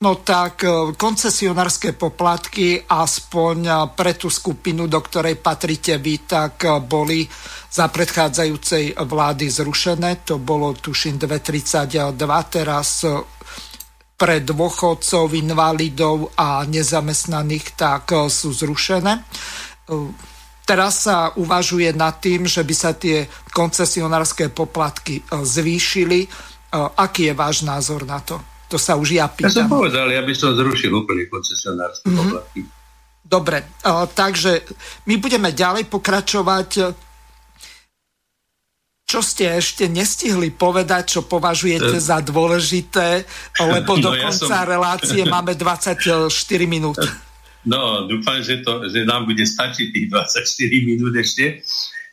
[0.00, 6.64] No tak e, koncesionárske poplatky aspoň e, pre tú skupinu, do ktorej patríte vy, tak
[6.64, 7.28] e, boli
[7.68, 10.24] za predchádzajúcej vlády zrušené.
[10.24, 12.16] To bolo tuším 232,
[12.48, 13.04] teraz
[14.16, 19.20] pre dôchodcov, invalidov a nezamestnaných tak sú zrušené.
[20.64, 26.24] Teraz sa uvažuje nad tým, že by sa tie koncesionárske poplatky zvýšili.
[26.96, 28.49] Aký je váš názor na to?
[28.70, 29.50] To sa už ja pýtam.
[29.50, 32.30] Ja som povedal, ja by som zrušil úplne koncesionárske mm-hmm.
[32.30, 32.60] poplatky.
[33.30, 33.62] Dobre,
[34.14, 34.66] takže
[35.06, 36.70] my budeme ďalej pokračovať.
[39.06, 43.26] Čo ste ešte nestihli povedať, čo považujete za dôležité,
[43.58, 44.70] lebo no, do konca ja som...
[44.70, 46.30] relácie máme 24
[46.70, 47.02] minút.
[47.66, 51.60] No, dúfam, že, to, že nám bude stačiť tých 24 minút ešte.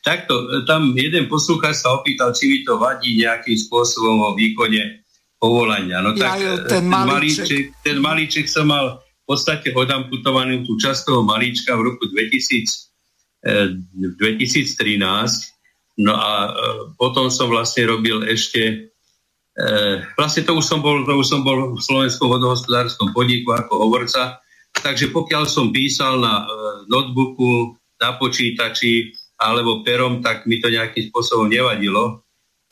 [0.02, 5.07] Takto, tam jeden poslucháč sa opýtal, či mi to vadí nejakým spôsobom o výkone
[5.38, 6.02] povolania.
[6.02, 7.78] No tak ja, ten, ten, malíček.
[7.86, 14.80] ten malíček som mal podstate odamputovaný tú časť toho malíčka v roku 2000, 2013.
[14.80, 15.36] Eh,
[16.00, 18.88] no a eh, potom som vlastne robil ešte
[19.60, 23.84] eh, vlastne to už som bol, to už som bol v Slovenskom vodohospodárskom podniku ako
[23.84, 24.40] hovorca,
[24.80, 26.48] takže pokiaľ som písal na
[26.88, 32.26] notebooku, na počítači alebo perom, tak mi to nejakým spôsobom nevadilo.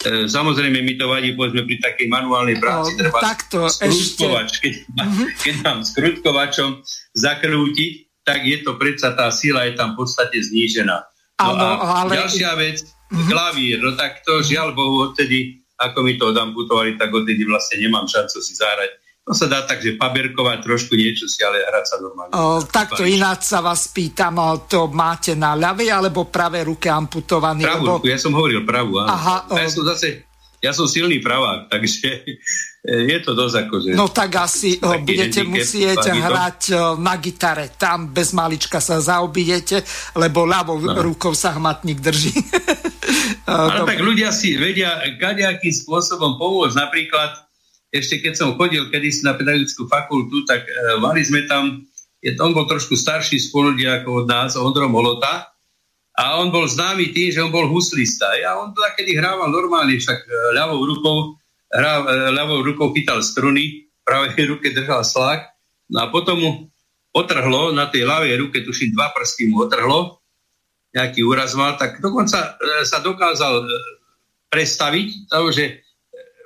[0.04, 4.62] E, samozrejme mi to vadí, povedzme, pri takej manuálnej práci, no, treba takto, skrutkovač, ešte...
[4.62, 5.28] keď, uh-huh.
[5.40, 6.70] keď mám skrutkovačom
[7.16, 7.92] zakrútiť,
[8.28, 10.98] tak je to predsa tá sila je tam v podstate znížená.
[11.40, 12.12] No ano, ale...
[12.22, 13.28] ďalšia vec, uh-huh.
[13.32, 18.06] klavír, no tak to žiaľ Bohu odtedy, ako mi to odamputovali, tak odtedy vlastne nemám
[18.08, 21.97] šancu si zahrať to sa dá tak, že paberkovať trošku niečo si, ale hrať sa
[21.97, 22.31] normálne.
[22.38, 24.38] O, takto ináč sa vás pýtam,
[24.69, 27.65] to máte na ľavej alebo pravej ruke amputovaný?
[27.65, 27.95] Pravú lebo...
[27.97, 29.02] ruku, ja som hovoril pravú.
[29.02, 29.10] Áno.
[29.10, 29.57] Aha, o...
[29.57, 30.30] Ja som zase,
[30.61, 32.22] ja som silný pravák, takže
[33.14, 33.89] je to dosť ako, že...
[33.97, 36.61] No tak asi budete musieť hrať
[37.02, 39.81] na gitare, tam bez malička sa zaobidete,
[40.22, 41.02] lebo ľavou no.
[41.02, 42.34] rukou sa hmatník drží.
[43.49, 47.45] Ale tak ľudia si vedia kadejakým spôsobom pomôcť, napríklad
[47.96, 51.88] ešte keď som chodil kedysi na pedagogickú fakultu, tak e, mali sme tam,
[52.20, 55.56] je, on bol trošku starší spoludia ako od nás, Ondro Molota,
[56.16, 58.40] a on bol známy tým, že on bol huslista.
[58.40, 61.40] Ja on teda kedy hrával normálne, však e, ľavou rukou,
[61.72, 65.42] hra, e, ľavou rukou chytal struny, pravej ruke držal slák,
[65.96, 66.52] no a potom mu
[67.16, 70.20] otrhlo na tej ľavej ruke, tuším dva prsty mu otrhlo,
[70.96, 73.66] nejaký úraz mal, tak dokonca e, sa dokázal e,
[74.52, 75.85] predstaviť, že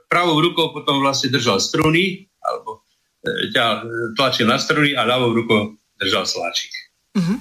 [0.10, 2.84] pravou rukou potom vlastne držal struny, alebo
[3.22, 3.80] e, ťa e,
[4.18, 6.73] tlačil na struny a ľavou rukou držal sláčik.
[7.14, 7.38] Mm-hmm.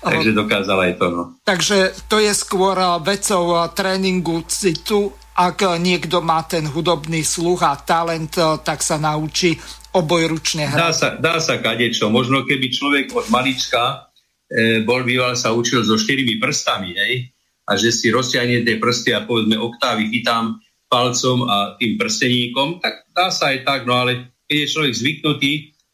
[0.00, 1.06] Takže dokázal aj to.
[1.12, 1.22] No.
[1.46, 1.78] Takže
[2.10, 5.14] to je skôr e, vecou tréningu citu.
[5.40, 9.56] Ak niekto má ten hudobný sluch a talent, tak sa naučí
[9.96, 10.76] obojručne hrať.
[10.76, 12.12] Dá sa, dá sa kadečo.
[12.12, 14.10] Možno keby človek od malička
[14.50, 17.32] e, bol býval, sa učil so štyrmi prstami, hej?
[17.70, 20.58] a že si rozťahne tie prsty a povedzme oktávy chytám
[20.90, 25.52] palcom a tým prsteníkom, tak dá sa aj tak, no ale keď je človek zvyknutý,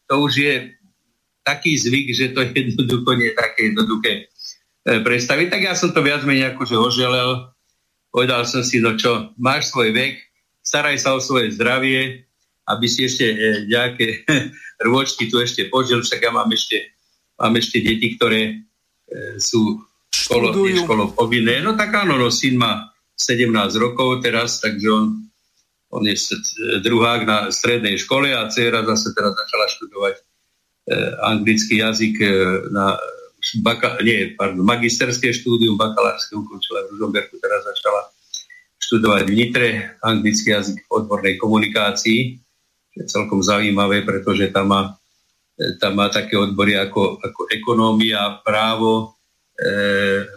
[0.09, 0.53] to už je
[1.45, 5.47] taký zvyk, že to jednoducho nie je také jednoduché e, predstaviť.
[5.53, 7.53] Tak ja som to viac menej akože oželel.
[8.09, 10.17] Povedal som si, no čo, máš svoj vek,
[10.65, 12.25] staraj sa o svoje zdravie,
[12.67, 13.35] aby si ešte e,
[13.69, 14.25] nejaké
[14.89, 16.97] rôčky tu ešte požil, však ja mám ešte,
[17.37, 18.53] mám ešte deti, ktoré e,
[19.37, 19.77] sú
[20.09, 20.51] školo,
[20.83, 21.61] školo povinné.
[21.61, 23.49] No tak áno, no syn má 17
[23.81, 25.05] rokov teraz, takže on,
[25.89, 26.13] on je
[26.85, 30.23] druhák na strednej škole a dcera zase teraz začala študovať e,
[31.25, 32.29] anglický jazyk e,
[32.69, 32.93] na
[33.65, 38.13] baka, nie, pardon, magisterské štúdium, bakalárske ukončila v Ružomberku, teraz začala
[38.77, 39.67] študovať v Nitre
[40.05, 42.37] anglický jazyk v odbornej komunikácii,
[42.93, 44.81] čo je celkom zaujímavé, pretože tam má,
[45.57, 49.16] e, tam má také odbory ako, ako ekonómia, právo,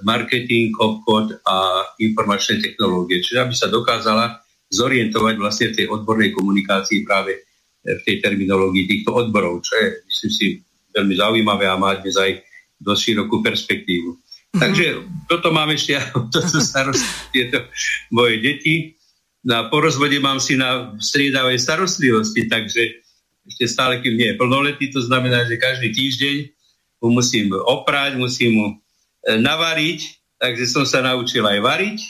[0.01, 3.21] marketing, obchod a informačné technológie.
[3.21, 4.41] Čiže aby sa dokázala
[4.73, 7.41] zorientovať vlastne v tej odbornej komunikácii práve e,
[7.85, 10.47] v tej terminológii týchto odborov, čo je, myslím si,
[10.95, 12.41] veľmi zaujímavé a má dnes aj
[12.81, 14.11] dosť širokú perspektívu.
[14.15, 14.61] Mm-hmm.
[14.63, 14.87] Takže
[15.27, 15.99] toto mám ešte
[16.35, 17.67] toto starosti, tieto
[18.15, 18.97] moje deti.
[19.41, 23.05] Na porozvode mám si na striedavej starostlivosti, takže
[23.49, 26.37] ešte stále, kým nie je plnoletý, to znamená, že každý týždeň
[27.01, 28.90] mu musím oprať, musím mu E,
[29.27, 30.01] navariť,
[30.41, 32.01] takže som sa naučil aj variť.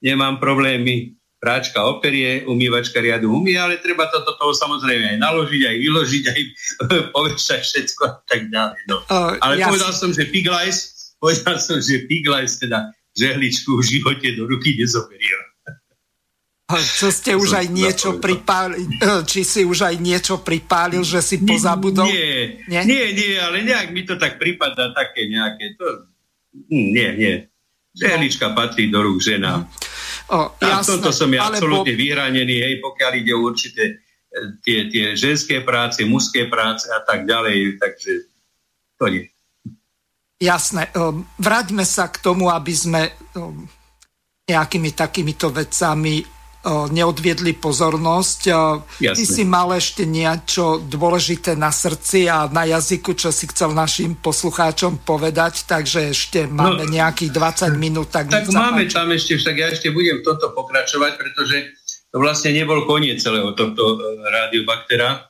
[0.00, 5.76] Nemám problémy, práčka operie, umývačka riadu umie, ale treba to toho samozrejme aj naložiť, aj
[5.78, 6.40] vyložiť, aj
[7.14, 8.80] povešať všetko a tak ďalej.
[8.88, 8.96] No.
[9.06, 14.28] Uh, ale ja povedal som, že piglajs, povedal som, že piglajs teda žehličku v živote
[14.36, 15.56] do ruky nezoberie.
[16.66, 18.90] Čo ste už aj niečo pripálil,
[19.22, 22.10] či si už aj niečo pripálil, že si pozabudol?
[22.10, 26.10] Nie, nie, nie, nie ale nejak mi to tak prípada také nejaké, to
[26.70, 27.34] nie, nie.
[27.96, 28.54] Žehlička no.
[28.56, 29.64] patrí do rúk žena.
[30.28, 32.02] O, a v tomto som ja absolútne alebo...
[32.02, 33.94] vyhranený, hej, pokiaľ ide o určité e,
[34.60, 38.12] tie, tie ženské práce, mužské práce a tak ďalej, takže
[38.98, 39.24] to nie.
[40.36, 40.92] Jasné.
[41.40, 43.08] Vráťme sa k tomu, aby sme
[44.44, 46.35] nejakými takýmito vecami
[46.66, 48.40] neodviedli pozornosť.
[48.98, 49.14] Jasne.
[49.14, 54.18] Ty si mal ešte niečo dôležité na srdci a na jazyku, čo si chcel našim
[54.18, 58.10] poslucháčom povedať, takže ešte máme no, nejakých 20 minút.
[58.10, 61.56] Tak, tak máme tam ešte, však ja ešte budem toto pokračovať, pretože
[62.10, 65.28] to vlastne nebol koniec celého tohto e, rádiobaktera.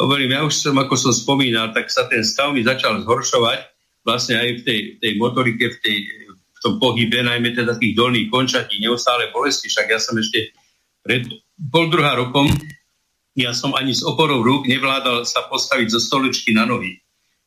[0.00, 3.58] Hovorím, ja už som, ako som spomínal, tak sa ten stav mi začal zhoršovať
[4.06, 5.96] vlastne aj v tej, tej motorike, v, tej,
[6.30, 9.70] v tom pohybe, najmä teda tých dolných končatí, neustále bolesti.
[9.70, 10.54] Však ja som ešte
[11.02, 11.26] pred
[11.70, 12.48] pol druhá rokom
[13.32, 17.00] ja som ani s oporou rúk nevládal sa postaviť zo stoličky na nohy.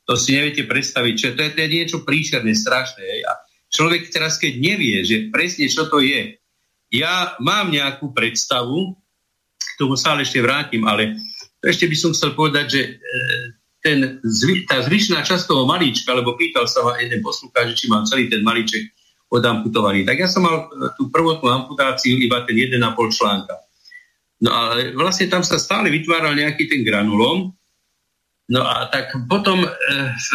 [0.06, 3.06] To si neviete predstaviť, čo to je, to je niečo príšerné, strašné.
[3.26, 3.38] A
[3.70, 6.38] človek teraz, keď nevie, že presne čo to je,
[6.94, 8.98] ja mám nejakú predstavu,
[9.58, 11.18] k tomu sa ešte vrátim, ale
[11.62, 12.92] ešte by som chcel povedať, že e,
[13.82, 13.98] ten,
[14.70, 18.46] tá zvyšná časť toho malíčka, lebo pýtal sa ma jeden poslúkač, či mám celý ten
[18.46, 18.90] malíček
[19.36, 20.08] odamputovaný.
[20.08, 22.80] Tak ja som mal e, tú prvotnú amputáciu iba ten 1,5
[23.12, 23.56] článka.
[24.44, 27.52] No ale vlastne tam sa stále vytváral nejaký ten granulom.
[28.52, 29.70] No a tak potom e,
[30.16, 30.30] v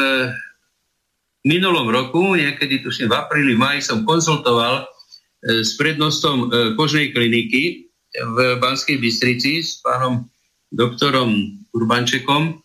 [1.46, 8.38] minulom roku, niekedy tuším v apríli, maji som konzultoval e, s prednostom kožnej kliniky v
[8.58, 10.26] Banskej Bystrici s pánom
[10.70, 11.30] doktorom
[11.70, 12.58] Urbančekom.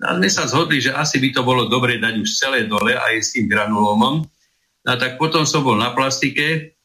[0.00, 3.20] A sme sa zhodli, že asi by to bolo dobre dať už celé dole aj
[3.20, 4.24] s tým granulómom,
[4.86, 6.76] a tak potom som bol na plastike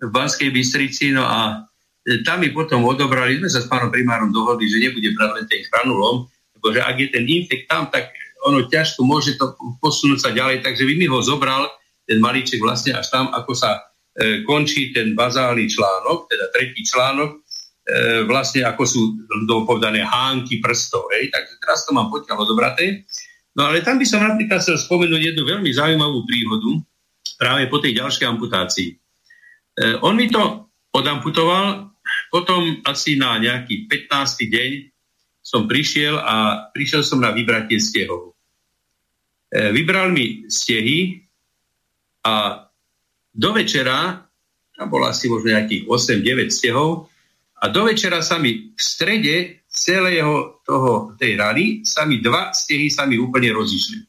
[0.00, 1.68] v Banskej Bystrici, no a
[2.04, 5.46] e, tam mi potom odobrali, sme sa s pánom primárom dohodli, že nebude brať len
[5.48, 8.12] ten granulom, lebo že ak je ten infekt tam, tak
[8.44, 11.68] ono ťažko môže to posunúť sa ďalej, takže by mi ho zobral
[12.06, 13.84] ten malíček vlastne až tam, ako sa
[14.16, 17.38] e, končí ten bazálny článok, teda tretí článok, e,
[18.24, 19.00] vlastne ako sú
[19.68, 23.04] povedané hánky prstov, hej, takže teraz to mám potiaľ odobraté.
[23.56, 26.84] No ale tam by som napríklad chcel spomenúť jednu veľmi zaujímavú príhodu,
[27.36, 28.88] práve po tej ďalšej amputácii.
[28.92, 28.96] E,
[30.02, 31.92] on mi to odamputoval,
[32.32, 34.48] potom asi na nejaký 15.
[34.48, 34.70] deň
[35.44, 38.34] som prišiel a prišiel som na vybratie stehov.
[39.52, 41.22] E, vybral mi stehy
[42.26, 42.66] a
[43.30, 44.26] do večera,
[44.74, 47.12] tam bolo asi možno nejakých 8-9 stehov,
[47.56, 52.92] a do večera sa mi v strede celého toho, tej rany sa mi dva stehy
[52.92, 54.00] sa mi úplne rozišli.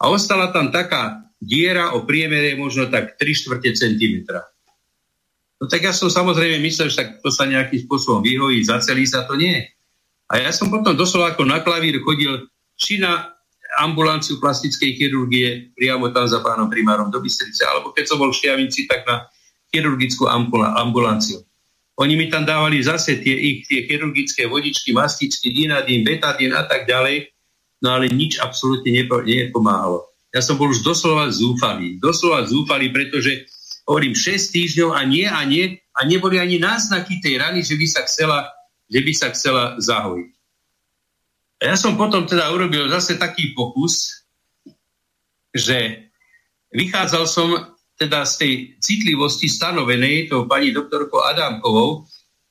[0.00, 4.44] A ostala tam taká diera o priemere možno tak 3 čtvrte centimetra.
[5.56, 9.40] No tak ja som samozrejme myslel, že to sa nejakým spôsobom vyhojí, zacelí sa to
[9.40, 9.64] nie.
[10.28, 12.44] A ja som potom doslova ako na klavír chodil
[12.76, 13.32] či na
[13.80, 18.40] ambulanciu plastickej chirurgie priamo tam za pánom primárom do Bystrice, alebo keď som bol v
[18.40, 19.28] Šiavinci, tak na
[19.72, 21.44] chirurgickú ambulanciu.
[21.96, 26.84] Oni mi tam dávali zase tie ich tie chirurgické vodičky, mastičky, inadín, betadín a tak
[26.84, 27.32] ďalej,
[27.80, 30.04] no ale nič absolútne nepomáhalo.
[30.36, 31.96] Ja som bol už doslova zúfalý.
[31.96, 33.48] Doslova zúfalý, pretože
[33.88, 37.86] hovorím 6 týždňov a nie a nie a neboli ani náznaky tej rany, že by
[37.88, 38.44] sa chcela,
[38.84, 40.32] že by sa chcela zahojiť.
[41.56, 44.28] A ja som potom teda urobil zase taký pokus,
[45.56, 46.12] že
[46.68, 47.48] vychádzal som
[47.96, 52.04] teda z tej citlivosti stanovenej tou pani doktorkou Adámkovou,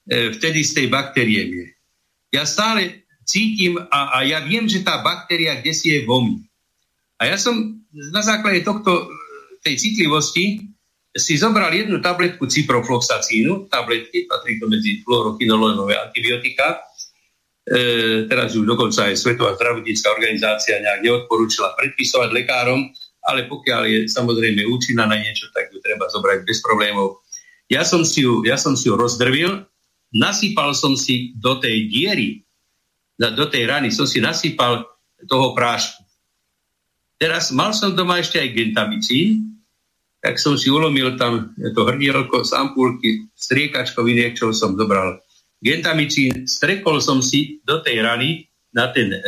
[0.10, 1.70] e, vtedy z tej baktérie.
[2.34, 6.49] Ja stále cítim a, a ja viem, že tá baktéria kde si je vo mne.
[7.20, 9.08] A ja som na základe tohto,
[9.66, 10.62] tej citlivosti
[11.16, 16.86] si zobral jednu tabletku ciprofloxacínu, tabletky, patrí to medzi fluorokinolonové antibiotika.
[17.66, 22.94] E, teraz už dokonca aj Svetová zdravotnícká organizácia nejak neodporúčila predpisovať lekárom,
[23.26, 27.26] ale pokiaľ je samozrejme účinná na niečo, tak ju treba zobrať bez problémov.
[27.72, 29.66] Ja som si ju, ja som si ju rozdrvil,
[30.14, 32.46] nasypal som si do tej diery,
[33.18, 34.86] do tej rany som si nasypal
[35.26, 36.05] toho prášku.
[37.16, 39.56] Teraz mal som doma ešte aj gentamicín,
[40.20, 45.22] tak som si ulomil tam to hrdielko z ampulky, striekačkový niečo som zobral.
[45.64, 49.20] Gentamicín, strekol som si do tej rany na ten e,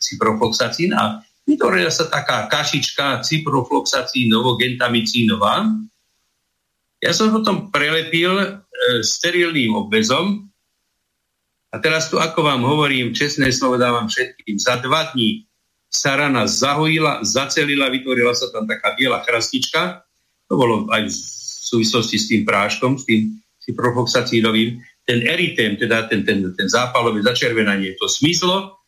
[0.00, 5.68] ciprofloxacín a vytvorila sa taká kašička ciprofloxacínovo-gentamicínová.
[7.04, 8.64] Ja som potom prelepil e,
[9.04, 10.48] sterilným obvezom.
[11.74, 15.44] A teraz tu, ako vám hovorím, čestné slovo dávam všetkým, za dva dní
[15.94, 20.02] sa rana zahojila, zacelila, vytvorila sa tam taká biela chrastička.
[20.50, 21.14] To bolo aj v
[21.70, 24.82] súvislosti s tým práškom, s tým ciprofloxacínovým.
[25.06, 28.82] Ten eritém, teda ten, ten, ten zápalové začervenanie, to smyslo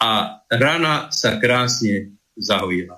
[0.00, 2.96] a rana sa krásne zahojila.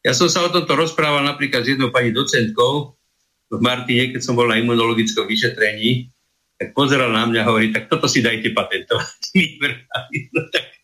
[0.00, 2.96] Ja som sa o tomto rozprával napríklad s jednou pani docentkou
[3.50, 6.08] v Martine, keď som bol na imunologickom vyšetrení,
[6.56, 9.20] tak pozeral na mňa a hovorí, tak toto si dajte patentovať.
[10.34, 10.79] no, tak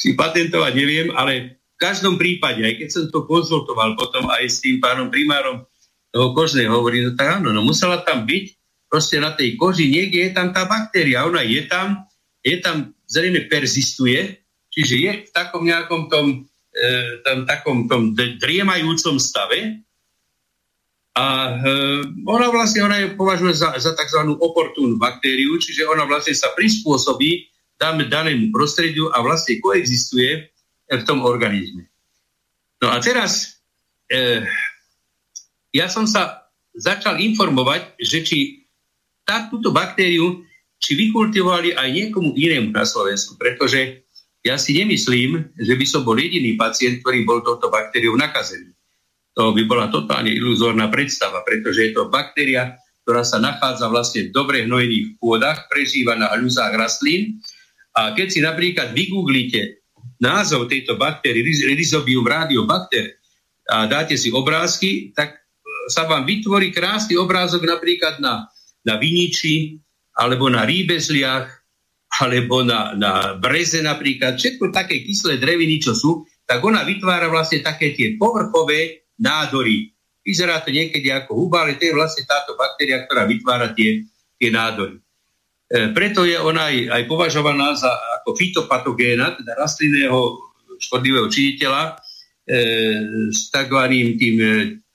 [0.00, 4.60] si patentovať neviem, ale v každom prípade, aj keď som to konzultoval potom aj s
[4.60, 5.64] tým pánom primárom
[6.10, 8.44] toho kožného, hovorí, no tak áno, no musela tam byť
[8.90, 11.22] proste na tej koži niekde je tam tá baktéria.
[11.22, 12.10] Ona je tam,
[12.42, 14.42] je tam, zrejme persistuje,
[14.74, 16.26] čiže je v takom nejakom tom,
[16.74, 16.88] e,
[17.22, 19.86] tam, takom tom driemajúcom stave
[21.14, 21.72] a e,
[22.26, 24.20] ona vlastne ona je považuje za, za tzv.
[24.34, 27.46] oportúnu baktériu, čiže ona vlastne sa prispôsobí
[27.80, 30.52] danému prostrediu a vlastne koexistuje
[30.90, 31.88] v tom organizme.
[32.84, 33.60] No a teraz
[34.12, 34.44] e,
[35.72, 38.38] ja som sa začal informovať, že či
[39.50, 40.42] túto baktériu
[40.80, 44.02] či vykultivovali aj niekomu inému na Slovensku, pretože
[44.40, 48.72] ja si nemyslím, že by som bol jediný pacient, ktorý bol touto baktériou nakazený.
[49.36, 52.74] To by bola totálne iluzórna predstava, pretože je to baktéria,
[53.04, 57.38] ktorá sa nachádza vlastne v dobre hnojených pôdach, prežíva na hľuzách rastlín
[57.96, 59.82] a keď si napríklad vygooglíte
[60.20, 63.18] názov tejto baktérie, Rhizobium radiobacter,
[63.70, 65.46] a dáte si obrázky, tak
[65.86, 68.50] sa vám vytvorí krásny obrázok napríklad na
[68.84, 69.76] na viniči,
[70.16, 71.48] alebo na rýbezliach,
[72.20, 77.62] alebo na, na breze napríklad, všetko také kyslé dreviny, čo sú, tak ona vytvára vlastne
[77.62, 79.94] také tie povrchové nádory.
[80.20, 84.04] Vyzerá to niekedy ako huba, ale to je vlastne táto baktéria, ktorá vytvára tie,
[84.36, 84.98] tie nádory.
[85.70, 90.50] E, preto je ona aj, aj považovaná za ako fitopatogéna, teda rastlinného
[90.82, 91.92] škodlivého činiteľa e,
[93.30, 94.48] s takzvaným tým e,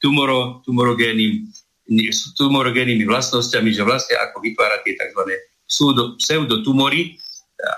[0.04, 1.48] tumoro, tumorogénnym
[2.36, 5.22] tumorogénnymi vlastnosťami, že vlastne ako vytvára tie tzv.
[6.18, 7.14] pseudotumory,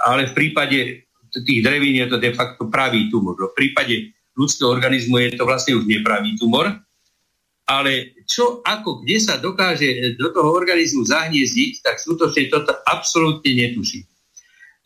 [0.07, 3.35] ale v prípade tých drevín je to de facto pravý tumor.
[3.35, 6.71] V prípade ľudského organizmu je to vlastne už nepravý tumor,
[7.67, 14.07] ale čo, ako, kde sa dokáže do toho organizmu zahniezdiť, tak skutočne toto absolútne netuším.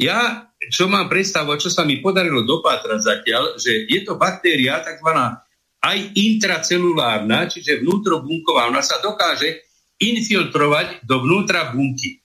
[0.01, 5.45] Ja, čo mám predstavu, čo sa mi podarilo dopátrať zatiaľ, že je to baktéria, takzvaná
[5.81, 9.61] aj intracelulárna, čiže vnútrobunková, ona sa dokáže
[10.01, 12.17] infiltrovať do vnútra bunky.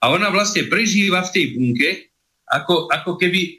[0.00, 1.88] A ona vlastne prežíva v tej bunke,
[2.48, 3.56] ako, ako keby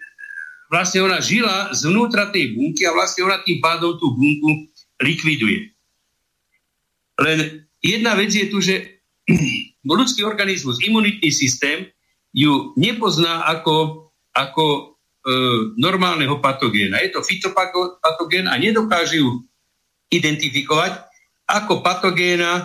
[0.70, 4.70] vlastne ona žila zvnútra tej bunky a vlastne ona tým pádom tú bunku
[5.02, 5.70] likviduje.
[7.22, 9.02] Len jedna vec je tu, že
[9.86, 11.90] ľudský organizmus, imunitný systém
[12.32, 14.82] ju nepozná ako, ako e,
[15.78, 17.04] normálneho patogéna.
[17.04, 19.44] Je to fitopatogén a nedokáže ju
[20.12, 21.12] identifikovať
[21.48, 22.64] ako patogéna e,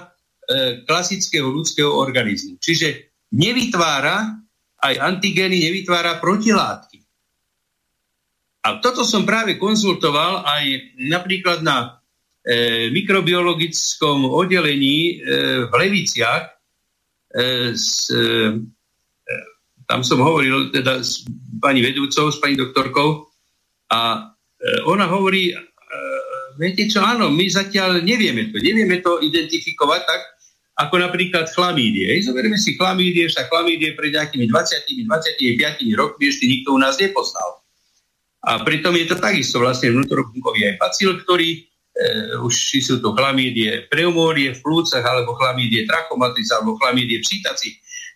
[0.86, 2.62] klasického ľudského organizmu.
[2.62, 4.38] Čiže nevytvára
[4.86, 7.02] aj antigény, nevytvára protilátky.
[8.66, 12.02] A toto som práve konzultoval aj napríklad na
[12.94, 16.50] mikrobiologickom oddelení e, v Leviciach e,
[17.74, 18.54] s, e,
[19.86, 21.26] tam som hovoril teda s
[21.58, 23.26] pani vedúcou, s pani doktorkou
[23.90, 25.56] a e, ona hovorí, e,
[26.58, 30.22] viete čo, áno, my zatiaľ nevieme to, nevieme to identifikovať tak,
[30.76, 32.20] ako napríklad chlamídie.
[32.20, 37.64] Zoberieme si chlamídie, však chlamídie pred nejakými 20, 25 rokmi ešte nikto u nás nepoznal.
[38.44, 41.60] A pritom je to takisto vlastne vnútorobunkový aj pacil, ktorý e,
[42.44, 47.28] už či sú to chlamídie pneumórie v plúcach, alebo chlamídie trachomatis, alebo chlamídie v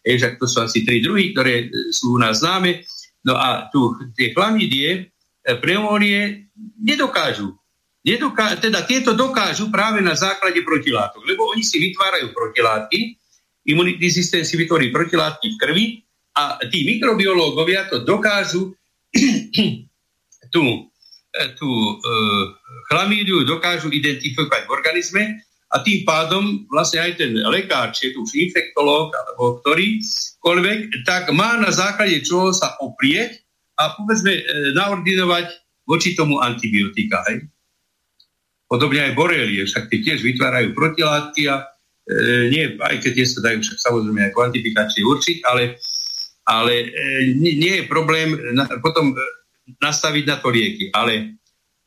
[0.04, 2.84] je, že to sú asi tri druhy, ktoré e, sú u nás známe.
[3.24, 5.12] No a tu tie chlamídie,
[5.44, 6.48] e, pneumónie
[6.80, 7.52] nedokážu.
[8.00, 13.20] Nedoká, teda tieto dokážu práve na základe protilátok, lebo oni si vytvárajú protilátky,
[13.68, 15.86] imunitný systém si vytvorí protilátky v krvi
[16.32, 18.72] a tí mikrobiológovia to dokážu
[20.54, 20.76] tú, e,
[21.54, 21.92] tú e,
[22.90, 25.22] chlamídiu dokážu identifikovať v organizme
[25.70, 31.54] a tým pádom vlastne aj ten lekár, či je tu infektológ alebo ktorýkoľvek, tak má
[31.62, 33.38] na základe čoho sa oprieť
[33.78, 34.42] a povedzme e,
[34.74, 35.46] naordinovať
[35.86, 37.22] voči tomu antibiotika.
[37.30, 37.46] Hej.
[38.66, 43.38] Podobne aj borelie, však tie tiež vytvárajú protilátky a e, nie, aj keď tie sa
[43.46, 45.78] dajú však samozrejme aj kvantifikačne určiť, ale,
[46.50, 46.88] ale e,
[47.38, 50.88] nie, nie je problém na, potom e, nastaviť na to lieky.
[50.92, 51.12] Ale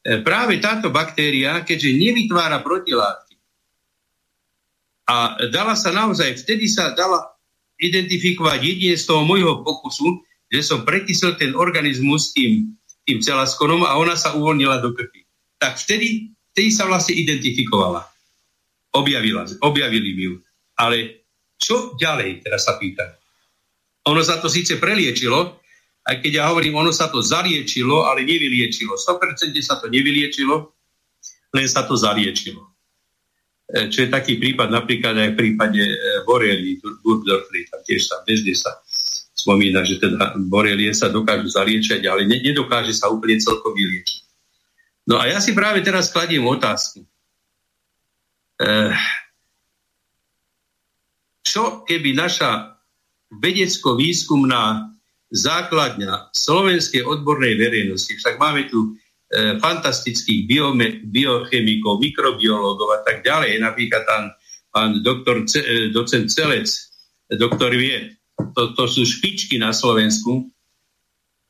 [0.03, 3.33] e, práve táto baktéria, keďže nevytvára protilátky,
[5.03, 7.35] a dala sa naozaj, vtedy sa dala
[7.75, 12.71] identifikovať jedine z toho môjho pokusu, že som prekysel ten organizmus tým,
[13.03, 15.27] tým celaskonom a ona sa uvoľnila do krvi.
[15.59, 18.07] Tak vtedy, vtedy sa vlastne identifikovala.
[18.95, 20.35] Objavila, objavili mi ju.
[20.79, 21.27] Ale
[21.59, 23.11] čo ďalej, teraz sa pýtam.
[24.07, 25.62] Ono sa to síce preliečilo,
[26.03, 28.99] aj keď ja hovorím, ono sa to zaliečilo, ale nevyliečilo.
[28.99, 30.55] 100% sa to nevyliečilo,
[31.55, 32.75] len sa to zaliečilo.
[33.71, 35.95] E, čo je taký prípad napríklad aj v prípade e,
[36.27, 38.83] borelie, Burgdorfli, tam tiež sa bežne sa
[39.31, 44.23] spomína, že teda borelie sa dokážu zaliečať, ale nedokáže sa úplne celkom vyliečiť.
[45.07, 47.03] No a ja si práve teraz kladiem otázku.
[48.59, 48.67] E,
[51.47, 52.75] čo keby naša
[53.31, 54.92] vedecko-výskumná
[55.33, 58.93] základňa slovenskej odbornej verejnosti, však máme tu
[59.33, 64.23] e, fantastických biome, biochemikov, mikrobiológov a tak ďalej, napríklad tam
[64.69, 66.69] pán doktor, e, docent Celec,
[67.33, 68.13] doktor vie,
[68.53, 70.53] to, to sú špičky na Slovensku,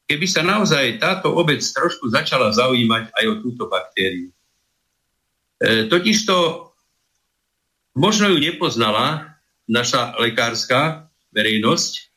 [0.08, 4.32] keby sa naozaj táto obec trošku začala zaujímať aj o túto baktériu.
[5.60, 6.36] E, totižto
[8.00, 9.36] možno ju nepoznala
[9.68, 12.13] naša lekárska verejnosť,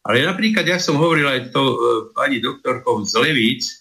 [0.00, 1.76] ale napríklad, ja som hovoril aj to e,
[2.16, 3.80] pani doktorkou z Levíc,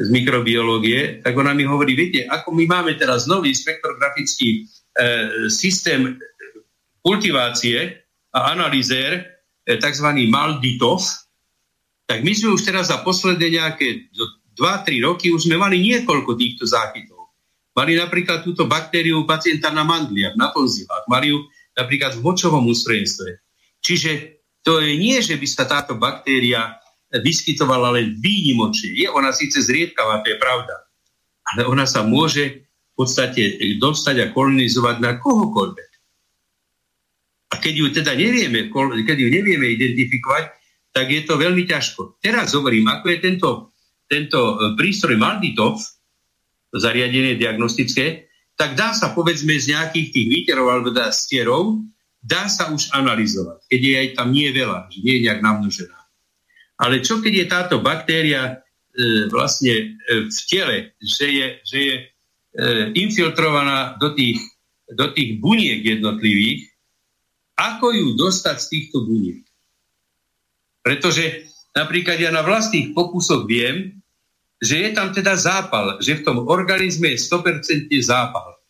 [0.00, 6.18] z mikrobiológie, tak ona mi hovorí, viete, ako my máme teraz nový spektrografický e, systém
[7.04, 8.00] kultivácie
[8.34, 9.22] a analýzér,
[9.62, 10.08] e, tzv.
[10.26, 11.04] Malditov,
[12.10, 14.10] tak my sme už teraz za posledné nejaké
[14.58, 17.30] 2-3 roky už sme mali niekoľko týchto záchytov.
[17.70, 21.38] Mali napríklad túto baktériu pacienta na mandliach, na tonzilách, mali ju
[21.78, 23.38] napríklad v močovom ústrojenstve.
[23.78, 24.39] Čiže
[24.70, 26.78] to je nie, že by sa táto baktéria
[27.10, 28.94] vyskytovala len výnimočne.
[28.94, 30.86] Je ona síce zriedkavá, to je pravda.
[31.50, 35.90] Ale ona sa môže v podstate dostať a kolonizovať na kohokoľvek.
[37.50, 38.70] A keď ju teda nevieme,
[39.02, 40.54] keď ju nevieme identifikovať,
[40.94, 42.22] tak je to veľmi ťažko.
[42.22, 43.48] Teraz hovorím, ako je tento,
[44.06, 45.82] tento e, prístroj Malditov,
[46.70, 51.82] zariadenie diagnostické, tak dá sa povedzme z nejakých tých výterov alebo dá stierov
[52.20, 55.98] dá sa už analyzovať, keď je aj tam nie veľa, že nie je nejak namnožená.
[56.80, 58.56] Ale čo keď je táto baktéria
[58.96, 59.84] e, vlastne e,
[60.28, 62.04] v tele, že je, že je e,
[62.96, 64.40] infiltrovaná do tých,
[64.88, 66.72] do tých buniek jednotlivých,
[67.56, 69.44] ako ju dostať z týchto buniek?
[70.80, 71.44] Pretože
[71.76, 74.00] napríklad ja na vlastných pokusoch viem,
[74.60, 78.60] že je tam teda zápal, že v tom organizme je 100% zápal.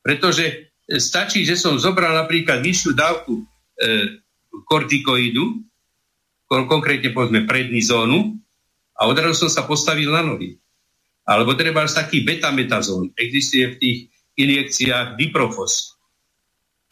[0.00, 3.44] Pretože stačí, že som zobral napríklad vyššiu dávku e,
[4.66, 5.66] kortikoidu,
[6.46, 8.38] konkrétne povedzme prednizónu,
[8.96, 10.56] a odrazu som sa postavil na nohy.
[11.26, 13.12] Alebo treba taký betametazón.
[13.18, 13.98] Existuje v tých
[14.40, 15.98] injekciách diprofos.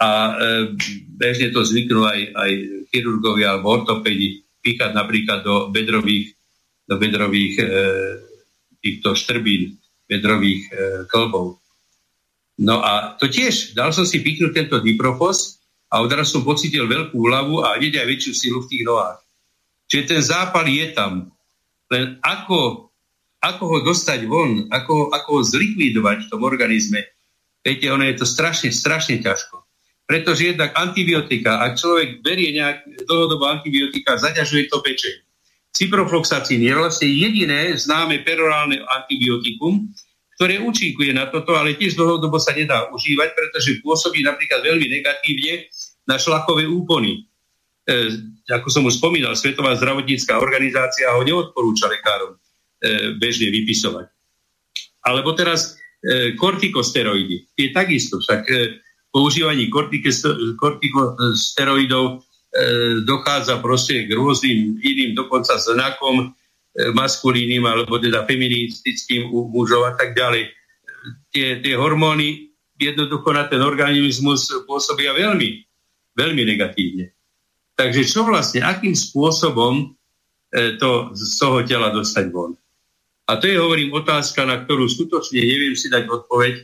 [0.03, 0.33] A e,
[1.16, 2.51] bežne to zvyknú aj, aj
[2.91, 6.35] chirurgovia alebo ortopedi píchať napríklad do bedrových,
[6.85, 7.65] do bedrových e,
[8.83, 10.73] týchto štrbín, bedrových e,
[11.09, 11.64] klbov.
[12.59, 15.59] No a to tiež, dal som si píknuť tento diprofos
[15.91, 19.19] a odrazu som pocitil veľkú hlavu a hneď aj väčšiu silu v tých nohách.
[19.91, 21.35] Čiže ten zápal je tam.
[21.91, 22.91] Len ako,
[23.43, 27.03] ako ho dostať von, ako, ako ho zlikvidovať v tom organizme,
[27.61, 29.63] viete, ono je to strašne, strašne ťažko.
[30.05, 35.17] Pretože jednak antibiotika, ak človek berie nejak dlhodobo antibiotika, zaťažuje to pečeň.
[35.75, 39.91] Ciprofloxacín je vlastne jediné známe perorálne antibiotikum,
[40.35, 45.70] ktoré účinkuje na toto, ale tiež dlhodobo sa nedá užívať, pretože pôsobí napríklad veľmi negatívne
[46.11, 47.24] na šlakové úpony.
[47.86, 48.19] E,
[48.51, 52.39] ako som už spomínal, Svetová zdravotnícká organizácia ho neodporúča lekárom e,
[53.16, 54.11] bežne vypisovať.
[55.05, 57.55] Alebo teraz e, kortikosteroidy.
[57.55, 58.81] Je takisto, však e,
[59.15, 59.70] používaní
[60.59, 62.16] kortikosteroidov e,
[63.06, 66.35] dochádza proste k rôznym iným dokonca znakom
[66.75, 70.51] maskulínnym alebo teda feministickým u mužov a tak ďalej.
[71.31, 75.63] Tie, tie hormóny jednoducho na ten organizmus pôsobia veľmi,
[76.19, 77.15] veľmi negatívne.
[77.75, 82.55] Takže čo vlastne, akým spôsobom e, to z toho tela dostať von?
[83.25, 86.55] A to je, hovorím, otázka, na ktorú skutočne neviem si dať odpoveď.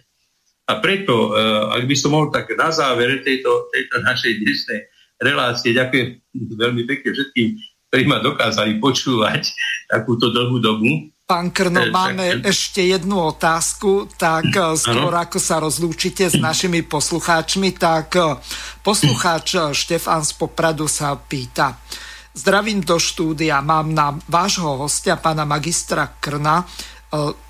[0.71, 1.43] A preto, e,
[1.79, 4.81] ak by som mohol tak na závere tejto, tejto našej dnešnej
[5.19, 7.49] relácie, ďakujem veľmi pekne všetkým
[7.91, 9.51] ktorí ma dokázali počúvať
[9.91, 11.11] takúto dlhú dobu.
[11.27, 12.55] Pán Krno, e, máme tak...
[12.55, 15.23] ešte jednu otázku, tak e, skôr ano?
[15.27, 18.39] ako sa rozlúčite s našimi poslucháčmi, tak e,
[18.87, 21.83] poslucháč Štefán z Popradu sa pýta.
[22.31, 26.63] Zdravím do štúdia, mám na vášho hostia, pána magistra Krna,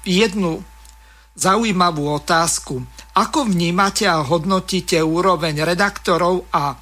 [0.09, 0.65] jednu
[1.37, 2.81] zaujímavú otázku.
[3.13, 6.81] Ako vnímate a hodnotíte úroveň redaktorov a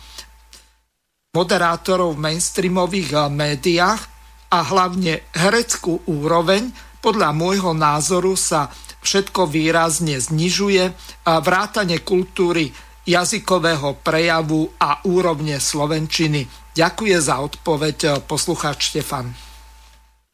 [1.37, 4.01] moderátorov v mainstreamových eh, médiách
[4.49, 6.73] a hlavne hereckú úroveň,
[7.05, 8.73] podľa môjho názoru sa
[9.05, 10.85] všetko výrazne znižuje
[11.29, 12.73] a vrátanie kultúry
[13.07, 16.49] jazykového prejavu a úrovne slovenčiny.
[16.75, 19.29] Ďakujem za odpoveď eh, poslucháč Štefan.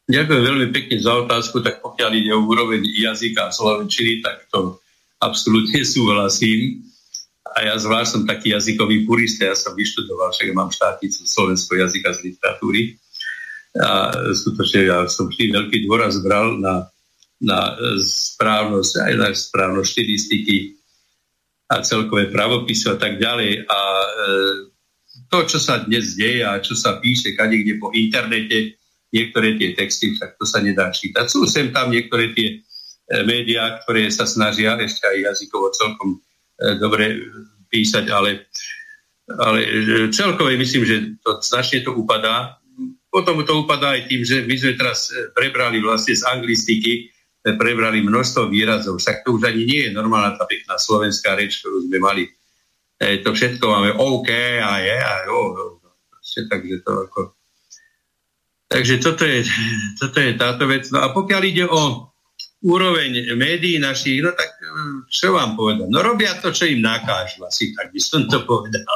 [0.05, 4.77] Ďakujem veľmi pekne za otázku, tak pokiaľ ide o úroveň jazyka a slovenčiny, tak to
[5.17, 6.85] absolútne súhlasím
[7.55, 12.11] a ja zvlášť som taký jazykový purista, ja som vyštudoval, však mám štátnicu slovenského jazyka
[12.11, 12.99] z literatúry
[13.79, 16.91] a skutočne ja som vždy veľký dôraz bral na,
[17.39, 20.75] na správnosť, aj na správnosť štilistiky
[21.71, 23.67] a celkové pravopisu a tak ďalej.
[23.67, 24.07] A e,
[25.31, 28.79] to, čo sa dnes deje a čo sa píše kade kde po internete,
[29.11, 31.25] niektoré tie texty, tak to sa nedá čítať.
[31.27, 36.19] Sú sem tam niektoré tie e, médiá, ktoré sa snažia ešte aj jazykovo celkom
[36.55, 37.19] dobre
[37.67, 38.47] písať, ale,
[39.35, 39.69] ale e,
[40.11, 42.55] celkové myslím, že to značne to upadá.
[43.11, 47.11] Potom to upadá aj tým, že my sme teraz prebrali vlastne z anglistiky,
[47.45, 51.85] prebrali množstvo výrazov, však to už ani nie je normálna tá pekná slovenská reč, ktorú
[51.85, 52.23] sme mali
[52.97, 54.29] e, to všetko máme OK
[54.59, 55.39] a je a jo,
[56.49, 57.19] takže to ako...
[58.65, 59.45] Takže toto je,
[60.01, 60.89] toto je táto vec.
[60.89, 62.09] No a pokiaľ ide o
[62.65, 64.54] úroveň médií našich, no tak
[65.07, 65.87] čo vám povedať?
[65.87, 68.95] No robia to, čo im nakážu, asi tak by som to povedal.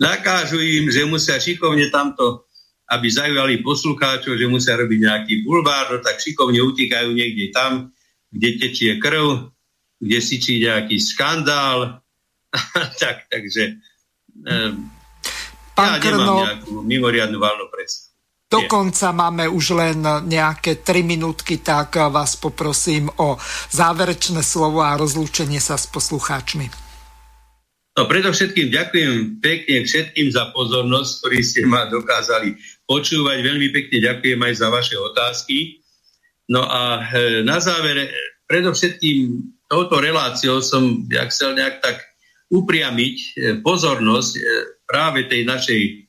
[0.00, 2.48] Nakážu im, že musia šikovne tamto,
[2.90, 7.92] aby zaujali poslucháčov, že musia robiť nejaký bulvár, no tak šikovne utíkajú niekde tam,
[8.32, 9.52] kde tečie krv,
[10.02, 12.02] kde si či nejaký skandál,
[13.02, 13.80] tak, takže
[14.44, 14.90] um,
[15.72, 18.11] Pán ja Krno, nemám nejakú mimoriadnu valnú predstavu.
[18.52, 23.40] Dokonca máme už len nejaké 3 minútky, tak vás poprosím o
[23.72, 26.68] záverečné slovo a rozlúčenie sa s poslucháčmi.
[27.92, 32.56] No predovšetkým ďakujem pekne všetkým za pozornosť, ktorí ste ma dokázali
[32.88, 33.44] počúvať.
[33.44, 35.84] Veľmi pekne ďakujem aj za vaše otázky.
[36.48, 38.08] No a e, na záver,
[38.48, 42.00] predovšetkým touto reláciou som ja chcel nejak tak
[42.48, 43.28] upriamiť e,
[43.60, 44.42] pozornosť e,
[44.88, 46.01] práve tej našej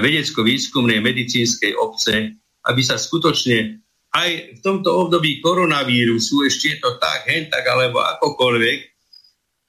[0.00, 3.82] vedecko-výskumnej medicínskej obce, aby sa skutočne
[4.12, 8.78] aj v tomto období koronavírusu, ešte je to tak, hen tak, alebo akokoľvek,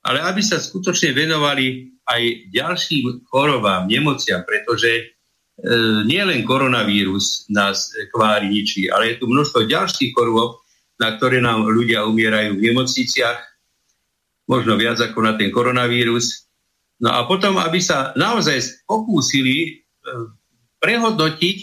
[0.04, 5.04] ale aby sa skutočne venovali aj ďalším chorobám, nemociam, pretože e,
[6.04, 10.60] nie len koronavírus nás kvári ničí, ale je tu množstvo ďalších chorôb,
[11.00, 13.40] na ktoré nám ľudia umierajú v nemocniciach,
[14.52, 16.52] možno viac ako na ten koronavírus.
[17.00, 19.83] No a potom, aby sa naozaj pokúsili
[20.80, 21.58] prehodnotiť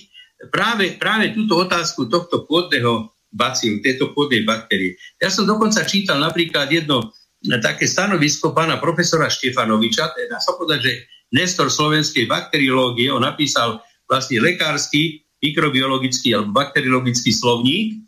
[0.49, 4.99] práve, práve túto otázku tohto pôdneho bacilu, tejto pôdnej baktérie.
[5.23, 7.15] Ja som dokonca čítal napríklad jedno
[7.65, 10.95] také stanovisko pána profesora Štefanoviča, teda sa povedať, že
[11.31, 13.79] Nestor slovenskej bakteriológie, on napísal
[14.11, 18.03] vlastne lekársky, mikrobiologický alebo bakteriologický slovník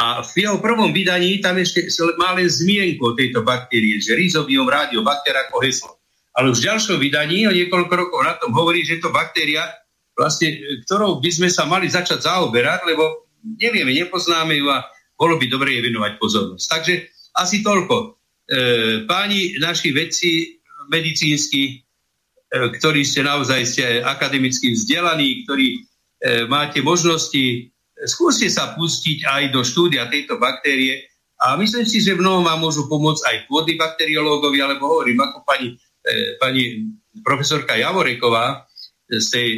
[0.00, 1.84] a v jeho prvom vydaní tam ešte
[2.16, 5.99] má len zmienku o tejto baktérie, že rhizobium radiobakter ako heslo.
[6.36, 9.66] Ale už v ďalšom vydaní o niekoľko rokov na tom hovorí, že je to baktéria,
[10.14, 10.54] vlastne,
[10.86, 14.84] ktorou by sme sa mali začať zaoberať, lebo nevieme, nepoznáme ju a
[15.18, 16.66] bolo by dobre jej venovať pozornosť.
[16.70, 16.94] Takže
[17.40, 17.96] asi toľko.
[18.00, 18.06] E,
[19.06, 21.72] páni naši vedci medicínsky, e,
[22.50, 25.78] ktorí ste naozaj ste akademicky vzdelaní, ktorí e,
[26.46, 27.70] máte možnosti
[28.06, 31.04] skúste sa pustiť aj do štúdia tejto baktérie
[31.40, 35.76] a myslím si, že mnoho vám môžu pomôcť aj pôdni bakteriológovi, alebo hovorím ako pani,
[36.40, 36.90] pani
[37.24, 38.66] profesorka Javoreková
[39.10, 39.48] z tej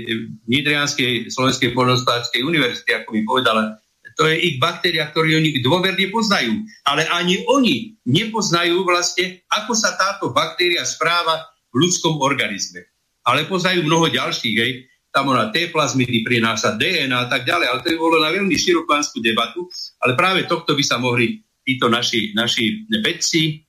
[0.48, 3.76] Nidrianskej slovenskej poľnohospodárskej univerzity, ako mi povedala,
[4.16, 6.52] to je ich baktéria, ktorú oni dôverne poznajú.
[6.84, 12.84] Ale ani oni nepoznajú vlastne, ako sa táto baktéria správa v ľudskom organizme.
[13.24, 14.56] Ale poznajú mnoho ďalších.
[14.56, 14.72] Hej
[15.12, 18.56] tam ona T plazmidy prináša DNA a tak ďalej, ale to by bolo na veľmi
[18.56, 19.68] širokánskú debatu,
[20.00, 23.60] ale práve tohto by sa mohli títo naši, naši vedci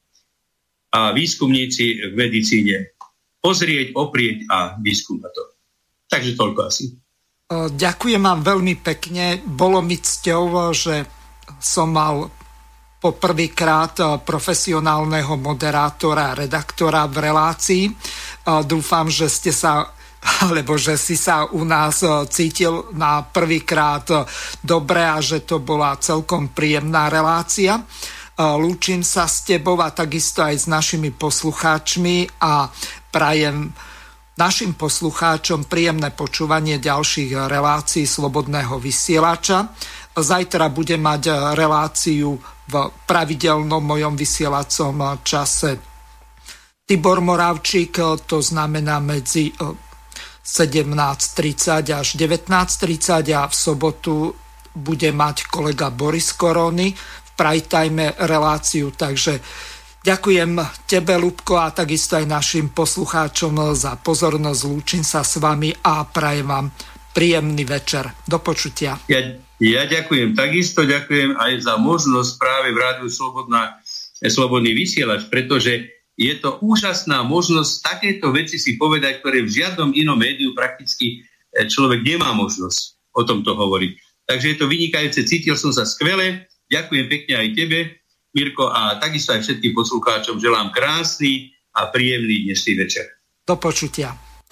[0.93, 2.93] a výskumníci v medicíne
[3.41, 5.43] pozrieť, oprieť a výskúmať to.
[6.07, 6.85] Takže toľko asi.
[7.53, 9.41] Ďakujem vám veľmi pekne.
[9.43, 11.03] Bolo mi cťou, že
[11.59, 12.29] som mal
[13.03, 17.83] poprvýkrát profesionálneho moderátora, redaktora v relácii.
[18.63, 19.91] Dúfam, že ste sa
[20.43, 24.23] alebo že si sa u nás e, cítil na prvýkrát e,
[24.63, 27.83] dobre a že to bola celkom príjemná relácia.
[28.33, 32.65] E, lúčim sa s tebou a takisto aj s našimi poslucháčmi a
[33.13, 33.69] prajem
[34.33, 39.69] našim poslucháčom príjemné počúvanie ďalších relácií Slobodného vysielača.
[40.13, 42.37] Zajtra budem mať reláciu
[42.69, 42.73] v
[43.05, 45.93] pravidelnom mojom vysielacom čase
[46.83, 47.95] Tibor Moravčík,
[48.27, 54.35] to znamená medzi 17.30 až 19.30 a v sobotu
[54.73, 56.91] bude mať kolega Boris Korony
[57.33, 59.41] prajtajme reláciu, takže
[60.05, 64.61] ďakujem tebe, Lubko, a takisto aj našim poslucháčom za pozornosť.
[64.69, 66.67] Lúčim sa s vami a prajem vám
[67.13, 68.09] príjemný večer.
[68.25, 68.97] Do počutia.
[69.07, 69.21] Ja,
[69.61, 70.33] ja ďakujem.
[70.33, 73.77] Takisto ďakujem aj za možnosť práve v Rádiu Slobodná,
[74.23, 80.15] Slobodný vysielač, pretože je to úžasná možnosť takéto veci si povedať, ktoré v žiadnom inom
[80.15, 83.91] médiu prakticky e, človek nemá možnosť o tomto hovoriť.
[84.29, 87.79] Takže je to vynikajúce, cítil som sa skvele, ďakujem pekne aj tebe,
[88.33, 93.05] Mirko, a takisto aj všetkým poslucháčom želám krásny a príjemný dnešný večer.
[93.45, 94.32] Do počutia.